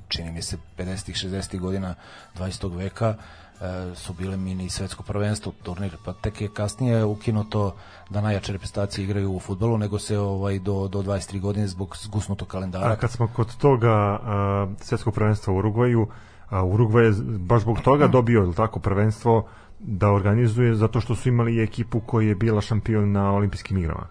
[0.08, 1.96] čini mi se 50-ih, 60-ih godina
[2.38, 2.78] 20.
[2.78, 7.76] veka e, su bile mini svetsko prvenstvo turnir, pa tek je kasnije ukinuto
[8.10, 12.48] da najjače reprezentacije igraju u futbolu, nego se ovaj do, do 23 godine zbog zgusnutog
[12.48, 12.92] kalendara.
[12.92, 17.82] A kad smo kod toga uh, svetskog prvenstva u Urugvaju, uh, Urugvaj je baš zbog
[17.82, 19.48] toga dobio tako prvenstvo
[19.80, 24.08] da organizuje zato što su imali ekipu koja je bila šampion na olimpijskim igrama.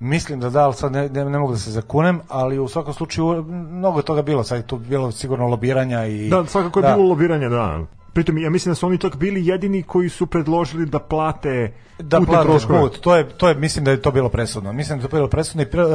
[0.00, 2.94] Mislim da da, ali sad ne, ne, ne mogu da se zakunem, ali u svakom
[2.94, 6.28] slučaju mnogo je toga bilo, sad je tu bilo sigurno lobiranja i...
[6.28, 6.94] Da, svakako je da.
[6.94, 7.80] bilo lobiranja, da.
[8.12, 12.20] Pritom, ja mislim da su oni čak bili jedini koji su predložili da plate da
[12.20, 12.80] plate troškove.
[12.80, 13.00] put.
[13.00, 14.72] To je, to je, mislim da je to bilo presudno.
[14.72, 15.90] Mislim da je to bilo presudno i pre, uh,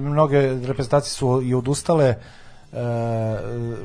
[0.00, 2.14] mnoge reprezentacije su i odustale
[2.72, 2.78] uh,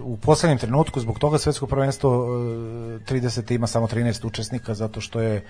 [0.04, 5.46] u poslednjem trenutku zbog toga svetsko prvenstvo 30 ima samo 13 učesnika zato što je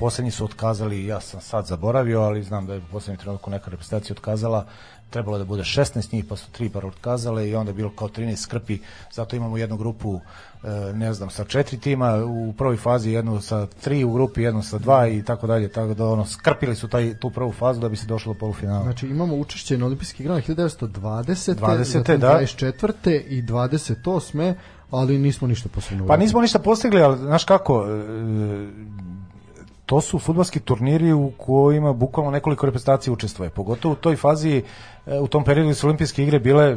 [0.00, 3.70] poslednji su otkazali ja sam sad zaboravio ali znam da je u poslednjem trenutku neka
[3.70, 4.66] reprezentacija otkazala
[5.10, 8.08] trebalo da bude 16 njih pa su tri par otkazale i onda je bilo kao
[8.08, 8.78] 13 skrpi
[9.12, 10.20] zato imamo jednu grupu
[10.64, 14.62] E, ne znam, sa četiri tima u prvoj fazi, jednu sa tri u grupi, jednu
[14.62, 17.88] sa dva i tako dalje, tako da ono, skrpili su taj, tu prvu fazu da
[17.88, 18.82] bi se došlo do polufinala.
[18.82, 21.54] Znači imamo učešće na olimpijskih igrama 1920.
[21.54, 22.16] 20.
[22.16, 22.40] da.
[22.40, 23.20] 24.
[23.28, 24.54] i 28.
[24.90, 26.06] ali nismo ništa posebno.
[26.06, 28.68] Pa nismo ništa postigli, ali znaš kako, e,
[29.90, 34.62] to su futbalski turniri u kojima bukvalno nekoliko reprezentacija učestvuje, pogotovo u toj fazi,
[35.06, 36.76] e, u tom periodu su olimpijske igre bile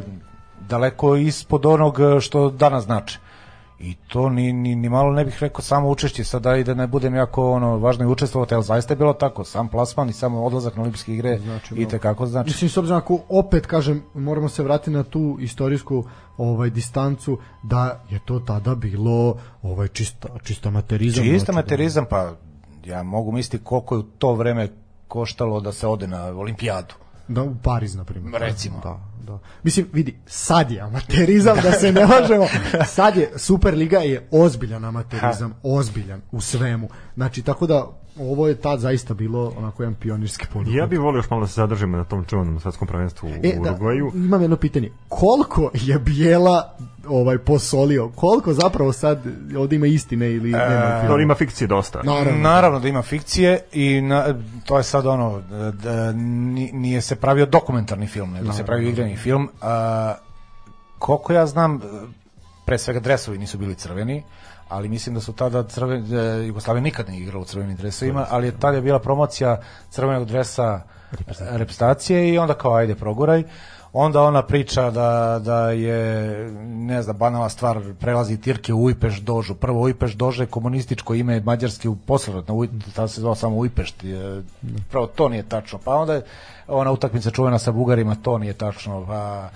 [0.68, 3.18] daleko ispod onog što danas znači.
[3.78, 6.86] I to ni, ni, ni malo ne bih rekao samo učešće, sada i da ne
[6.86, 10.44] budem jako ono, važno i učestvovati, ali zaista je bilo tako, sam plasman i samo
[10.44, 12.50] odlazak na olimpijske igre znači, i tekako znači.
[12.50, 16.04] Mislim, s obzirom ako opet kažem, moramo se vratiti na tu istorijsku
[16.36, 21.24] ovaj distancu da je to tada bilo ovaj čista čista materizam.
[21.24, 22.32] Čista znači, materizam pa
[22.86, 24.68] ja mogu misliti koliko je u to vreme
[25.08, 26.94] koštalo da se ode na olimpijadu.
[27.28, 28.42] Da, u Pariz, na primjer.
[28.42, 28.80] Recimo.
[28.82, 29.38] Da, da.
[29.62, 32.46] Mislim, vidi, sad je amaterizam, da se ne možemo.
[32.86, 35.58] Sad je, Superliga je ozbiljan amaterizam, ha.
[35.62, 36.88] ozbiljan u svemu.
[37.14, 40.78] Znači, tako da ovo je tad zaista bilo onako jedan pionirski poduhvat.
[40.78, 43.58] Ja bih volio još malo da se zadržimo na tom čuvanom svetskom prvenstvu u e,
[43.60, 44.10] Urugvaju.
[44.14, 44.90] Da, imam jedno pitanje.
[45.08, 46.74] Koliko je Bijela
[47.08, 48.08] ovaj posolio?
[48.08, 49.22] Koliko zapravo sad
[49.58, 52.02] ovde ima istine ili e, nema To ima fikcije dosta.
[52.02, 52.40] Naravno.
[52.40, 54.34] Naravno da ima fikcije i na,
[54.66, 56.12] to je sad ono da, da
[56.72, 58.52] nije se pravio dokumentarni film, nego Naravno.
[58.52, 59.48] se pravio igrani film.
[59.62, 60.14] A,
[60.98, 61.80] koliko ja znam,
[62.64, 64.22] pre svega dresovi nisu bili crveni,
[64.68, 68.46] ali mislim da su tada crveni, da Jugoslavija nikad ne igrala u crvenim dresovima, ali
[68.46, 69.60] je tada je bila promocija
[69.90, 70.80] crvenog dresa
[71.38, 73.42] reprezentacije i onda kao ajde proguraj.
[73.96, 79.54] Onda ona priča da, da je, ne znam, banala stvar, prelazi Tirke u Ujpeš dožu.
[79.54, 84.04] Prvo Ujpeš dože je komunističko ime Mađarske u poslednotno, tada se zvao samo Ujpešt.
[84.90, 85.78] Prvo to nije tačno.
[85.84, 86.20] Pa onda
[86.68, 89.06] ona utakmica čuvena sa Bugarima, to nije tačno.
[89.06, 89.48] Pa,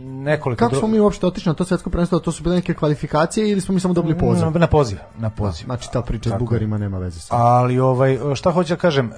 [0.00, 2.18] nekoliko Kako smo mi uopšte otišli na to svetsko prvenstvo?
[2.18, 4.44] To su bile neke kvalifikacije ili smo mi samo dobili poziv?
[4.44, 5.66] Na, na poziv, na poziv.
[5.66, 7.36] Da, znači ta priča s Bugarima nema veze sa.
[7.36, 9.12] Ali ovaj šta hoću da kažem,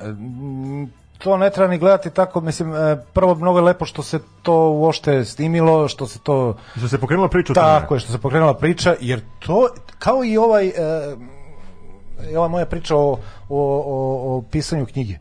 [1.18, 4.70] to ne treba ni gledati tako, mislim, e, prvo mnogo je lepo što se to
[4.70, 6.56] uošte snimilo, što se to...
[6.76, 9.68] Što se pokrenula priča Tako je, što se pokrenula priča, jer to,
[9.98, 10.72] kao i ovaj, e,
[12.36, 13.18] ova moja priča o, o,
[13.48, 15.18] o, o pisanju knjige,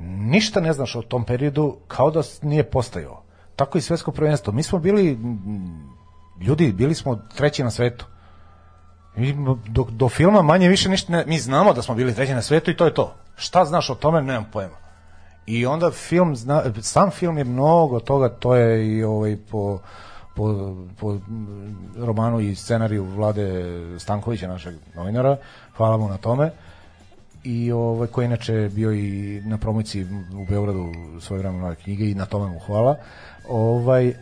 [0.00, 3.19] ništa ne znaš o tom periodu kao da nije postajao
[3.60, 4.52] tako i svetsko prvenstvo.
[4.52, 5.18] Mi smo bili
[6.40, 8.06] ljudi, bili smo treći na svetu.
[9.16, 9.36] Mi
[9.68, 12.70] do, do filma manje više ništa ne, mi znamo da smo bili treći na svetu
[12.70, 13.14] i to je to.
[13.36, 14.76] Šta znaš o tome, nemam pojma.
[15.46, 19.78] I onda film, zna, sam film je mnogo toga, to je i ovaj po,
[20.34, 21.18] po, po
[21.96, 23.46] romanu i scenariju Vlade
[23.98, 25.36] Stankovića, našeg novinara,
[25.76, 26.50] hvala mu na tome
[27.44, 32.26] i ovaj koji inače bio i na promociji u Beogradu svoje vremena knjige i na
[32.26, 32.96] tome mu hvala
[33.50, 34.14] ovaj, e,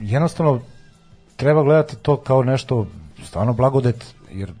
[0.00, 0.60] jednostavno
[1.36, 2.86] treba gledati to kao nešto
[3.24, 4.52] stvarno blagodet, jer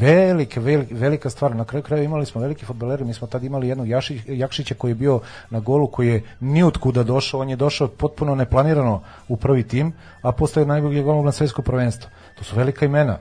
[0.00, 1.56] velike, velike, velika stvar.
[1.56, 4.90] Na kraju kraja imali smo veliki fudbaleri, mi smo tad imali jednog Jaši, Jakšića koji
[4.90, 9.62] je bio na golu, koji je nijutkuda došao, on je došao potpuno neplanirano u prvi
[9.62, 9.92] tim,
[10.22, 12.10] a postaje najbolji golman na svetsko prvenstvo.
[12.38, 13.18] To su velika imena.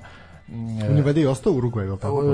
[0.90, 2.26] On je vede i ostao u Uruguayu, tako E,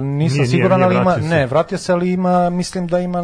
[0.00, 1.20] nisam Nije, siguran, nije, ali ima, se.
[1.20, 3.18] ne, vratio se, ali ima, mislim da ima,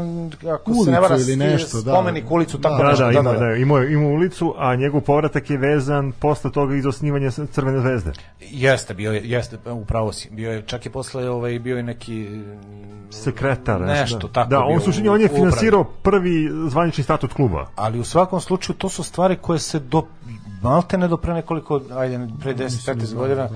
[0.47, 1.93] ako se Ulicu ne vara, ili nešto, da.
[1.93, 5.01] spomenik ulicu, tako Da, Da, nešto, da, ima, da, imao, je- imao ulicu, a njegov
[5.01, 8.13] povratak je vezan posle toga iz osnivanja Crvene zvezde.
[8.43, 12.41] Jeste, bio je, jeste, upravo si, bio je, čak i posle, ovaj, bio je neki,
[13.11, 13.81] Sekretar.
[13.81, 14.29] Nešto, da.
[14.29, 16.31] tako Da, on, suštini, u- on je finansirao prvi
[16.67, 17.67] zvanični statut kluba.
[17.77, 20.03] ali u svakom slučaju to su stvari koje se do,
[20.63, 23.49] malte ne do pre nekoliko, ajde, pre 10-15 godina,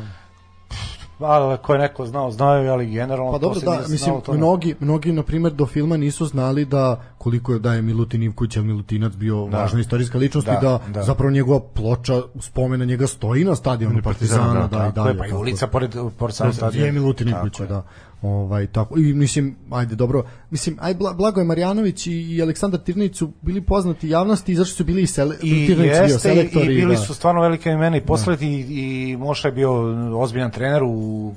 [1.21, 5.13] ali ko je neko znao, znaju, ali generalno Pa dobro, da, mislim, to mnogi, mnogi,
[5.13, 9.47] na primjer, do filma nisu znali da koliko je da je Milutin Ivković, Milutinac bio
[9.47, 9.59] Da.
[9.59, 11.03] važna istorijska ličnost Da, i da, da.
[11.03, 15.15] zapravo njegova ploča spomena njega stoji na stadionu Partizana, Partizana, da, da, i Tako je,
[15.15, 15.19] dalje.
[15.19, 15.71] pa i tako ulica je.
[15.71, 16.93] pored, pored samog Je stadiona.
[16.93, 17.67] Milutin Tako Ivković, je.
[17.67, 17.85] da.
[18.25, 23.17] Ovaj tako i mislim ajde dobro mislim aj Bla- Blagoje Marjanović i, i Aleksandar Tirnić
[23.17, 26.63] su bili poznati javnosti i zašto su bili i, sele, I Tirnić bio jeste, i,
[26.63, 27.01] i bili da.
[27.01, 29.73] su stvarno velike imena i posle i, i Moša je bio
[30.21, 30.89] ozbiljan trener u,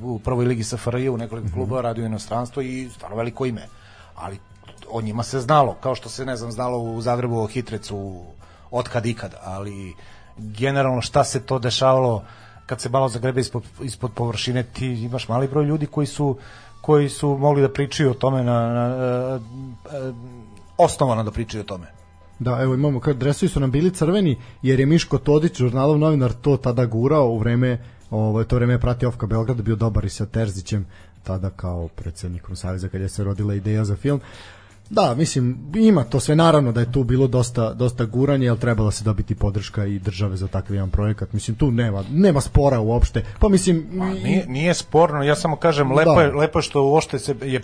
[0.01, 3.61] u prvoj ligi SFRJ u nekoliko klubova, radio u inostranstvu i stvarno veliko ime.
[4.15, 4.37] Ali
[4.91, 8.23] o njima se znalo, kao što se, ne znam, znalo u Zagrebu o Hitrecu
[8.71, 9.93] od kad ikad, ali
[10.37, 12.23] generalno šta se to dešavalo
[12.65, 16.37] kad se malo zagrebe ispod, ispod površine, ti imaš mali broj ljudi koji su
[16.87, 18.97] koji su mogli da pričaju o tome na, na, na,
[19.99, 20.13] na
[20.77, 21.87] osnovano da pričaju o tome.
[22.39, 26.33] Da, evo imamo kad dresovi su nam bili crveni jer je Miško Todić, žurnalov novinar
[26.33, 30.09] to tada gurao u vreme ovaj to vreme je pratio Ofka Beograd, bio dobar i
[30.09, 30.85] sa Terzićem
[31.23, 34.21] tada kao predsednikom saveza kad je se rodila ideja za film.
[34.89, 38.91] Da, mislim, ima to sve, naravno da je tu bilo dosta, dosta guranje, ali trebala
[38.91, 41.33] se dobiti podrška i države za takav jedan projekat.
[41.33, 43.23] Mislim, tu nema, nema spora uopšte.
[43.39, 46.21] Pa mislim, Ma, nije, nije sporno, ja samo kažem lepo Da.
[46.21, 47.61] je lepo što uopšte se je e,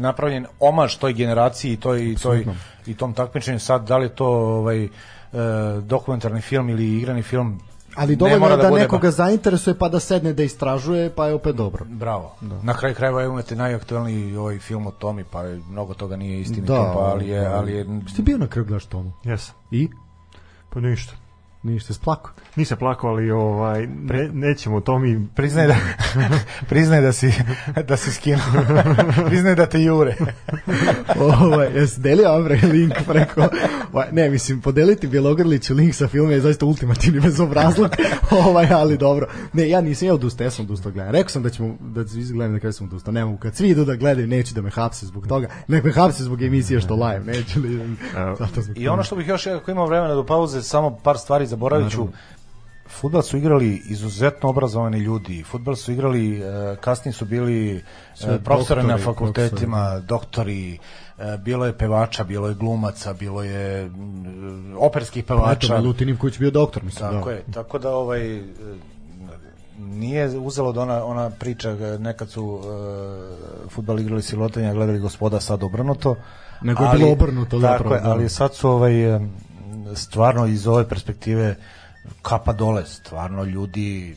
[0.00, 2.44] napravljen omaž toj generaciji i toj toj
[2.86, 4.88] i tom takmičenju sad da li je to ovaj e,
[5.82, 7.60] dokumentarni film ili igrani film
[8.00, 11.56] ali dovoljno je da, bude nekoga zainteresuje pa da sedne da istražuje, pa je opet
[11.56, 11.84] dobro.
[11.86, 12.36] Bravo.
[12.62, 16.72] Na kraju krajeva imate najaktuelniji ovaj film o Tomi, pa je- mnogo toga nije istinito,
[16.72, 19.12] Da, pa ali je ali je Ste bio na kraju gledaš tomu?
[19.24, 19.54] Jesam.
[19.70, 19.88] I?
[20.70, 21.12] Pa ništa.
[21.62, 22.30] Ništa, splako.
[22.56, 25.76] Nisam plakao, ali ovaj, ne, nećemo o tom i priznaj da
[26.70, 27.32] priznaj da si
[27.88, 28.40] da si skinuo.
[29.26, 30.16] priznaj da te jure.
[31.42, 33.48] ovaj, jesi delio Ambre link preko...
[33.92, 37.92] Ovaj, ne, mislim, podeliti Bjelogrliću link sa filma je zaista ultimativni bezobrazluk,
[38.46, 39.26] ovaj, ali dobro.
[39.52, 41.12] Ne, ja nisam ja odustao, ja sam odustao gledam.
[41.12, 43.12] Rekao sam da ćemo, da svi gledam na kraju sam odustao.
[43.12, 45.48] Ne mogu, kad svi idu da gledaju, neću da me hapse zbog toga.
[45.68, 47.96] Nek me hapse zbog emisije što live, neću li...
[48.38, 51.49] Zato zbog I ono što bih još, ako imam vremena do pauze, samo par stvari
[51.50, 52.08] zaboravit ću.
[52.90, 55.42] Futbal su igrali izuzetno obrazovani ljudi.
[55.42, 60.78] Futbal su igrali, e, kasnije su bili Sve e, profesori na doktori, fakultetima, doktori,
[61.18, 65.78] e, bilo je pevača, bilo je glumaca, bilo je mm, operskih Pa Eto, pevača.
[65.78, 67.10] Milutin Ivković bio doktor, mislim.
[67.10, 67.34] Tako da.
[67.34, 68.42] je, tako da ovaj
[69.78, 72.62] nije uzelo da ona, ona priča nekad su uh,
[73.70, 76.16] futbal igrali silotenja, gledali gospoda sad obrnuto.
[76.62, 78.10] Nego je bilo obrnuto Tako zapravo, je, da.
[78.10, 78.92] ali sad su ovaj,
[79.94, 81.56] stvarno iz ove perspektive
[82.22, 84.16] kapa dole, stvarno ljudi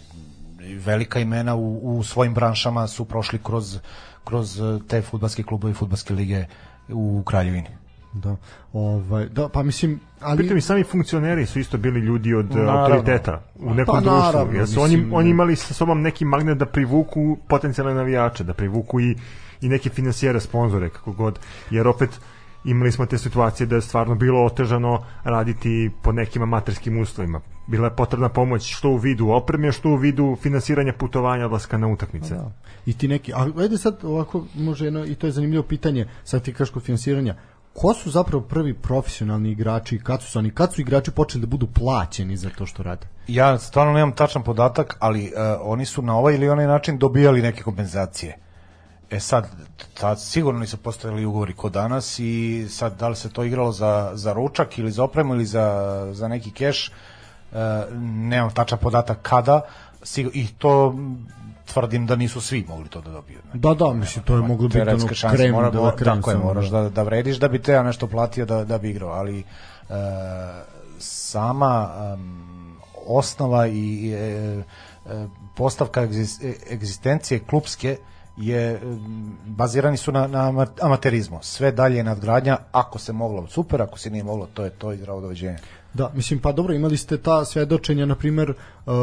[0.86, 3.78] velika imena u, u svojim branšama su prošli kroz,
[4.24, 6.45] kroz e, te futbalske klubove i futbalske lige
[6.90, 7.68] u Kraljevini.
[8.14, 8.36] Da,
[8.74, 10.38] ovaj, da, pa mislim, ali...
[10.38, 12.82] Pritom i sami funkcioneri su isto bili ljudi od Naravno.
[12.82, 14.20] autoriteta u nekom Pa društvu.
[14.20, 18.44] naravno, Jer su oni, mislim, oni imali sa sobom neki magnet da privuku potencijalne navijače,
[18.44, 19.18] da privuku i,
[19.62, 21.40] i neke finansijere, sponzore, kako god.
[21.70, 22.10] Jer opet
[22.65, 27.41] imali smo te situacije da je stvarno bilo otežano raditi po nekim amaterskim uslovima.
[27.68, 31.88] Bila je potrebna pomoć što u vidu opreme, što u vidu finansiranja putovanja, odlaska na
[31.88, 32.35] utakmice.
[32.35, 32.52] Da.
[32.85, 36.44] I ti neki, a ajde sad ovako, može jedno, i to je zanimljivo pitanje, sad
[36.44, 37.35] ti kažeš kod finansiranja,
[37.73, 41.68] ko su zapravo prvi profesionalni igrači, kad su oni, kad su igrači počeli da budu
[41.68, 43.07] plaćeni za to što rade?
[43.27, 45.31] Ja stvarno nemam tačan podatak, ali uh,
[45.61, 48.38] oni su na ovaj ili onaj način dobijali neke kompenzacije.
[49.14, 49.48] E sad,
[49.94, 54.11] tad sigurno nisu postojali ugovori kod danas i sad da li se to igralo za,
[54.14, 56.91] za ručak ili za opremu ili za, za neki keš,
[57.52, 57.57] uh,
[58.02, 59.61] nemam tačan podatak kada,
[60.03, 60.95] sigur, i to
[61.65, 63.40] tvrdim da nisu svi mogli to da dobiju.
[63.53, 66.15] Da, da, mislim, to je moglo biti ono krem mora, la mora, krem.
[66.15, 68.90] tako je, moraš da, da vrediš da bi te ja nešto platio da, da bi
[68.90, 69.44] igrao, ali e,
[70.99, 72.77] sama em,
[73.07, 76.07] osnova i e, e, postavka e,
[76.72, 77.98] egzistencije klubske
[78.38, 81.39] je em, bazirani su na, na ama- amaterizmu.
[81.41, 84.93] Sve dalje je nadgradnja, ako se moglo, super, ako se nije moglo, to je to
[84.93, 85.57] i zdravo doveđenje.
[85.93, 88.93] Da, mislim, pa dobro, imali ste ta svedočenja, na primer, uh,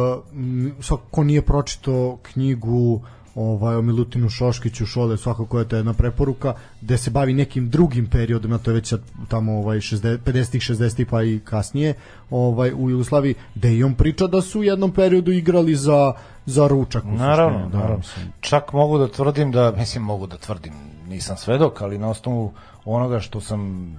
[0.80, 3.00] svako ko nije pročitao knjigu
[3.34, 8.06] ovaj, o Milutinu Šoškiću, Šole, svakako je to jedna preporuka, gde se bavi nekim drugim
[8.06, 8.94] periodima, to je već
[9.28, 11.94] tamo ovaj, 60, 50-ih, 60-ih pa i kasnije,
[12.30, 16.12] ovaj, u Jugoslaviji, gde i on priča da su u jednom periodu igrali za
[16.50, 17.04] za ručak.
[17.04, 18.04] Naravno, suštini, da, naravno.
[18.40, 20.72] Čak mogu da tvrdim da, mislim mogu da tvrdim,
[21.08, 22.52] nisam svedok, ali na osnovu
[22.84, 23.90] onoga što sam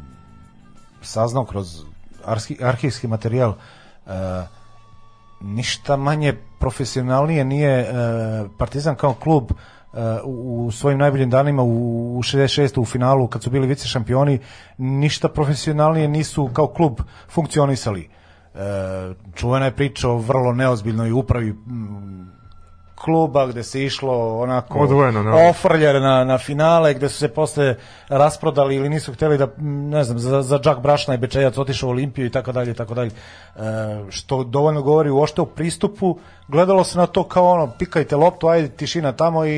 [1.02, 1.84] saznao kroz
[2.26, 3.54] arhi, arhivski materijal,
[4.08, 4.12] e,
[5.42, 7.88] ništa manje profesionalnije nije e,
[8.58, 9.56] Partizan kao klub e,
[10.24, 12.80] u, u svojim najboljim danima u, u 66.
[12.80, 14.40] u finalu kad su bili vice šampioni
[14.78, 17.00] ništa profesionalnije nisu kao klub
[17.30, 18.10] funkcionisali
[18.56, 18.60] e,
[19.36, 22.31] čuvena je priča o vrlo neozbiljnoj upravi m,
[23.02, 25.50] kluba gde se išlo onako Odvojeno, da.
[25.50, 27.76] ofrljer na, na finale gde su se posle
[28.10, 29.48] rasprodali ili nisu hteli da
[29.92, 32.74] ne znam za, za Džak Brašna i Bečejac otišao u Olimpiju i tako dalje i
[32.74, 33.60] tako dalje e,
[34.10, 36.18] što dovoljno govori uopšte o pristupu
[36.48, 39.50] gledalo se na to kao ono pikajte loptu ajde tišina tamo i,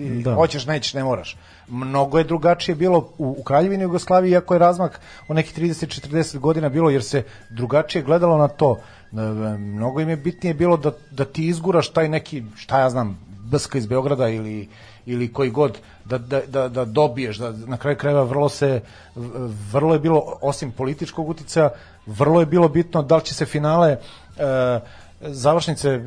[0.00, 0.34] i Da.
[0.34, 1.36] hoćeš nećeš ne moraš
[1.68, 6.68] mnogo je drugačije bilo u, u Kraljevini Jugoslaviji iako je razmak o nekih 30-40 godina
[6.68, 8.78] bilo jer se drugačije gledalo na to
[9.58, 13.18] mnogo im je bitnije bilo da, da ti izguraš taj neki šta ja znam
[13.50, 14.68] Bska iz Beograda ili
[15.06, 18.80] ili koji god da, da, da, da dobiješ da na kraju krajeva vrlo se
[19.72, 21.70] vrlo je bilo osim političkog uticaja
[22.06, 23.98] vrlo je bilo bitno da li će se finale e,
[25.20, 26.00] završnice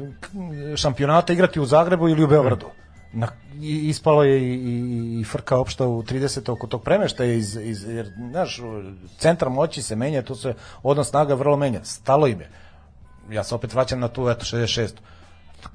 [0.76, 2.66] šampionata igrati u Zagrebu ili u Beogradu
[3.14, 3.28] na,
[3.62, 6.52] ispalo je i, i, i frka opšta u 30.
[6.52, 8.62] oko tog premeštaja iz, iz, jer, znaš,
[9.18, 10.54] centar moći se menja, tu se
[10.84, 11.84] odnos snaga vrlo menja.
[11.84, 12.50] Stalo im je.
[13.32, 14.90] Ja se opet vraćam na tu, eto, 66.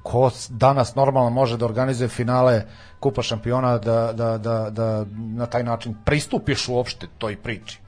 [0.02, 2.62] Ko danas normalno može da organizuje finale
[3.00, 7.84] Kupa šampiona, da, da, da, da na taj način pristupiš uopšte toj priči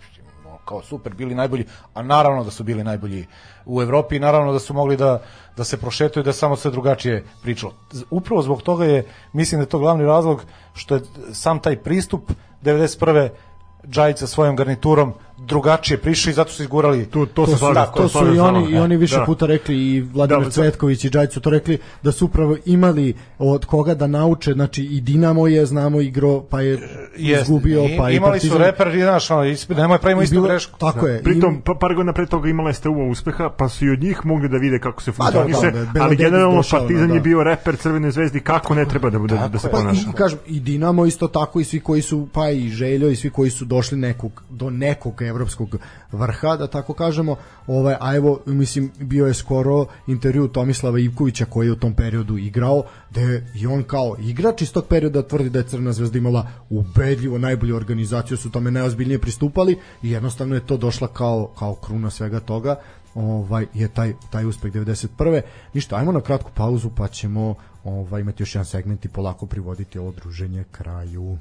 [0.67, 1.65] kao super bili najbolji,
[1.95, 3.27] a naravno da su bili najbolji
[3.65, 5.23] u Evropi i naravno da su mogli da,
[5.57, 7.73] da se prošetuju da samo sve drugačije pričalo.
[8.11, 10.43] Upravo zbog toga je, mislim da je to glavni razlog
[10.75, 11.01] što je
[11.33, 12.33] sam taj pristup
[12.63, 13.29] 91.
[13.87, 17.59] Džajić sa svojom garniturom drugačije prišao i zato su izgurali Tu, to, se To su,
[17.59, 19.25] slažem, to su i oni i oni više Da.
[19.25, 23.15] puta rekli i Vladimir Da, Cvetković i Đajić su to rekli da su upravo imali
[23.39, 26.79] od koga da nauče znači i Dinamo je znamo igro pa je
[27.19, 28.67] Jest, izgubio i- pa i imali su Partizan.
[28.67, 30.79] reper, znaš, ono, isp- nemoj pravimo I istu bilo- grešku.
[30.79, 31.23] Tako je.
[31.23, 34.01] Pritom, i- pa, par godina pre toga imala je STU uspeha, pa su i od
[34.01, 37.15] njih mogli da vide kako se da, funkcioniše, da, da, ali generalno došao, Partizan da,
[37.15, 37.23] je da.
[37.23, 39.71] bio reper Crvene zvezdi kako ne treba da, bude, da se je.
[39.71, 40.01] Pa ponaša.
[40.03, 43.31] i, kažem, i Dinamo isto tako i svi koji su, pa i Željo i svi
[43.31, 45.77] koji su došli nekog, do nekog evropskog
[46.13, 47.37] vrha, da tako kažemo,
[47.67, 52.39] ovaj, a evo, mislim, bio je skoro intervju Tomislava Ivkovića koji je u tom periodu
[52.39, 56.19] igrao, da je i on kao igrač iz tog perioda tvrdi da je Crna zvezda
[56.19, 61.75] imala ubedljivo najbolju organizaciju, su tome najozbiljnije pristupali i jednostavno je to došla kao, kao
[61.75, 62.77] kruna svega toga
[63.17, 65.41] ovaj je taj taj uspeh 91.
[65.75, 67.55] Ništa, ajmo na kratku pauzu pa ćemo
[67.85, 71.39] ovaj imati još jedan segment i polako privoditi ovo druženje kraju.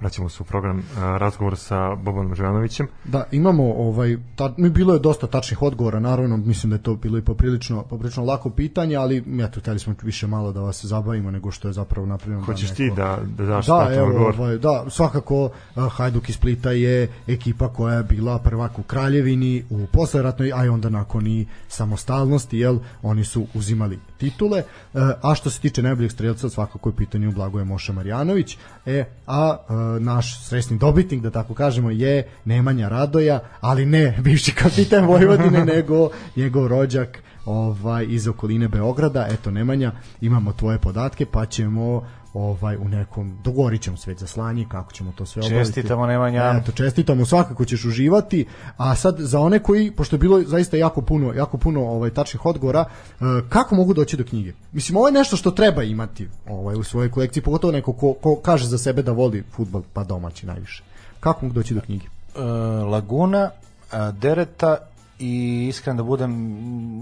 [0.00, 2.86] Vraćamo se u program a, razgovor sa Bobanom Živanovićem.
[3.04, 6.94] Da, imamo ovaj ta, mi bilo je dosta tačnih odgovora, naravno, mislim da je to
[6.94, 11.30] bilo i poprilično poprilično lako pitanje, ali eto, hteli smo više malo da vas zabavimo
[11.30, 12.44] nego što je zapravo napravljeno.
[12.44, 14.34] Hoćeš da ti neko- da, da daš Da, evo, odgovor?
[14.38, 19.64] ovaj, da, svakako uh, Hajduk iz Splita je ekipa koja je bila prvak u Kraljevini
[19.70, 24.62] u posleratnoj, a i onda nakon i samostalnosti, jel, oni su uzimali titule,
[24.92, 29.04] uh, a što se tiče najboljeg strelca, svakako je pitanje u Blagoje Moša Marjanović, e,
[29.26, 29.56] a
[29.98, 36.10] naš sresni dobitnik, da tako kažemo, je Nemanja Radoja, ali ne bivši kapitan Vojvodine, nego
[36.36, 39.26] njegov rođak ovaj iz okoline Beograda.
[39.30, 44.66] Eto Nemanja, imamo tvoje podatke, pa ćemo ovaj u nekom dogovorit ćemo sve za slanje
[44.70, 45.58] kako ćemo to sve obaviti.
[45.58, 46.60] Čestitamo, Nemanja.
[46.62, 48.46] Eto, čestitamo, svakako ćeš uživati.
[48.76, 52.46] A sad za one koji pošto je bilo zaista jako puno, jako puno ovaj tačnih
[52.46, 52.84] odgovora,
[53.20, 54.52] e, kako mogu doći do knjige?
[54.72, 58.36] Mislim ovo je nešto što treba imati ovaj u svojoj kolekciji, pogotovo neko ko, ko
[58.36, 60.82] kaže za sebe da voli fudbal, pa domaći najviše.
[61.20, 62.06] Kako mogu doći do knjige?
[62.06, 62.42] E,
[62.84, 63.50] Laguna,
[63.92, 64.76] a, Dereta
[65.20, 66.32] i iskren da budem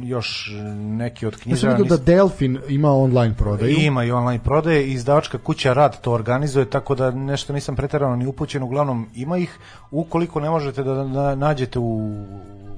[0.02, 1.84] još neki od Ja sam knjižara.
[1.86, 3.76] da Delfin ima online prodaju.
[3.78, 8.16] Ima i online prodaje i izdavačka kuća Rad to organizuje, tako da nešto nisam preterano
[8.16, 9.58] ni upućen, uglavnom ima ih.
[9.90, 12.12] Ukoliko ne možete da na- nađete u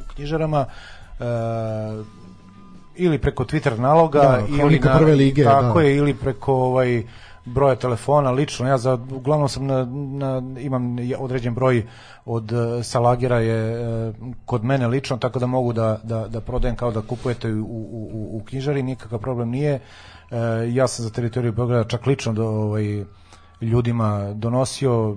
[0.09, 0.65] knjižarama,
[1.21, 1.25] e,
[2.97, 5.85] ili preko Twitter naloga Da, ili na, prve lige, tako da.
[5.85, 7.03] je ili preko ovaj
[7.45, 8.69] broja telefona lično.
[8.69, 11.87] Ja za uglavnom sam na, na imam određen broj
[12.25, 14.13] od uh, salagera je e,
[14.45, 18.29] kod mene lično tako da mogu da, da, da prodajem kao da kupujete u, u,
[18.37, 19.73] u, knjižari nikakav problem nije.
[19.73, 19.81] E,
[20.69, 23.05] ja sam za teritoriju Beograda čak lično do ovaj
[23.61, 25.17] ljudima donosio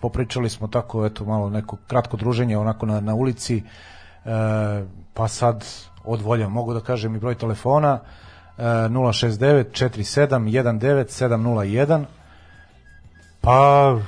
[0.00, 3.56] popričali smo tako eto malo neko kratko druženje onako na, na ulici.
[3.56, 3.62] E,
[5.14, 5.64] pa sad
[6.04, 8.00] od volja mogu da kažem i broj telefona.
[8.02, 8.29] e,
[8.60, 12.04] 069 47 19 701
[13.40, 13.98] Pa,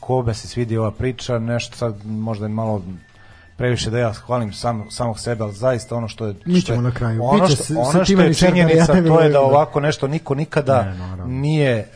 [0.00, 2.82] ko me se svidi ova priča, nešto sad možda je malo
[3.56, 6.34] previše da ja hvalim sam, samog sebe, ali zaista ono što je...
[6.44, 7.24] Mi ćemo na kraju.
[7.24, 10.34] Ono što, s- ono što je činjenica, ja to je da da- ovako nešto niko
[10.34, 11.26] nikada Ne, naravno.
[11.26, 11.86] nije e,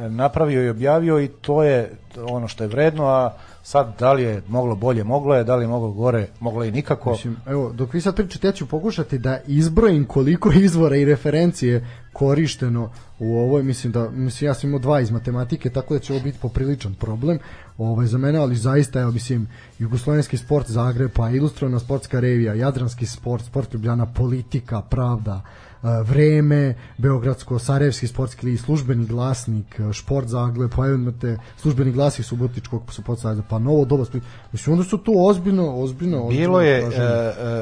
[0.00, 3.32] napravio i objavio i to je ono što je vredno, a
[3.64, 6.72] sad da li je moglo bolje, moglo je, da li je moglo gore, moglo je
[6.72, 7.10] nikako.
[7.10, 11.86] Mislim, evo, dok vi sad pričate, ja ću pokušati da izbrojim koliko izvora i referencije
[12.12, 16.12] korišteno u ovoj, mislim da, mislim, ja sam imao dva iz matematike, tako da će
[16.12, 17.38] ovo biti popriličan problem
[17.78, 23.06] ovaj, za mene, ali zaista, evo, mislim, Jugoslovenski sport Zagreb, pa ilustrovana sportska revija, Jadranski
[23.06, 25.63] sport, sport Ljubljana, politika, pravda, e,
[26.02, 32.82] vreme, Beogradsko, Sarajevski sportski list, službeni glasnik, šport Zagreb, pa evo imate službeni glasnik Subotičkog
[32.88, 34.22] Supotca, pa novo doba Split.
[34.52, 36.90] Mislim, onda su tu ozbiljno, ozbiljno, ozbiljno Bilo je, e, e,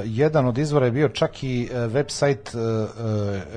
[0.05, 2.87] jedan od izvora je bio čak i e, website e,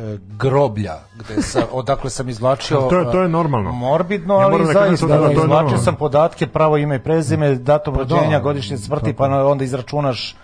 [0.03, 3.71] e, groblja, gde sa, odakle sam izvlačio To je- to je normalno.
[3.71, 5.77] morbidno, Ja ali da zaista da je izvlačio normalno.
[5.77, 10.35] sam podatke, pravo ime i prezime, datum rođenja, da, godišnje smrti, pa onda izračunaš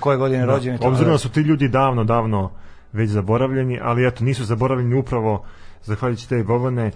[0.00, 0.78] koje godine rođeni.
[0.82, 2.50] Obzirom da su ti ljudi davno, davno
[2.94, 5.44] već zaboravljeni, ali eto, nisu zaboravljeni upravo
[5.82, 6.90] zahvaljujući te Bobane.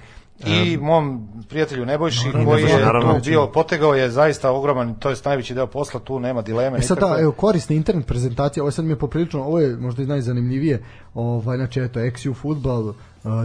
[0.46, 3.14] I mom prijatelju Nebojši Naravno, koji je naravno.
[3.14, 6.78] tu bio, potegao je zaista ogroman, to je najveći deo posla, tu nema dileme.
[6.78, 10.02] E sad da, evo, korisna internet prezentacija, ovo sad mi je poprilično, ovo je možda
[10.02, 10.82] i najzanimljivije,
[11.14, 12.92] ovaj, znači, eto, XU Futbal,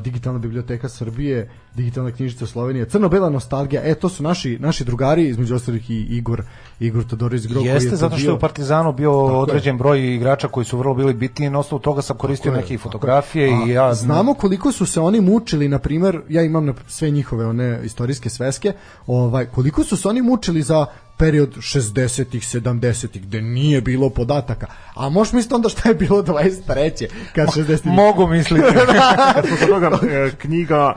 [0.01, 5.55] Digitalna biblioteka Srbije, Digitalna knjižica Slovenije, Crno-bela nostalgija, e, to su naši, naši drugari, između
[5.55, 6.43] ostalih i Igor,
[6.80, 9.15] Igor Todorović Gro, koji Jeste, to zato što je u Partizanu bio je.
[9.15, 12.57] određen broj igrača koji su vrlo bili bitni i na osnovu toga sam koristio Tako
[12.57, 16.43] je, neke tako fotografije i ja znamo koliko su se oni mučili na primer ja
[16.43, 18.73] imam na sve njihove one istorijske sveske
[19.07, 20.85] ovaj koliko su se oni mučili za
[21.18, 24.68] period 60-ih, 70-ih, gde nije bilo podataka.
[24.95, 27.07] A možeš misliti onda šta je bilo 23.
[27.35, 28.65] kad 60 mogu misliti.
[29.35, 30.94] Kad smo toga, e, knjiga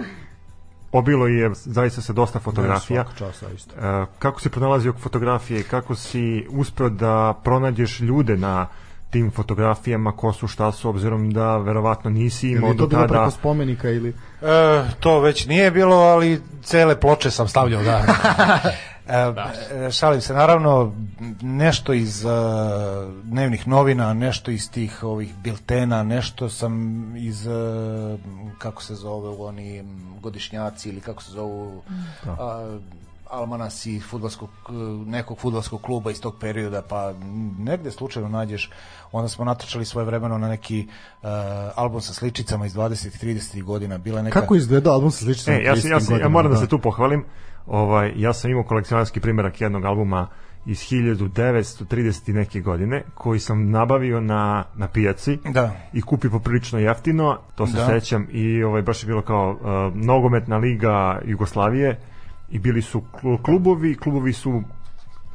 [0.92, 3.04] obilo je zaista se dosta fotografija.
[3.04, 3.74] Svaka časa isto.
[3.76, 8.66] E, kako si pronalazio fotografije, kako si uspeo da pronađeš ljude na
[9.10, 13.00] tim fotografijama, ko su, šta su, obzirom da verovatno nisi imao je to do bilo
[13.00, 13.12] tada...
[13.12, 14.08] preko spomenika ili...
[14.42, 18.04] E, to već nije bilo, ali cele ploče sam stavljao, da.
[19.08, 20.92] E, e, šalim se, naravno
[21.42, 22.28] nešto iz e,
[23.22, 27.50] dnevnih novina, nešto iz tih ovih biltena, nešto sam iz e,
[28.58, 29.84] kako se zove oni
[30.20, 31.82] godišnjaci ili kako se zovu
[32.26, 32.78] a,
[33.30, 34.72] almanasi fudbalskog e,
[35.06, 37.14] nekog fudbalskog kluba iz tog perioda pa
[37.58, 38.70] negde slučajno nađeš
[39.12, 40.86] onda smo natrčali svoje vremeno na neki e,
[41.74, 45.56] album sa sličicama iz 20 30 godina bila neka Kako izgleda album sa sličicama?
[45.56, 46.76] E, ja, sam, ja, ja moram da se tu...
[46.76, 47.24] tu pohvalim.
[47.66, 50.26] Ovaj, ja sam imao kolekcionarski primjerak jednog albuma
[50.66, 55.72] iz 1930 i neke godine koji sam nabavio na, na pijaci Da.
[55.92, 57.86] i kupio poprilično jeftino, to se Da.
[57.86, 59.58] sećam i ovaj, baš je bilo kao uh,
[59.96, 61.98] nogometna liga Jugoslavije
[62.50, 64.62] i bili su klu- klubovi, klubovi su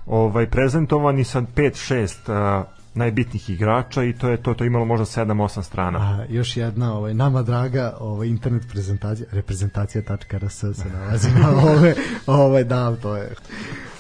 [0.06, 5.06] ovaj prezentovani sa 5-6 uh, najbitnijih igrača i to je to to je imalo možda
[5.06, 6.00] 7-8 strana.
[6.00, 11.96] A, još jedna ovaj, nama draga ovaj, internet prezentacija, reprezentacija.rs se nalazi na ove,
[12.28, 13.36] ovaj, da, to je.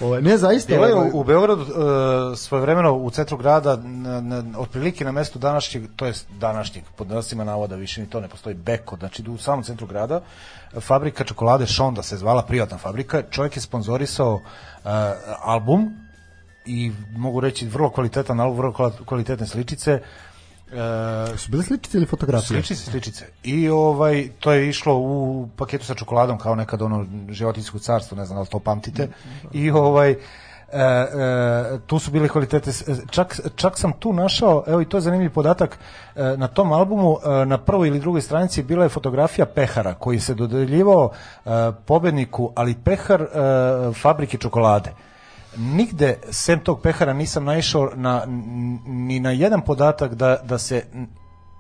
[0.01, 0.73] Ovaj, ne, zaista.
[0.73, 5.39] Bilo ovaj, u, u Beogradu uh, svojevremeno u centru grada na, na, otprilike na mestu
[5.39, 9.37] današnjeg, to jest današnjeg, pod nasima navoda više ni to ne postoji Beko, znači u
[9.37, 10.21] samom centru grada
[10.79, 14.41] fabrika čokolade Šonda se zvala privatna fabrika, čovjek je sponzorisao uh,
[15.41, 16.10] album
[16.65, 20.01] i mogu reći vrlo kvalitetan album, vrlo kval- kvalitetne sličice
[20.67, 20.77] uh,
[21.37, 22.47] su bile sličice ili fotografije?
[22.63, 23.25] Sličice, sličice.
[23.43, 28.25] I ovaj, to je išlo u paketu sa čokoladom kao nekad ono životinjsko carstvo, ne
[28.25, 29.07] znam da li to pamtite.
[29.53, 30.15] I ovaj,
[30.73, 31.05] E, e,
[31.79, 35.31] tu su bile kvalitete s- čak, čak sam tu našao evo i to je zanimljiv
[35.31, 35.79] podatak
[36.15, 40.19] e, na tom albumu e, na prvoj ili drugoj stranici bila je fotografija pehara koji
[40.19, 41.11] se dodeljivao
[41.45, 41.49] e,
[41.85, 43.27] pobedniku ali pehar e,
[43.93, 44.91] fabrike čokolade
[45.57, 48.23] nigde sem tog pehara nisam naišao na,
[48.85, 50.83] ni na jedan podatak da, da se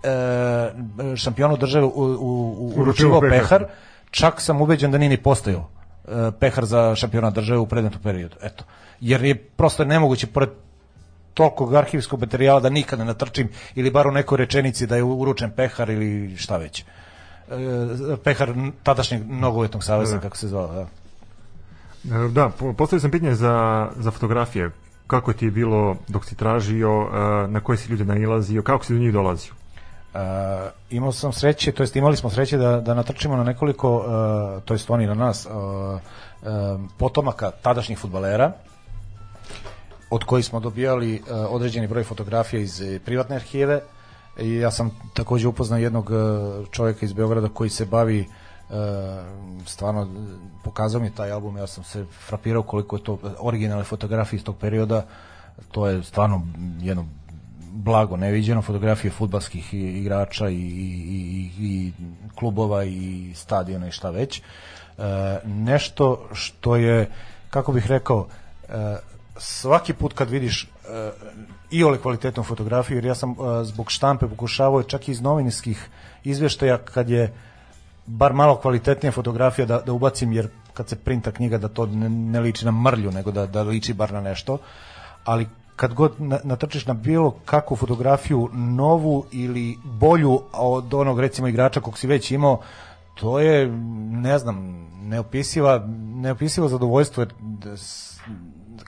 [0.03, 2.11] e, šampionu države u, u,
[2.59, 3.39] u, uručivao pehar.
[3.39, 3.65] pehar,
[4.11, 5.69] čak sam ubeđen da nije ni postojao
[6.07, 8.35] e, pehar za šampiona države u predmetu periodu.
[8.41, 8.63] Eto.
[8.99, 10.49] Jer je prosto nemoguće, pored
[11.33, 15.51] tolikog arhivskog materijala da nikad ne natrčim ili bar u nekoj rečenici da je uručen
[15.51, 16.79] pehar ili šta već.
[16.81, 16.85] E,
[18.23, 18.53] pehar
[18.83, 20.67] tadašnjeg nogovetnog saveza, kako se zvao.
[20.67, 21.00] Da.
[22.05, 24.69] E, Da, po- postavio sam pitanje za, za fotografije.
[25.07, 28.93] Kako ti je bilo dok si tražio, e, na koje si ljude nailazio, kako si
[28.93, 29.53] do njih dolazio?
[30.13, 30.19] Uh,
[30.89, 34.03] imao sam sreće, to jest imali smo sreće da, da natrčimo na nekoliko,
[34.65, 35.47] to jest oni na nas,
[36.97, 38.51] potomaka tadašnjih futbalera,
[40.09, 43.81] od kojih smo dobijali određeni broj fotografija iz privatne arhive
[44.39, 46.11] i ja sam takođe upoznao jednog
[46.71, 48.33] čovjeka iz Beograda koji se bavi uh,
[49.65, 50.05] stvarno
[50.63, 54.43] po pokazao mi taj album, ja sam se frapirao koliko je to originalne fotografije iz
[54.43, 55.05] tog perioda,
[55.71, 56.47] to je stvarno
[56.79, 57.05] jedno
[57.71, 61.91] blago neviđeno, fotografije futbalskih igrača i, i, i
[62.35, 64.39] klubova i stadiona i šta već.
[64.39, 64.43] E,
[65.45, 67.11] nešto što je,
[67.49, 68.27] kako bih rekao,
[68.69, 68.97] e,
[69.37, 70.67] svaki put kad vidiš e,
[71.71, 75.89] i ole kvalitetnu fotografiju, jer ja sam e, zbog štampe pokušavao čak i iz novinskih
[76.23, 77.33] izveštaja kad je
[78.17, 82.09] bar malo kvalitetnija fotografija da, da ubacim, jer kad se printa knjiga da to ne,
[82.09, 84.57] ne liči na mrlju, nego da, da liči bar na nešto,
[85.25, 86.13] ali kad god
[86.43, 92.31] natrčiš na bilo kakvu fotografiju novu ili bolju od onog recimo igrača kog si već
[92.31, 92.59] imao,
[93.15, 93.67] to je,
[94.11, 97.33] ne znam, neopisiva, neopisivo zadovoljstvo, jer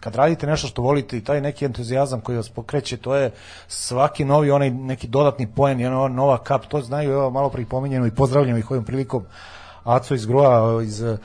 [0.03, 3.31] kad radite nešto što volite i taj neki entuzijazam koji vas pokreće, to je
[3.67, 8.11] svaki novi onaj neki dodatni poen, jedna nova kap, to znaju, evo malo pripominjeno i
[8.11, 9.23] pozdravljamo ih ovim prilikom
[9.83, 11.17] Aco iz Groa, iz uh,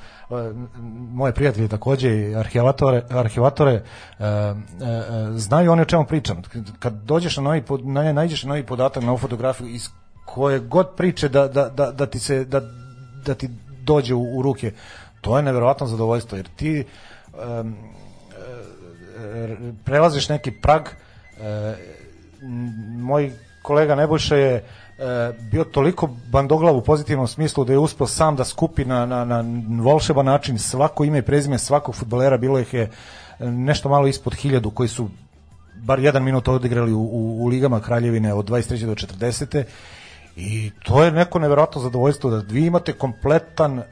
[1.12, 6.42] moje prijatelje takođe, arhivatore, arhivatore uh, uh, znaju oni o čemu pričam.
[6.78, 9.88] Kad dođeš na novi, na, nađeš na novi podatak na ovu fotografiju iz
[10.24, 12.60] koje god priče da, da, da, da ti se da,
[13.26, 13.50] da ti
[13.82, 14.72] dođe u, u ruke,
[15.20, 16.84] to je neverovatno zadovoljstvo, jer ti
[17.34, 17.76] um,
[19.84, 21.74] prelaziš neki prag e,
[22.98, 23.32] moj
[23.62, 24.62] kolega Nebojša je e,
[25.50, 29.44] bio toliko bandoglav u pozitivnom smislu da je uspeo sam da skupi na, na, na
[29.82, 32.90] volšeban način svako ime i prezime svakog futbolera, bilo ih je
[33.40, 35.08] nešto malo ispod hiljadu koji su
[35.74, 38.86] bar jedan minut odigrali u, u, u ligama Kraljevine od 23.
[38.86, 39.64] do 40.
[40.40, 43.84] I to je neko neverovatno zadovoljstvo da vi imate kompletan uh,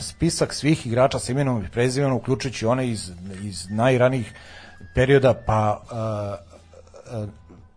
[0.00, 3.12] spisak svih igrača sa imenom i prezimenom, uključujući one iz,
[3.42, 4.34] iz najranijih
[4.94, 7.28] perioda, pa uh, uh,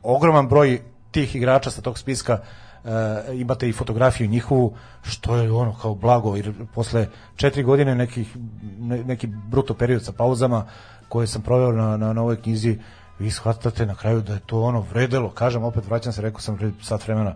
[0.03, 0.81] ogroman broj
[1.11, 2.39] tih igrača sa tog spiska
[2.83, 2.89] uh,
[3.33, 8.37] imate i fotografiju njihovu, što je ono kao blago, jer posle četiri godine nekih,
[8.79, 10.65] ne, neki bruto period sa pauzama
[11.09, 12.79] koje sam proveo na, na, na ovoj knjizi,
[13.19, 16.57] vi shvatate na kraju da je to ono vredelo, kažem opet, vraćam se, rekao sam
[16.57, 17.35] pred sat vremena,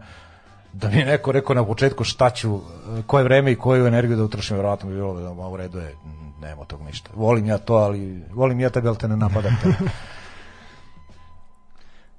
[0.73, 2.60] da mi je neko rekao na početku šta ću,
[3.07, 5.95] koje vreme i koju energiju da utrošim, verovatno bi bilo da u redu je,
[6.41, 7.10] nema tog ništa.
[7.15, 9.69] Volim ja to, ali volim ja tebe, ali te ne napadam te.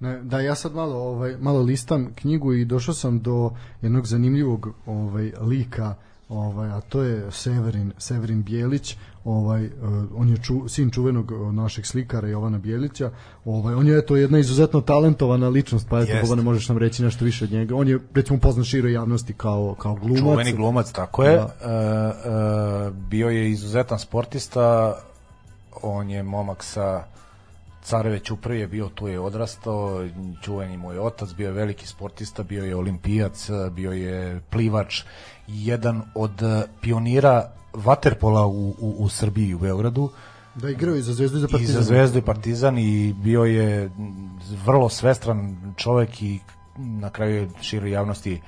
[0.03, 3.51] Ne, da ja sad malo ovaj malo listam knjigu i došao sam do
[3.83, 5.95] jednog zanimljivog ovaj lika
[6.29, 9.73] ovaj a to je Severin Severin Bjelić ovaj uh,
[10.15, 13.11] on je ču, sin čuvenog uh, našeg slikara Jovana Bjelića.
[13.44, 17.03] Ovaj on je to jedna izuzetno talentovana ličnost pa eto Boga ne možeš nam reći
[17.03, 17.77] nešto više od njega?
[17.77, 20.19] On je recimo poznat široj javnosti kao kao glumac.
[20.19, 21.36] Čuveni glumac tako je.
[21.36, 21.44] Da.
[21.44, 24.94] uh, uh, bio je izuzetan sportista.
[25.82, 27.05] On je momak sa
[27.85, 30.09] Careve Ćuprije je bio tu je odrastao,
[30.43, 35.03] čuveni moj otac, bio je veliki sportista, bio je olimpijac, bio je plivač,
[35.47, 36.43] jedan od
[36.81, 40.11] pionira vaterpola u, u, u Srbiji u Beogradu.
[40.55, 41.74] Da igrao i za Zvezdu i za Partizan.
[41.74, 43.90] I za Zvezdu i Partizan i bio je
[44.65, 46.40] vrlo svestran čovek i
[46.77, 48.40] na kraju je široj javnosti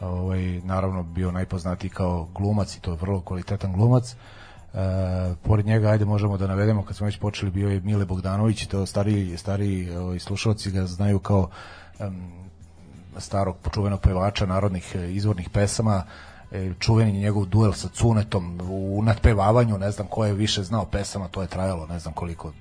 [0.00, 4.16] ovaj, naravno bio najpoznatiji kao glumac i to je vrlo kvalitetan glumac.
[4.74, 4.76] E,
[5.42, 8.86] pored njega, ajde možemo da navedemo, kad smo već počeli, bio je Mile Bogdanović, to
[8.86, 11.48] stari, stari ovaj, slušalci ga znaju kao
[11.98, 12.32] um,
[13.18, 16.02] starog počuvenog pevača narodnih izvornih pesama,
[16.52, 21.28] e, čuveni njegov duel sa Cunetom u nadpevavanju, ne znam ko je više znao pesama,
[21.28, 22.52] to je trajalo, ne znam koliko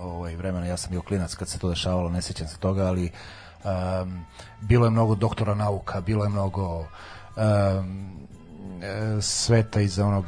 [0.00, 3.10] ovaj, vremena, ja sam bio klinac kad se to dešavalo, ne sećam se toga, ali
[3.64, 4.24] um,
[4.60, 6.86] bilo je mnogo doktora nauka, bilo je mnogo um,
[9.20, 10.24] sveta iz onog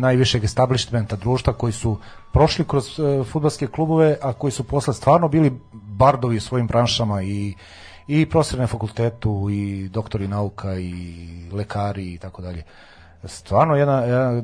[0.00, 1.98] najvišeg establishmenta društva koji su
[2.32, 7.22] prošli kroz uh, futbalske klubove, a koji su posle stvarno bili bardovi u svojim branšama
[7.22, 7.54] i
[8.08, 10.92] i profesori na fakultetu i doktori nauka i
[11.52, 12.62] lekari i tako dalje.
[13.24, 14.42] Stvarno jedna, jedna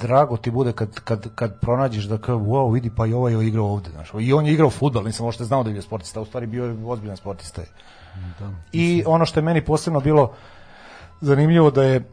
[0.00, 3.48] drago ti bude kad, kad, kad pronađeš da kao, wow, vidi, pa i ovaj je
[3.48, 4.10] igrao ovde, znaš.
[4.20, 6.76] I on je igrao fudbal, nisam možda znao da je sportista, u stvari bio je
[6.86, 7.62] ozbiljan sportista.
[8.38, 10.32] Da, I ono što je meni posebno bilo
[11.20, 12.04] zanimljivo da je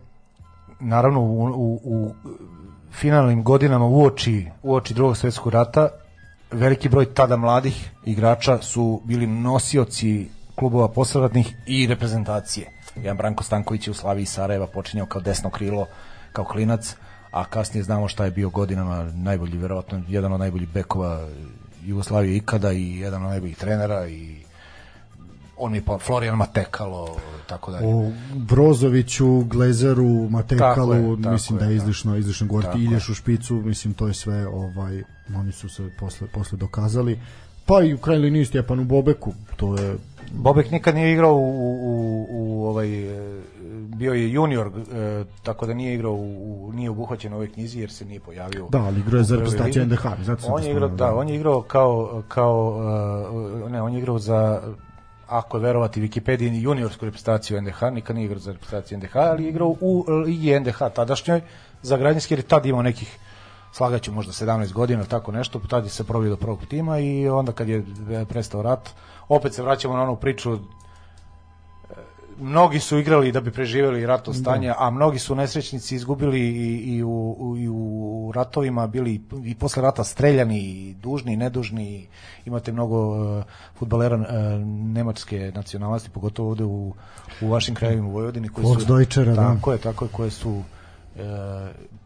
[0.79, 2.13] naravno u, u, u
[2.91, 5.89] finalnim godinama uoči, uoči drugog svetskog rata
[6.51, 12.67] veliki broj tada mladih igrača su bili nosioci klubova posradnih i reprezentacije.
[12.95, 15.87] Jedan Branko Stanković je u Slaviji Sarajeva počinjao kao desno krilo,
[16.31, 16.95] kao klinac,
[17.31, 21.27] a kasnije znamo šta je bio godinama najbolji, verovatno jedan od najboljih bekova
[21.83, 24.44] Jugoslavije ikada i jedan od najboljih trenera i
[25.57, 27.17] on je pa Florian Matekalo
[27.47, 27.87] tako dalje.
[27.87, 31.75] O Brozoviću, Glezeru, Matekalu, je, mislim je, da je da.
[31.75, 32.83] izlišno, izlišno govoriti.
[32.83, 35.03] Ideš u špicu, mislim to je sve, ovaj,
[35.35, 37.19] oni su se posle, posle dokazali.
[37.65, 39.97] Pa i u krajnjoj liniji Stjepanu Bobeku, to je
[40.31, 43.41] Bobek nikad nije igrao u, u, u ovaj e,
[43.95, 47.91] bio je junior e, tako da nije igrao u, nije obuhvaćen u ovoj knjizi jer
[47.91, 48.67] se nije pojavio.
[48.71, 49.85] Da, ali igrao je za reprezentaciju.
[49.85, 52.77] NDH, zato On je igrao, spomenuo, da, on je igrao kao kao
[53.65, 54.61] e, ne, on je igrao za
[55.27, 60.05] ako verovati Wikipediji juniorsku reprezentaciju NDH, nikad nije igrao za reprezentaciju NDH, ali igrao u
[60.25, 61.41] ligi NDH tadašnjoj
[61.81, 63.17] za Gradinski jer je tad imao nekih
[63.71, 67.51] slagaću možda 17 godina tako nešto, tad je se probio do prvog tima i onda
[67.51, 67.83] kad je
[68.29, 68.89] prestao rat,
[69.27, 70.59] opet se vraćamo na onu priču
[72.39, 77.03] mnogi su igrali da bi preživeli ratno stanje, a mnogi su nesrećnici izgubili i, i,
[77.03, 82.07] u, i u ratovima bili i posle rata streljani, i dužni i nedužni.
[82.45, 83.43] Imate mnogo uh,
[83.79, 84.25] futbalera uh,
[84.67, 86.93] nemačke nacionalnosti, pogotovo ovde u,
[87.41, 89.53] u vašim krajevima u Vojvodini koji su Volksdeutschera, da.
[89.55, 90.63] tako je, tako je, koje su uh,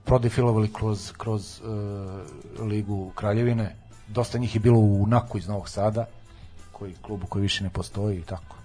[0.05, 3.75] prodefilovali kroz, kroz uh, Ligu Kraljevine.
[4.07, 6.05] Dosta njih je bilo u Naku iz Novog Sada,
[6.71, 8.55] koji klubu koji više ne postoji i tako.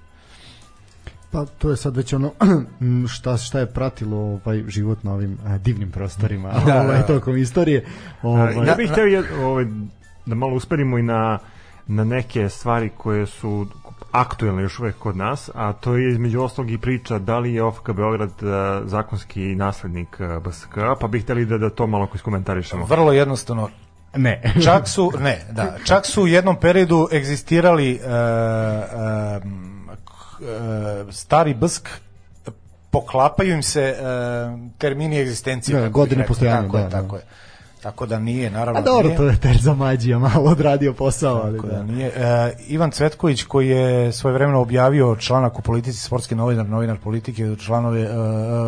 [1.34, 2.32] Pa to je sad već ono
[3.14, 7.06] šta šta je pratilo ovaj život na ovim a, divnim prostorima Da, ovaj da.
[7.06, 7.84] tokom istorije.
[8.22, 9.66] Ovaj, Ovaj ja bih hteo jed, ovaj,
[10.26, 11.38] da malo usperimo i na,
[11.86, 13.66] na neke stvari koje su
[14.12, 17.62] aktuelne još uvek kod nas, a to je između ostalog i priča da li je
[17.62, 22.84] OFK Beograd uh, zakonski naslednik uh, BSK, pa bih hteli da, da to malo iskomentarišemo.
[22.84, 23.68] Vrlo jednostavno,
[24.16, 24.54] ne.
[24.64, 28.00] čak su ne, da, čak su u jednom periodu egzistirali uh,
[29.44, 29.73] um, uh,
[31.10, 31.88] stari bsk
[32.90, 36.28] poklapaju im se uh, termini egzistencije Da, godine rekao.
[36.28, 37.00] postojanja, tako je, da, da.
[37.02, 37.22] tako je
[37.82, 39.16] tako da nije naravno A dobro, nije.
[39.16, 41.82] to je Terza Mađija malo odradio posao, ali Tako da da.
[41.82, 42.06] nije.
[42.06, 48.00] E, Ivan Cvetković koji je svojevremeno objavio članak u politici, sportski novinar, novinar politike, članove,
[48.00, 48.08] e, e,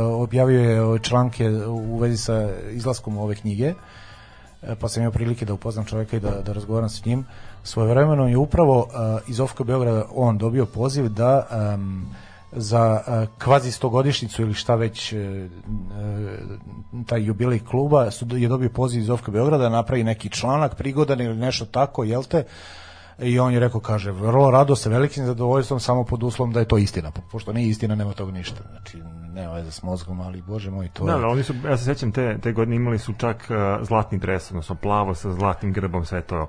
[0.02, 3.74] objavio je članke u vezi sa izlaskom ove knjige,
[4.62, 7.24] e, pa sam imao prilike da upoznam čoveka i da, da razgovaram s njim.
[7.66, 12.06] Svojevremeno je upravo e, iz Ofka Beograda on dobio poziv da em,
[12.52, 15.48] za e, kvazi stogodišnicu ili šta već e, e,
[17.06, 21.20] taj jubilej kluba su, je dobio poziv iz Ofka Beograda da napravi neki članak prigodan
[21.20, 22.44] ili nešto tako, jel te?
[23.18, 26.68] I on je rekao, kaže, vrlo rado sa velikim zadovoljstvom samo pod uslovom da je
[26.68, 27.10] to istina.
[27.10, 28.62] Po- Pošto nije istina, nema toga ništa.
[28.70, 28.98] Znači,
[29.34, 31.20] nema veze s mozgom, ali bože moj, to Da, je...
[31.20, 34.50] da, oni su, ja se sećam, te, te godine imali su čak uh, zlatni dres,
[34.50, 36.46] odnosno plavo sa zlatnim grbom, sve to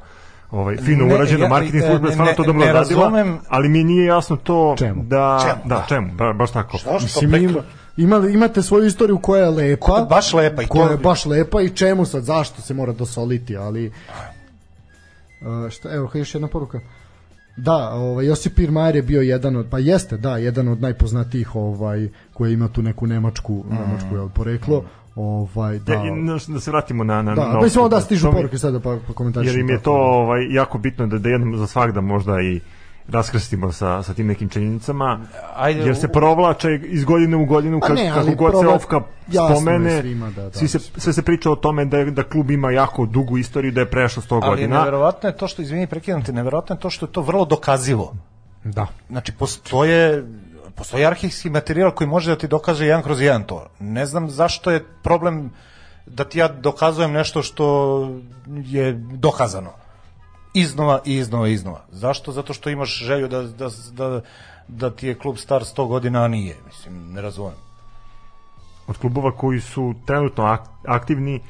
[0.52, 3.70] ovaj, fino Ne, urađeno, ja- marketing e, služba je stvarno to dobro radila, razumem- ali
[3.70, 5.04] mi nije jasno to Čemu?
[5.04, 5.40] da...
[5.44, 5.86] Čemu, Da, da.
[5.90, 6.78] čemu, ba, baš tako.
[6.78, 7.62] Što što Mislim, preko- ima,
[7.98, 9.86] imali, imate svoju istoriju koja je lepa.
[9.86, 12.74] Koja je baš lepa i koja to- je baš lepa i čemu sad, zašto se
[12.74, 13.92] mora dosoliti, ali...
[15.42, 16.80] Uh, šta, evo, još jedna poruka.
[17.58, 22.10] Da, ovaj, Josip Pirmajer je bio jedan od, pa jeste, da, jedan od najpoznatijih ovaj,
[22.34, 24.84] koji ima tu neku nemačku, nemačku jel, poreklo.
[25.18, 27.22] Ovaj, da, na- da se vratimo na...
[27.22, 27.90] na da, na mislim Oxford.
[27.90, 29.58] da stižu poruke sada pa, pa komentarišemo.
[29.58, 32.60] Jer im je to ovaj, jako bitno da, da jednom za svakda možda i
[33.08, 35.20] raskrstimo sa, sa tim nekim činjenicama,
[35.56, 38.68] Ajde, jer se provlače iz godine u godinu, Pa kad, ne, kako ali god se
[38.68, 40.52] Ofka spomene, svima da, da.
[40.54, 43.82] Svi se, sve se priča o tome da, da klub ima jako dugu istoriju, da
[43.82, 44.80] je prešao 100 Ali godina.
[44.80, 48.16] neverovatno je to što, izvini, prekidam te, neverovatno je to što je to vrlo dokazivo.
[48.64, 48.88] Da.
[49.10, 50.26] Znači, postoje
[50.78, 53.66] postoji arhivski materijal koji može da ti dokaže jedan kroz jedan to.
[53.80, 55.52] Ne znam zašto je problem
[56.06, 57.68] da ti ja dokazujem nešto što
[58.48, 59.72] je dokazano.
[60.54, 61.82] Iznova i iznova i iznova.
[61.92, 62.32] Zašto?
[62.32, 64.22] Zato što imaš želju da, da, da,
[64.68, 66.56] da ti je klub star 100 godina, a nije.
[66.66, 67.58] Mislim, ne razumem.
[68.88, 71.42] Od klubova koji su trenutno ak- aktivni,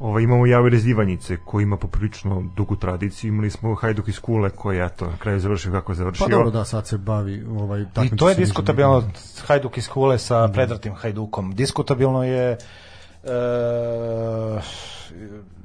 [0.00, 3.28] ovaj, imamo Javire Ivanjice, koji ima poprilično dugu tradiciju.
[3.28, 6.26] Imali smo Hajduk iz Kule, koji je eto, na kraju završio kako je završio.
[6.26, 9.12] Pa dobro, da, sad se bavi ovaj, I to je diskutabilno ligama.
[9.46, 11.54] Hajduk iz Kule sa predratim Hajdukom.
[11.54, 12.58] Diskutabilno je e,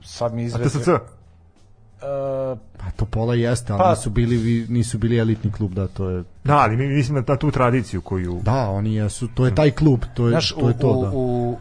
[0.03, 0.79] sad mi A izveze...
[0.79, 0.87] TSC?
[0.87, 6.23] E, Pa Topola jeste, ali Pa- nisu bili nisu bili elitni klub, da to je
[6.43, 8.39] Da, ali mi mislim na, tu tradiciju koju...
[8.43, 11.11] Da, oni jesu, to je taj klub, to je Znaš, to je to, u, da.
[11.13, 11.57] u,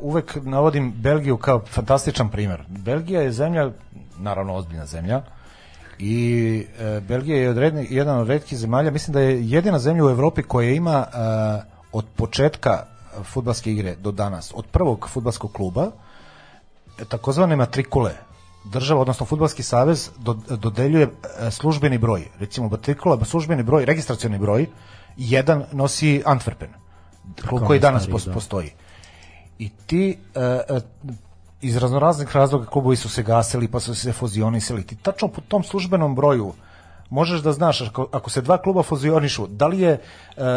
[0.00, 2.62] uvek navodim Belgiju kao fantastičan primer.
[2.68, 3.70] Belgija je zemlja,
[4.18, 5.22] naravno ozbiljna zemlja,
[5.98, 10.04] i e, Belgija je od redni, jedan od redkih zemalja, mislim da je jedina zemlja
[10.04, 11.18] u Evropi koja ima e,
[11.92, 12.84] od početka
[13.24, 15.90] fudbalske igre do danas, od prvog fudbalskog kluba,
[17.08, 18.12] takozvane matrikule,
[18.64, 21.08] država, odnosno Fudbalski savez do, dodeljuje
[21.50, 22.28] službeni broj.
[22.38, 24.66] Recimo, matrikula, službeni broj, registracioni broj,
[25.16, 26.68] jedan nosi Antwerpen,
[27.48, 28.32] klub koji danas stari, pos- da.
[29.58, 30.80] I ti e, e,
[31.60, 34.86] iz raznoraznih razloga klubovi su se gasili, pa su se fuzionisali.
[34.86, 36.52] Ti tačno po tom službenom broju
[37.10, 40.00] možeš da znaš, ako, ako se dva kluba fuzionišu, da li je e,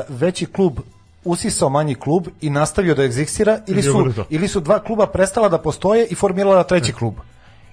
[0.09, 0.79] veći klub
[1.23, 5.57] usisao manji klub i nastavio da egzistira ili su, ili su dva kluba prestala da
[5.57, 7.13] postoje i formirala treći klub.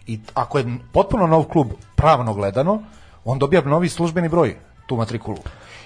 [0.07, 2.83] I ako je potpuno nov klub pravno gledano,
[3.25, 4.57] on dobija novi službeni broj,
[4.87, 5.39] tu matrikulu.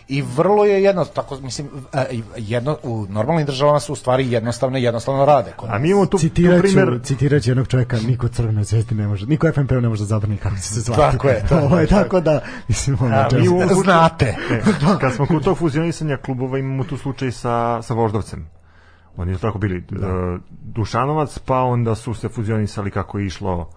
[0.08, 2.04] I vrlo je jedno, tako mislim, e,
[2.36, 5.52] jedno, u normalnim državama su u stvari jednostavno jednostavno rade.
[5.56, 7.00] Kod A mi imamo tu, tu Citirat ću, primjer...
[7.04, 10.36] citirat ću jednog čovjeka, niko crvene zvezdi ne može, niko FNP ne može da zabrani
[10.36, 11.00] kako se zvati.
[11.00, 14.36] Tako je, tako je, Ovaj, tako da, mislim, ono, A, mi u- znate.
[14.50, 14.62] E,
[15.00, 18.46] kad smo kod tog fuzionisanja klubova imamo tu slučaj sa, sa Voždovcem.
[19.16, 19.82] Oni su tako bili e,
[20.50, 23.70] Dušanovac, pa onda su se fuzionisali kako je išlo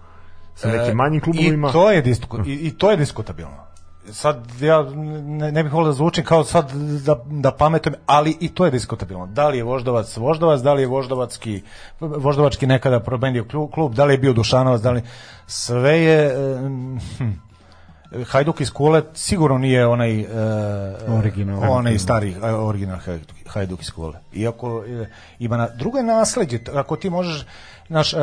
[0.54, 1.68] sa nekim manjim klubovima.
[1.68, 3.66] I to je, disku, i, i to je diskutabilno.
[4.12, 6.72] Sad ja ne, ne bih volio da zvučim kao sad
[7.06, 9.26] da, da pametujem, ali i to je diskutabilno.
[9.26, 11.62] Da li je Voždovac Voždovac, da li je Voždovački,
[12.00, 15.02] Voždovački nekada probendio klub, da li je bio Dušanovac, da li...
[15.46, 16.34] Sve je...
[16.56, 17.30] em, hm,
[18.24, 20.26] Hajduk iz Kule sigurno nije onaj e,
[21.18, 21.72] Original.
[21.72, 24.20] onaj stari e, original Hajduk, Hajduk iz Kule.
[24.32, 25.06] Iako e,
[25.38, 27.46] ima na drugo je nasleđe, ako ti možeš
[27.88, 28.16] naš e,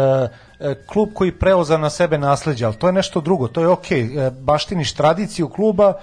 [0.60, 4.28] e, klub koji preoza na sebe nasleđe, ali to je nešto drugo, to je okej,
[4.28, 5.94] e, baštiniš tradiciju kluba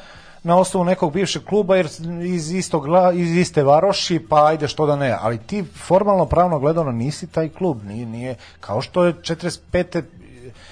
[0.42, 1.88] na osnovu nekog bivšeg kluba jer
[2.24, 2.84] iz istog
[3.14, 7.48] iz iste varoši, pa ajde što da ne, ali ti formalno pravno gledano nisi taj
[7.48, 10.02] klub, nije, nije kao što je 45.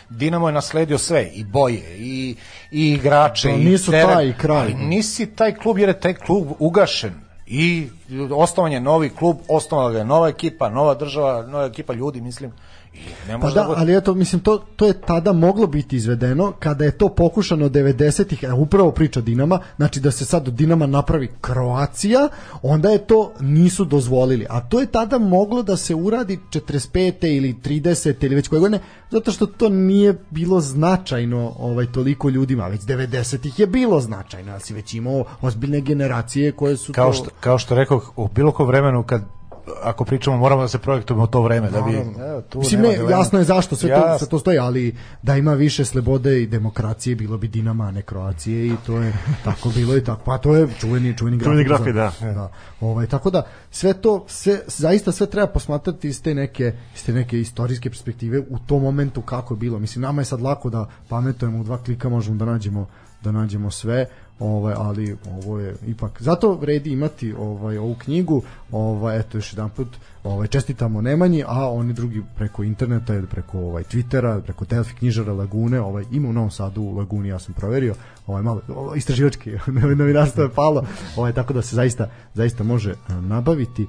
[0.09, 2.36] Dinamo je nasledio sve, i boje, i,
[2.70, 4.60] i igrače, Pa i nisu teren, taj kraj.
[4.60, 7.15] ali nisi taj klub jer je taj klub ugašen
[7.47, 7.89] i
[8.36, 12.52] osnovan je novi klub, osnovala ga je nova ekipa, nova država, nova ekipa ljudi, mislim,
[12.94, 12.98] i
[13.28, 16.85] ne Pa da, da ali eto, mislim, to, to je tada moglo biti izvedeno kada
[16.85, 21.28] je to pokušano 90-ih, e, upravo priča Dinama, znači da se sad od Dinama napravi
[21.40, 22.28] Kroacija,
[22.62, 24.47] onda je to nisu dozvolili.
[24.51, 27.36] A to je tada moglo da se uradi 45.
[27.36, 28.24] ili 30.
[28.24, 33.59] ili već koje godine, zato što to nije bilo značajno ovaj toliko ljudima, već 90-ih
[33.59, 37.12] je bilo značajno, ali si već imao ozbiljne generacije koje su kao to...
[37.12, 39.38] što, kao što rekao, u bilo kom vremenu kad
[39.82, 43.39] ako pričamo moramo da se projektujemo to vreme da bi evo, tu Mislim, ne, jasno
[43.39, 47.39] je zašto sve to, sve to stoji, ali da ima više slobode i demokracije, bilo
[47.39, 49.12] bi Dinama, a ne Kroacije i to je
[49.45, 50.23] tako bilo i tako.
[50.24, 51.40] Pa to je čuveni, čuveni.
[51.40, 52.12] Čuveni grafit, da.
[52.20, 52.51] da.
[52.81, 57.12] Ovaj, tako da, sve to, sve, zaista sve treba posmatrati iz te neke, iz te
[57.12, 59.78] neke istorijske perspektive u tom momentu kako je bilo.
[59.78, 62.86] Mislim, nama je sad lako da pametujemo u dva klika, možemo da nađemo
[63.23, 64.07] da nađemo sve,
[64.40, 68.43] ovaj ali ovo je ipak zato vredi imati ovaj ovu knjigu.
[68.73, 69.89] Ovaj eto još jedanput
[70.24, 75.32] ovaj čestitamo Nemanji a oni drugi preko interneta ili preko ovaj Twittera preko Delfi knjižara
[75.32, 77.94] Lagune ovaj ima u Novom Sadu u Laguni ja sam proverio.
[78.27, 79.52] Ovaj malo ovo, istraživački
[79.98, 80.85] novinarstvo je palo.
[81.16, 83.86] Ovaj tako da se zaista zaista može eh, nabaviti.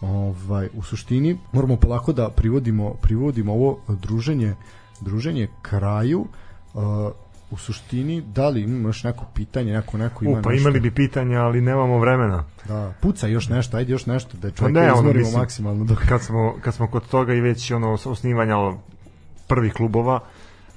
[0.00, 4.54] Ovaj u suštini moramo polako da privodimo privodimo ovo druženje
[5.00, 6.26] druženje kraju.
[6.74, 6.82] Uh,
[7.52, 10.80] u suštini da li ima još neko pitanje neko neko ima U, pa nešto imali
[10.80, 12.44] bi pitanja, ali nemamo vremena.
[12.68, 15.84] da puca još nešto ajde još nešto da Pa čovjek ne, ono, izmorimo mislim, maksimalno
[15.84, 18.56] dok kad smo, kad smo kod toga i već ono osnivanja
[19.46, 20.20] prvih klubova,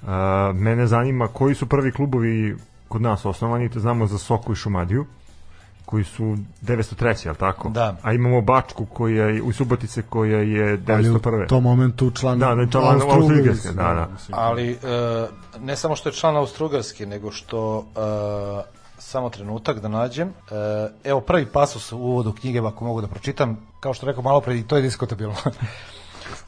[0.01, 0.07] uh,
[0.53, 2.55] mene zanima koji su prvi klubovi
[2.87, 5.05] kod nas osnovani, to znamo za Soku i Šumadiju,
[5.85, 7.25] koji su 903.
[7.25, 7.69] jel tako?
[7.69, 7.95] Da.
[8.01, 11.47] A imamo Bačku koja je, u Subotice koja je ali u 901.
[11.47, 14.07] tom momentu član Da, da član Austro-Ugarske, da, da.
[14.31, 14.77] Ali e,
[15.59, 20.27] ne samo što je član Austrougarske, nego što e, samo trenutak da nađem.
[20.27, 20.33] E,
[21.03, 24.57] evo prvi pasus u uvodu knjige ako mogu da pročitam kao što rekao malo pre
[24.57, 25.35] i to je diskutabilno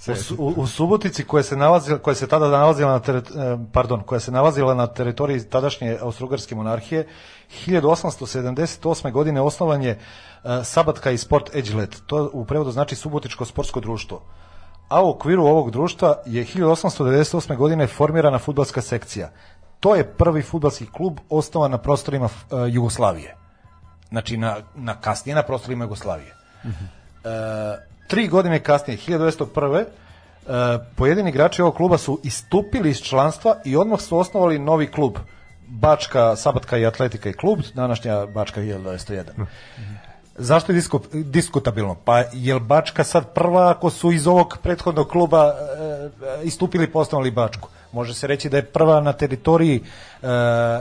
[0.07, 3.57] U, Su- u, u Subotici koja se nalazila koja se tada nalazila na teret, e,
[3.73, 7.07] pardon, koja se nalazila na teritoriji tadašnje austrougarske monarhije
[7.49, 9.11] 1878.
[9.11, 9.97] godine osnovan je e,
[10.63, 12.01] Sabatka i Sport Edgelet.
[12.05, 14.21] To u prevodu znači Subotičko sportsko društvo.
[14.89, 17.55] A u okviru ovog društva je 1898.
[17.55, 19.29] godine formirana fudbalska sekcija.
[19.79, 22.29] To je prvi fudbalski klub osnovan na prostorima e,
[22.69, 23.35] Jugoslavije.
[24.09, 26.35] Znači na, na kasnije na prostorima Jugoslavije.
[26.63, 26.69] E,
[28.07, 29.79] tri godine kasnije, 1901.
[29.79, 29.85] E,
[30.95, 35.17] pojedini igrači ovog kluba su istupili iz članstva i odmah su osnovali novi klub.
[35.67, 39.23] Bačka, Sabatka i Atletika i klub, današnja Bačka 1901.
[40.35, 41.95] Zašto je disku, diskutabilno?
[42.05, 46.91] Pa je Bačka sad prva ako su iz ovog prethodnog kluba e, e, istupili i
[46.91, 47.69] postavili Bačku?
[47.91, 50.27] Može se reći da je prva na teritoriji e,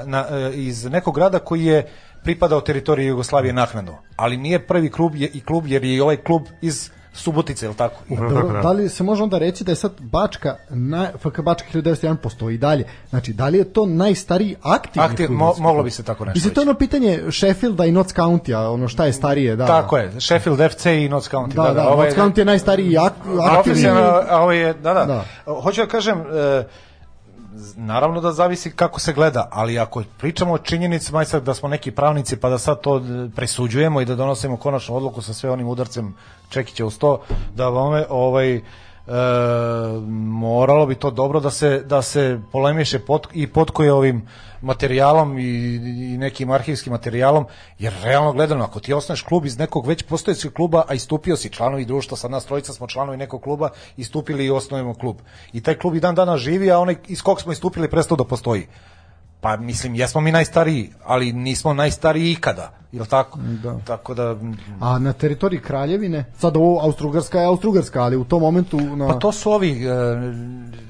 [0.04, 1.86] na, e, iz nekog grada koji je
[2.22, 3.98] pripadao teritoriji Jugoslavije naknadno.
[4.16, 7.70] Ali nije prvi klub je, i klub jer je i ovaj klub iz Subotice, je
[7.70, 7.94] li tako?
[8.09, 8.60] Upravo Dobro, tako, da.
[8.60, 12.55] da li se može onda reći da je sad Bačka, na, FK Bačka 1901 postoji
[12.55, 12.84] i dalje.
[13.10, 16.55] Znači, da li je to najstariji aktivni Aktiv- mo- moglo bi se tako nešto Mislim,
[16.55, 19.66] to je ono pitanje Sheffielda i Notts County-a, ono šta je starije, da.
[19.66, 21.55] Tako je, Sheffield FC i Notts County.
[21.55, 23.12] Da, da, ovaj- Notts County je najstariji ak,
[23.51, 23.86] aktivni.
[24.28, 25.24] A ovo je, da, da, Da.
[25.55, 26.64] Hoću da kažem, e,
[27.77, 31.69] naravno da zavisi kako se gleda, ali ako pričamo o činjenicama i sad da smo
[31.69, 33.01] neki pravnici pa da sad to e,
[33.37, 36.15] presuđujemo i da donosimo konačnu odluku sa sve onim udarcem
[36.49, 37.20] Čekića u sto,
[37.55, 38.61] da vome, ovaj,
[40.07, 44.28] moralo bi to dobro da se da se polemiše pot, i potkoje ovim
[44.62, 45.43] materijalom i,
[46.12, 47.47] i nekim arhivskim materijalom,
[47.78, 51.53] jer realno gledano, ako ti osneš klub iz nekog već postojećeg kluba, a istupio si
[51.53, 55.16] članovi društva, sad nas trojica smo članovi nekog kluba, istupili i osnovimo klub.
[55.53, 58.24] I taj klub i dan dana živi, a onaj iz kog smo istupili prestao da
[58.24, 58.66] postoji.
[59.40, 63.38] Pa mislim, jesmo mi najstariji, ali nismo najstariji ikada, je li tako?
[63.62, 63.78] Da.
[63.84, 64.36] Tako da...
[64.80, 68.80] A na teritoriji Kraljevine, sad ovo Austrugarska je Austrugarska, ali u tom momentu...
[68.80, 69.08] Na...
[69.08, 69.88] Pa to su ovi, e,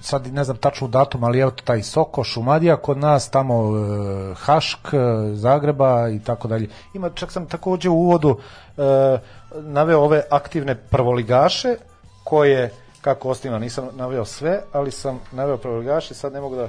[0.03, 4.89] sad ne znam tačno datum, ali evo taj Soko, Šumadija, kod nas tamo e, Hašk,
[4.93, 4.99] e,
[5.35, 6.69] Zagreba i tako dalje.
[6.95, 8.39] Ima, čak sam takođe u uvodu
[9.55, 11.77] naveo ove aktivne prvoligaše,
[12.25, 12.71] koje,
[13.01, 16.69] kako osnovno, nisam naveo sve, ali sam naveo prvoligaše, sad ne mogu da...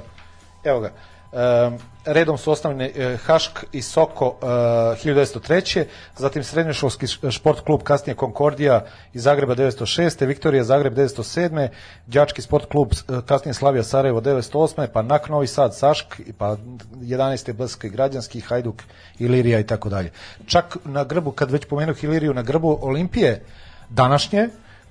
[0.64, 0.90] Evo ga,
[1.32, 5.84] Um, redom su osnovni uh, Hašk i Soko uh, 1903.
[6.16, 10.26] Zatim srednjoškolski šport klub kasnije Konkordija iz Zagreba 1906.
[10.26, 11.68] Viktorija Zagreb 1907.
[12.06, 14.86] Đački sport klub uh, kasnije Slavija Sarajevo 1908.
[14.92, 16.56] Pa Nak Novi Sad Sašk pa
[17.00, 17.52] 11.
[17.52, 18.82] Blska i Građanski Hajduk
[19.18, 20.12] Ilirija i tako dalje.
[20.46, 23.44] Čak na grbu, kad već pomenuh Iliriju, na grbu Olimpije
[23.88, 24.48] današnje,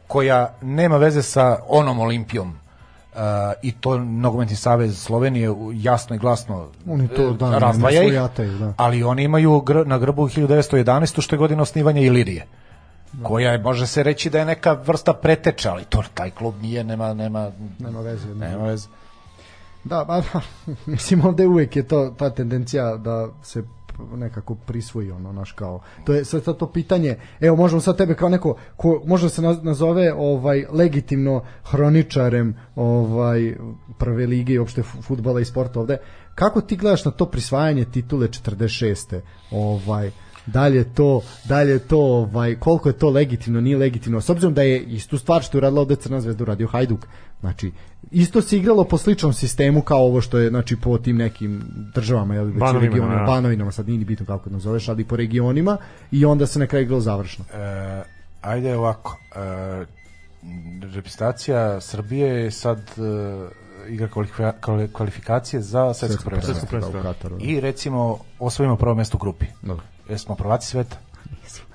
[0.07, 2.66] koja nema veze sa onom Olimpijom
[3.17, 3.23] Uh,
[3.61, 8.13] i to nogometni savez Slovenije jasno i glasno oni to da, razdvaja ih,
[8.59, 8.73] da.
[8.77, 11.21] ali oni imaju gr na grbu 1911.
[11.21, 12.45] što je godina osnivanja Ilirije
[13.13, 13.27] da.
[13.27, 16.83] koja je, može se reći da je neka vrsta preteča, ali to taj klub nije,
[16.83, 18.27] nema, nema, nema veze.
[18.27, 18.87] Nema, nema veze.
[19.83, 20.21] Da, ba,
[20.85, 23.63] mislim ovde uvek je to ta tendencija da se
[24.15, 28.29] nekako prisvoji ono naš kao to je sad to pitanje evo možemo sad tebe kao
[28.29, 33.55] neko ko može se nazove ovaj legitimno hroničarem ovaj
[33.97, 35.97] prve lige i opšte fudbala i sporta ovde
[36.35, 39.21] kako ti gledaš na to prisvajanje titule 46.
[39.51, 40.11] ovaj
[40.47, 44.83] dalje to, dalje to, ovaj, koliko je to legitimno, nije legitimno, s obzirom da je
[44.83, 47.07] istu stvar što je uradila ovde Crna zvezda uradio Hajduk,
[47.39, 47.71] znači,
[48.11, 51.61] isto se igralo po sličnom sistemu kao ovo što je, znači, po tim nekim
[51.95, 53.25] državama, jel, već banovima, regionima, ja.
[53.25, 55.77] banovinama, sad nije ni bitno kako nazoveš, ali po regionima
[56.11, 57.45] i onda se na kraju igralo završno.
[57.53, 58.03] E,
[58.41, 59.85] ajde ovako, e,
[60.93, 64.07] reprezentacija Srbije je sad e, igra
[64.91, 67.37] kvalifikacije za svetsko prvenstvo.
[67.39, 69.45] I recimo osvojimo prvo mesto u grupi.
[69.61, 69.83] Dobro.
[70.09, 70.97] Jesmo prvaci sveta?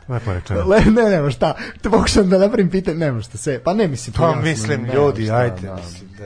[0.08, 0.64] Lepo rečeno.
[0.66, 1.54] Le, ne, nema šta.
[1.82, 3.62] Te pokušam da napravim pitanje, nema šta sve.
[3.62, 4.14] Pa ne mislim.
[4.18, 5.66] Pa jasno, mislim, nema ljudi, šta, ajde.
[5.66, 5.74] da.
[5.74, 6.24] Mislim, da,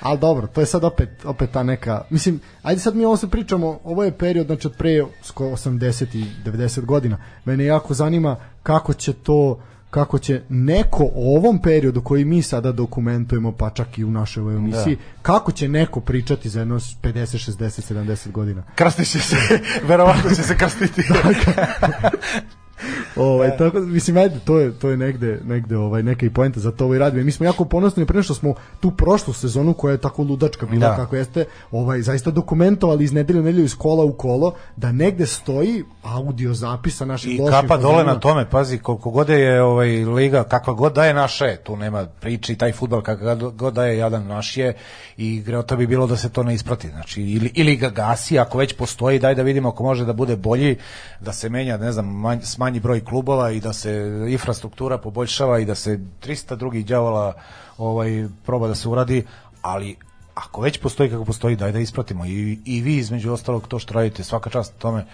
[0.00, 2.02] Ali dobro, to je sad opet, opet ta neka...
[2.10, 6.16] Mislim, ajde sad mi ovo se pričamo, ovo je period, znači od pre skoro 80
[6.16, 7.18] i 90 godina.
[7.44, 12.72] Mene jako zanima kako će to kako će neko o ovom periodu koji mi sada
[12.72, 15.02] dokumentujemo, pa čak i u našoj ovoj emisiji, da.
[15.22, 18.62] kako će neko pričati za jedno 50, 60, 70 godina?
[18.74, 19.36] Krasti će se,
[19.88, 21.02] verovatno će se krstiti.
[23.16, 26.72] ovaj tako mislim ajde to je to je negde negde ovaj neka i poenta za
[26.72, 27.24] to ovaj radimo.
[27.24, 30.88] Mi smo jako ponosni pre što smo tu prošlu sezonu koja je tako ludačka bila
[30.88, 30.96] da.
[30.96, 35.26] kako jeste, ovaj zaista dokumentovali iz nedelje u nedelju iz kola u kolo da negde
[35.26, 40.44] stoji audio zapisa naših I kapa dole na tome, pazi koliko god je ovaj liga
[40.44, 43.98] kakva god da je naša je, tu nema priči taj fudbal kakav god da je
[43.98, 44.74] jadan naš je
[45.16, 46.88] i greota bi bilo da se to ne isprati.
[46.88, 50.36] Znači ili ili ga gasi ako već postoji, daj da vidimo ako može da bude
[50.36, 50.76] bolji,
[51.20, 53.90] da se menja, ne znam, manj, smanji broj klubova i da se
[54.28, 57.32] infrastruktura poboljšava i da se 300 drugih đavola
[57.78, 59.24] ovaj proba da se uradi,
[59.62, 59.96] ali
[60.34, 63.94] ako već postoji kako postoji, daj da ispratimo i, i vi između ostalog to što
[63.94, 65.06] radite, svaka čast tome.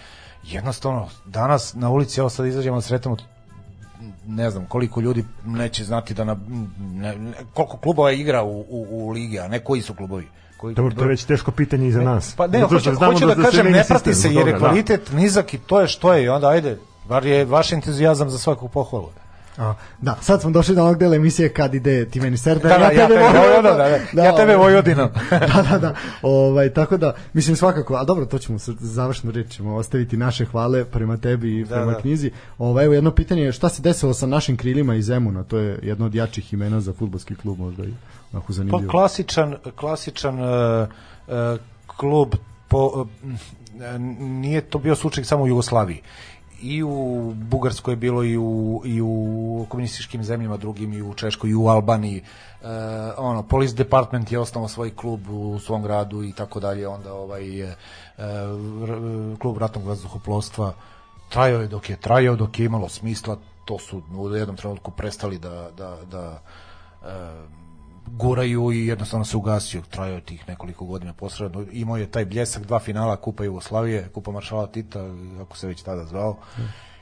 [0.45, 3.17] Jednostavno, danas na ulici, evo sad izađemo da sretamo
[4.27, 6.37] ne znam koliko ljudi neće znati da na,
[6.79, 10.27] ne, ne, koliko klubova igra u, u, u ligi, a ne koji su klubovi.
[10.57, 12.35] Koji, Dobro, to je već teško pitanje i za nas.
[12.37, 15.17] Pa ne, hoću, hoću da, da kažem, ne prati se jer je kvalitet da.
[15.17, 16.79] nizak i to je što je i onda ajde,
[17.09, 19.09] Bar je vaš entuzijazam za svaku pohvalu.
[19.59, 22.79] A, da, sad smo došli do onog dela emisije kad ide ti meni Serdar, da,
[22.79, 25.09] da, ja, tebe Vojvodina, da, da, da, ja tebe Vojvodinom.
[25.55, 25.95] da, da, da.
[26.23, 30.45] Ovaj, tako da, mislim svakako, a dobro, to ćemo sa završnu reč, ćemo ostaviti naše
[30.45, 32.01] hvale prema tebi i da, prema da.
[32.01, 32.31] knjizi.
[32.59, 35.45] Ovaj, evo jedno pitanje, šta se desilo sa našim krilima iz Zemuna?
[35.45, 37.95] To je jedno od jačih imena za fudbalski klub, možda i
[38.33, 38.83] onako zanimljivo.
[38.87, 40.89] Pa klasičan, klasičan uh,
[41.27, 41.35] uh,
[41.87, 42.35] klub
[42.69, 43.07] po, uh,
[44.19, 46.03] nije to bio slučaj samo u Jugoslaviji
[46.65, 51.51] i u Bugarskoj je bilo i u, i u komunističkim zemljama drugim i u Češkoj
[51.51, 52.19] i u Albaniji.
[52.19, 52.67] E,
[53.17, 57.61] ono, Police Department je osnovao svoj klub u svom gradu i tako dalje onda ovaj
[57.61, 57.77] e,
[59.39, 60.73] klub ratnog vazduhoplovstva
[61.29, 63.37] trajao je dok je trajao dok je imalo smisla.
[63.65, 66.43] To su u jednom trenutku prestali da, da, da
[67.03, 67.64] e,
[68.25, 71.65] guraju i jednostavno se ugasio, trajao tih nekoliko godina posredno.
[71.73, 75.05] Imao je taj bljesak, dva finala Kupa Jugoslavije, Kupa Maršala Tita,
[75.41, 76.37] ako se već tada zvao.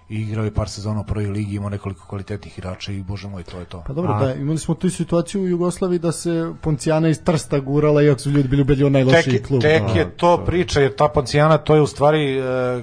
[0.09, 3.61] igrao je par sezona u prvoj ligi, imao nekoliko kvalitetnih igrača i bože moj, to
[3.61, 3.85] je to.
[3.87, 7.59] Pa dobro, A- da, imali smo tu situaciju u Jugoslaviji da se Poncijana iz Trsta
[7.59, 9.61] gurala, iako su ljudi bili ubedljivo najlošiji tek, klub.
[9.61, 9.99] tek da.
[9.99, 12.83] je to priča, jer ta pancijana to je u stvari e, e,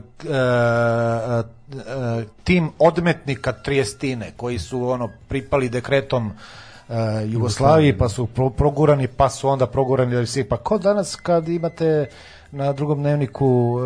[1.78, 6.69] e, tim odmetnika Triestine, koji su ono pripali dekretom e,
[7.28, 11.50] Jugoslaviji, pa su pro, progurani, pa su onda progurani da svi, pa ko danas kad
[11.50, 12.10] imate
[12.52, 13.78] na drugom dnevniku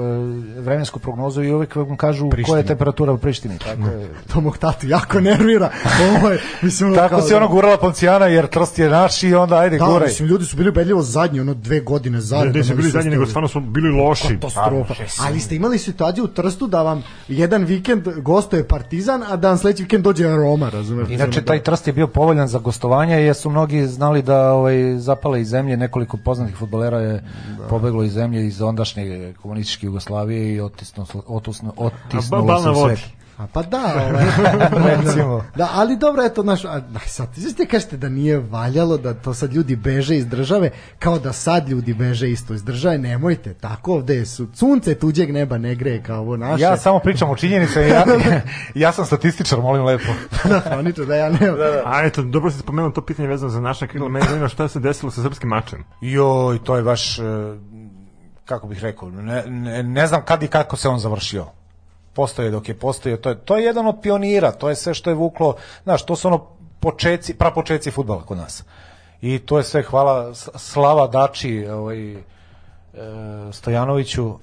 [0.55, 2.63] e, vremensku prognozu i uvek vam kažu koja je Prištini.
[2.63, 3.57] temperatura u Prištini.
[3.57, 4.09] Tako je.
[4.27, 5.69] To mog tatu jako nervira.
[6.11, 9.23] Ovo je, mislim, ono Tako kao se da- ono gurala Poncijana jer Trst je naš
[9.23, 10.07] i onda ajde Da, guraj.
[10.07, 12.53] mislim, ljudi su bili ubedljivo zadnji, ono dve godine Ne, zaredom.
[12.53, 14.27] ne su oni bili su zadnji, nego stvarno smo bili loši.
[14.29, 14.93] katastrofa.
[14.93, 19.57] Pa, Ali ste imali situaciju u Trstu da vam jedan vikend gostuje Partizan, a dan
[19.57, 21.09] sledeći vikend dođe Roma, razumeš?
[21.09, 25.41] Inače, taj trst je bio povoljan za gostovanje jer su mnogi znali da ovaj, zapale
[25.41, 27.23] iz zemlje, nekoliko poznatih futbolera je
[27.69, 33.13] pobeglo iz zemlje iz ondašnje komunističke Jugoslavije i otisnulo, A ba- otisnulo se svet.
[33.37, 35.43] A pa da, ovaj, Recimo.
[35.55, 39.13] da, ali dobro, eto, naš, a, a sad, vi ste kažete da nije valjalo, da
[39.13, 43.53] to sad ljudi beže iz države, kao da sad ljudi beže isto iz države, nemojte,
[43.53, 46.63] tako ovde su, sunce tuđeg neba ne greje kao ovo naše.
[46.63, 48.05] Ja samo pričam o činjenicu, ja,
[48.75, 50.11] ja sam statističar, molim lepo.
[50.49, 51.39] da, hronično, da ja ne...
[51.85, 54.09] A eto, dobro si spomenuo to pitanje vezano za naša krila.
[54.09, 55.83] Mene zanima šta se desilo sa srpskim mačem.
[56.01, 57.23] Joj, to je baš, e,
[58.45, 61.45] kako bih rekao, ne, ne, ne znam kad i kako se on završio.
[62.13, 65.09] Postoje dok je postoje, to je, to je jedan od pionira, to je sve što
[65.09, 66.47] je vuklo, znaš, to su ono
[66.79, 68.63] počeci, prapočeci futbala kod nas.
[69.21, 72.21] I to je sve hvala Slava Dači, ovaj, e,
[73.51, 74.33] Stojanoviću,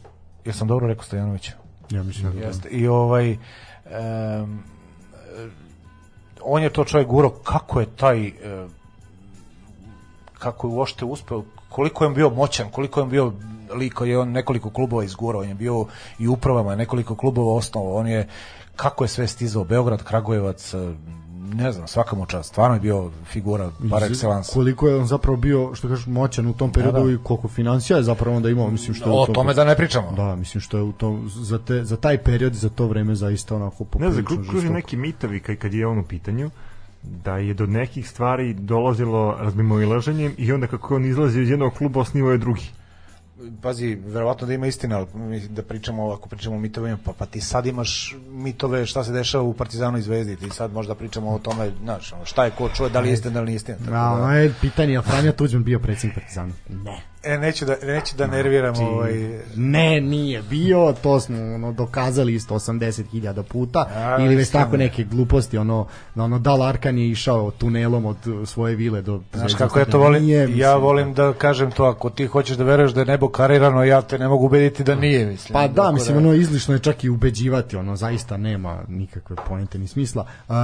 [0.45, 1.53] jesam dobro rekao Stojanoviću?
[1.91, 2.69] Ja mislim da, Jeste.
[2.69, 4.63] I ovaj em,
[6.43, 8.33] on je to čovjek guro kako je taj e,
[10.39, 13.33] kako je uopšte uspeo koliko je on bio moćan, koliko je on bio
[13.73, 15.87] liko je on nekoliko klubova izgurao, on je bio
[16.19, 18.29] i upravama, nekoliko klubova osnovao, on je
[18.77, 20.95] kako je sve stizao Beograd, Kragujevac, e,
[21.55, 24.53] ne znam, svaka mu čast, stvarno je bio figura par excellence.
[24.53, 27.13] Koliko je on zapravo bio, što kažeš, moćan u tom periodu Da, da.
[27.13, 29.65] i koliko financija je zapravo onda imao, mislim što je u O tom- tome da
[29.65, 30.13] ne pričamo.
[30.13, 33.57] Da, mislim što je u tom, za, te, za taj period, za to vreme zaista
[33.57, 36.51] onako Ne znam, kru- kruži neki mitovi kad, kad je on u pitanju
[37.03, 41.73] da je do nekih stvari dolazilo razmimoilaženjem i onda kako je on izlazio iz jednog
[41.75, 42.71] kluba osnivao je drugi.
[43.63, 47.41] Pazi, verovatno da ima istina, ali da pričamo, ako pričamo o mitovima, pa, pa ti
[47.41, 51.39] sad imaš mitove šta se dešava u Partizanu i Zvezdi, ti sad možda pričamo o
[51.39, 53.79] tome, znaš, šta je ko čuje, da li je istina, da li nije istina.
[53.79, 56.53] Tako Da, je pitanje, je Franja Tuđman bio predsjednik Partizana?
[56.69, 57.03] Ne.
[57.23, 59.41] E, neću da, neću da nerviram Znači, ovaj...
[59.57, 65.05] Ne, nije bio, to smo ono, dokazali isto 80.000 puta, A, ili već tako neke
[65.05, 69.85] gluposti, ono, ono Dal Arkan je išao tunelom od svoje vile do Znaš kako ja
[69.85, 70.07] to stadiona.
[70.07, 70.23] volim?
[70.23, 73.29] Nije, ja mislim, volim da kažem to, ako ti hoćeš da veruješ da je nebo
[73.29, 75.53] karirano, ja te ne mogu ubediti da nije, mislim.
[75.53, 79.89] Pa da, mislim, ono izlišno je čak i ubeđivati, ono zaista nema nikakve poente ni
[79.89, 80.27] smisla.
[80.49, 80.55] Uh,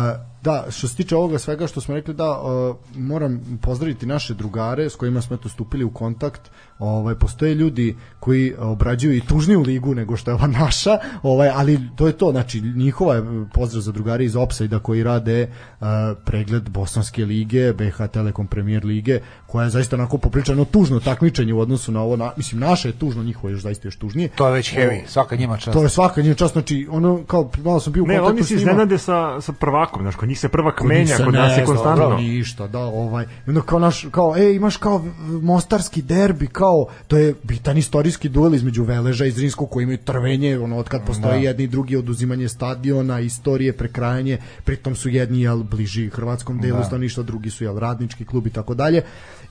[0.46, 4.90] da, što se tiče ovoga svega što smo rekli, da, uh, moram pozdraviti naše drugare
[4.90, 6.50] s kojima smo eto stupili u kontakt.
[6.78, 11.80] Ovaj postoje ljudi koji obrađuju i tužniju ligu nego što je ova naša, ovaj ali
[11.96, 13.22] to je to, znači njihova je
[13.52, 15.48] pozdrav za drugare iz Opsajda koji rade
[15.80, 15.86] uh,
[16.24, 21.60] pregled Bosanske lige, BH Telekom Premier lige, koja je zaista onako popričano tužno takmičenje u
[21.60, 24.28] odnosu na ovo, na, mislim naše je tužno, njihovo je još zaista još tužnije.
[24.28, 25.72] To je već heavy, svaka njima čast.
[25.72, 28.42] To je svaka njena čast, znači ono kao malo sam bio u Ne, kontaktu oni
[28.42, 28.60] s se njima.
[28.60, 31.58] iznenade sa, sa prvakom, znaš, kod njih se prvak Kod menja, se kod ne nas
[31.58, 32.16] je konstantno.
[32.16, 33.26] Ništa, da, ovaj.
[33.46, 35.04] Onda kao naš, kao, ej, imaš kao
[35.42, 36.65] mostarski derbi, kao,
[37.08, 41.06] to je bitan istorijski duel između Veleža i Zrinskog koji imaju trvenje, ono, od kad
[41.06, 46.78] postoji jedni i drugi oduzimanje stadiona, istorije, prekrajanje, pritom su jedni, jel, bliži hrvatskom delu
[46.78, 46.84] Da.
[46.84, 49.02] stanovništva, drugi su, jel, radnički klub i tako dalje.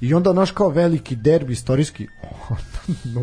[0.02, 2.08] I onda naš kao veliki derbi istorijski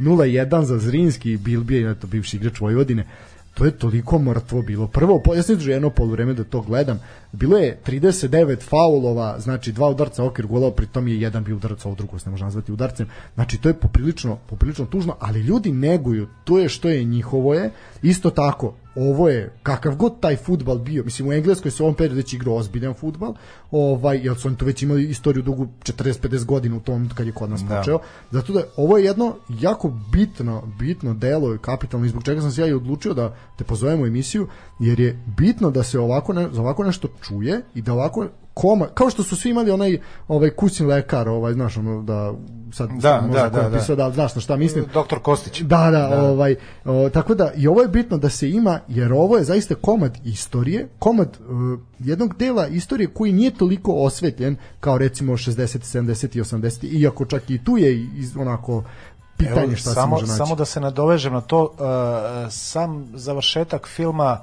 [0.00, 3.06] 0-1 za Zrinski i Bilbije, eto, bivši igrač Vojvodine,
[3.54, 4.86] to je toliko mrtvo bilo.
[4.86, 7.00] Prvo, ja sam jedno polovreme da to gledam.
[7.38, 11.94] Bilo je 39 faulova, znači dva udarca okvir golova, pritom je jedan bio udarac, ovo
[11.94, 13.08] drugo se ne može nazvati udarcem.
[13.34, 17.70] Znači to je poprilično, poprilično tužno, ali ljudi neguju, to je što je njihovo je.
[18.02, 21.94] Isto tako, ovo je kakav god taj futbal bio, mislim u Engleskoj se u ovom
[21.94, 23.34] periodu već igrao ozbiljan futbal,
[23.70, 27.32] ovaj, jer su oni tu već imali istoriju dugu 40-50 godina u tom kad je
[27.32, 27.76] kod nas Da.
[27.78, 27.98] počeo,
[28.30, 32.50] zato da ovo je jedno jako bitno, bitno delo i kapitalno i zbog čega sam
[32.50, 34.48] se ja i odlučio da te pozovemo u emisiju,
[34.78, 38.86] jer je bitno da se ovako, ne, za ovako nešto čuje i da ovako koma,
[38.86, 42.32] kao što su svi imali onaj ovaj kućni lekar, ovaj znaš ono da
[42.72, 43.78] sad Da, možda da, da, je da.
[43.78, 44.84] pisao, da, znaš na šta mislim.
[44.94, 45.60] Doktor Kostić.
[45.60, 49.36] Da, da, ovaj, o, tako da i ovo je bitno da se ima, jer ovo
[49.36, 55.32] je zaista komad istorije, komad uh, jednog dela istorije koji nije toliko osvetljen kao recimo
[55.32, 58.84] 60, 70 i 80, iako čak i tu je iz, onako
[59.36, 60.36] pitanje Evo, šta se samo, može naći.
[60.36, 64.40] Samo da se nadovežem na to, uh, sam završetak filma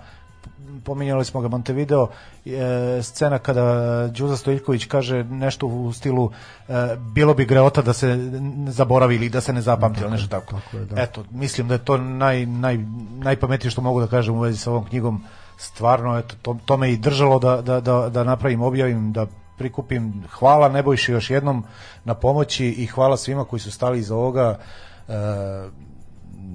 [0.83, 2.07] pominjali smo ga Montevideo,
[2.45, 6.31] e, scena kada Đuza Stojković kaže nešto u stilu
[6.67, 8.31] e, bilo bi greota da se
[8.67, 10.59] zaboravi ili da se ne zapamti, ili nešto tako.
[10.59, 11.01] tako je, da.
[11.01, 12.77] Eto, mislim da je to naj, naj,
[13.23, 15.23] najpametnije što mogu da kažem u vezi sa ovom knjigom.
[15.57, 19.25] Stvarno, eto, to, to me i držalo da, da, da, da napravim, objavim, da
[19.57, 20.23] prikupim.
[20.31, 21.63] Hvala Nebojši još jednom
[22.05, 24.59] na pomoći i hvala svima koji su stali iza ovoga.
[25.07, 25.13] E,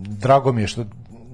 [0.08, 0.84] drago mi je što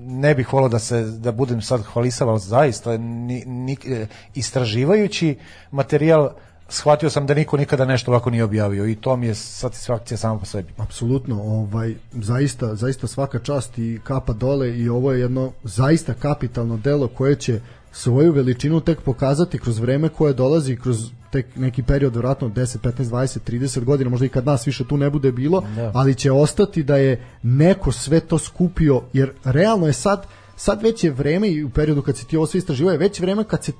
[0.06, 5.36] ne bih volao da se da budem sad hvalisav, ali zaista ni, ni, e, istraživajući
[5.70, 6.30] materijal
[6.68, 10.38] shvatio sam da niko nikada nešto ovako nije objavio i to mi je satisfakcija samo
[10.38, 10.72] po sebi.
[10.76, 16.76] Apsolutno, ovaj zaista zaista svaka čast i kapa dole i ovo je jedno zaista kapitalno
[16.76, 17.60] delo koje će
[17.94, 23.04] svoju veličinu tek pokazati kroz vreme koje dolazi kroz tek neki period vjerojatno 10, 15,
[23.04, 25.90] 20, 30 godina, možda i kad nas više tu ne bude bilo, Da.
[25.94, 31.04] ali će ostati da je neko sve to skupio, jer realno je sad sad već
[31.04, 33.64] je vreme i u periodu kad se ti ovo sve istraživao je već vreme kad
[33.64, 33.72] se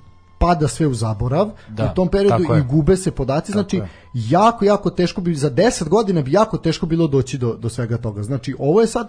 [0.45, 3.89] pada sve u zaborav Da, u tom periodu tako i gube se podaci, znači je.
[4.15, 7.97] jako, jako teško bi, za 10 godina bi jako teško bilo doći do, do svega
[7.97, 8.23] toga.
[8.23, 9.09] Znači, ovo je sad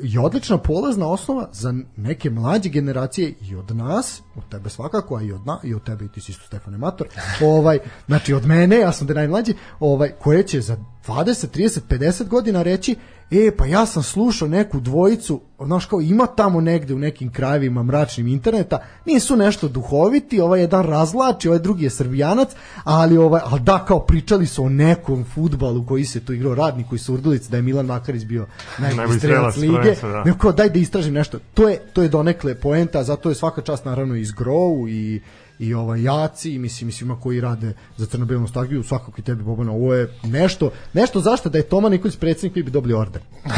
[0.00, 5.22] i odlična polazna osnova za neke mlađe generacije i od nas, od tebe svakako, a
[5.22, 7.06] i od, na, i od tebe i ti si isto Stefane Mator,
[7.56, 10.76] ovaj, znači od mene, ja sam da najmlađi, ovaj, koje će za
[11.06, 12.96] 20, 30, 50 godina reći
[13.30, 17.82] e, pa ja sam slušao neku dvojicu, znaš kao ima tamo negde u nekim krajevima
[17.82, 22.48] mračnim interneta, nisu nešto duhoviti, ovaj jedan razlači, ovaj drugi je srbijanac,
[22.84, 26.86] ali ovaj, ali da kao pričali su o nekom futbalu koji se tu igrao radnik
[26.88, 28.46] koji su Urdulic, da je Milan Makarić bio
[28.78, 30.24] najbolji strelac lige, da.
[30.24, 31.38] nego kao daj da istražim nešto.
[31.54, 35.20] To je to je donekle poenta, zato je svaka čast naravno iz Grow i
[35.58, 39.72] i ovaj Jaci i mislim svima koji rade za crno-belu nostalgiju, svakako i tebi Bobana,
[39.72, 43.22] ovo je nešto, nešto zašto da je Toma Nikolić predsjednik vi bi dobili orden.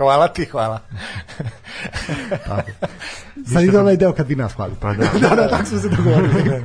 [0.00, 0.80] Hvala ti, hvala.
[3.52, 4.80] Sad ide onaj deo kad vi nas hvalite.
[4.80, 5.04] Pa da.
[5.28, 6.64] da, da, tako smo se dogovorili.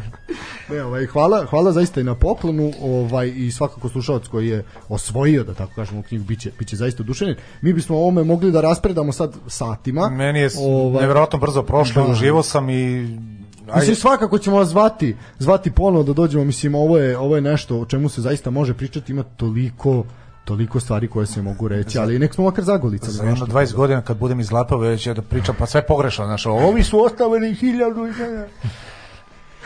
[0.69, 5.43] ne, ovaj, hvala, hvala zaista i na poklonu ovaj, i svakako slušalac koji je osvojio,
[5.43, 7.37] da tako kažemo, u knjigu, biće, biće zaista oduševljen.
[7.61, 10.09] Mi bismo o ovome mogli da raspredamo sad satima.
[10.09, 12.11] Meni je Ovaj, nevjerojatno brzo prošlo, da.
[12.11, 13.17] uživo sam i
[13.67, 17.41] ajde, Mislim svakako ćemo vas zvati, zvati ponovo da dođemo, mislim ovo je ovo je
[17.41, 20.03] nešto o čemu se zaista može pričati, ima toliko
[20.45, 24.01] toliko stvari koje se mogu reći, ali nek smo makar zagolicali za jedno 20 godina
[24.01, 27.55] kad budem iz Lapove već ja da pričam pa sve pogrešno, znaš, ovi su ostavili
[27.55, 28.11] hiljadu i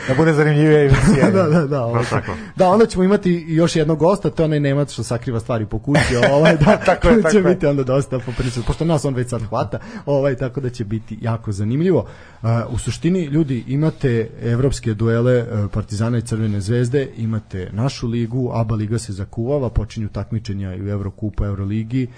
[0.08, 1.30] da bude zanimljivija emisija.
[1.36, 2.32] da, da, da, ovaj, tako.
[2.56, 5.78] da, onda ćemo imati još jednog gosta, to je onaj Nemac što sakriva stvari po
[5.78, 7.42] kući, ovaj, da, Tako je, će tako je.
[7.42, 11.18] biti onda dosta popričati, pošto nas on već sad hvata, ovaj, tako da će biti
[11.20, 12.06] jako zanimljivo.
[12.42, 18.50] Uh, u suštini, ljudi, imate evropske duele uh, Partizana i Crvene zvezde, imate našu ligu,
[18.54, 22.08] ABA liga se zakuvava, počinju takmičenja i u Evrokupu, Euroligi,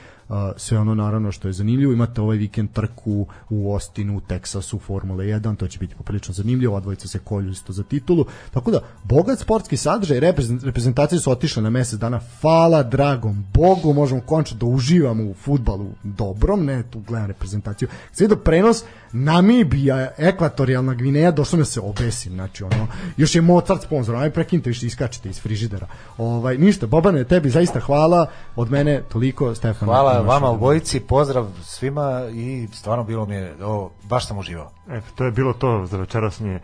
[0.56, 1.92] sve ono naravno što je zanimljivo.
[1.92, 6.72] Imate ovaj vikend trku u Ostinu, u Teksasu, Formule 1 to će biti poprilično zanimljivo,
[6.72, 11.30] ova dvojica se kolju isto za titulu, tako da bogat sportski sadržaj, reprezent- reprezentacije su
[11.30, 16.82] otišle na mesec dana, hvala dragom Bogu, možemo končno da uživamo u futbalu dobrom, ne
[16.90, 22.86] tu gledam reprezentaciju, sve do prenos Namibija, ekvatorijalna Gvineja, došlo me se obesim, znači ono,
[23.16, 25.86] još je Mozart sponsor, aj prekinite više iskačite iz frižidera.
[26.18, 28.26] Ovaj ništa, Bobane, tebi zaista hvala,
[28.56, 29.88] od mene toliko, Stefan.
[29.88, 34.70] Hvala vama obojici, pozdrav svima i stvarno bilo mi je, o, baš sam uživao.
[34.90, 36.60] Eto, to je bilo to za večerasnje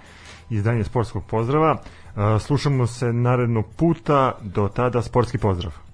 [0.51, 1.73] izdanje sportskog pozdrava.
[1.73, 5.88] Uh, slušamo se narednog puta, do tada sportski pozdrav.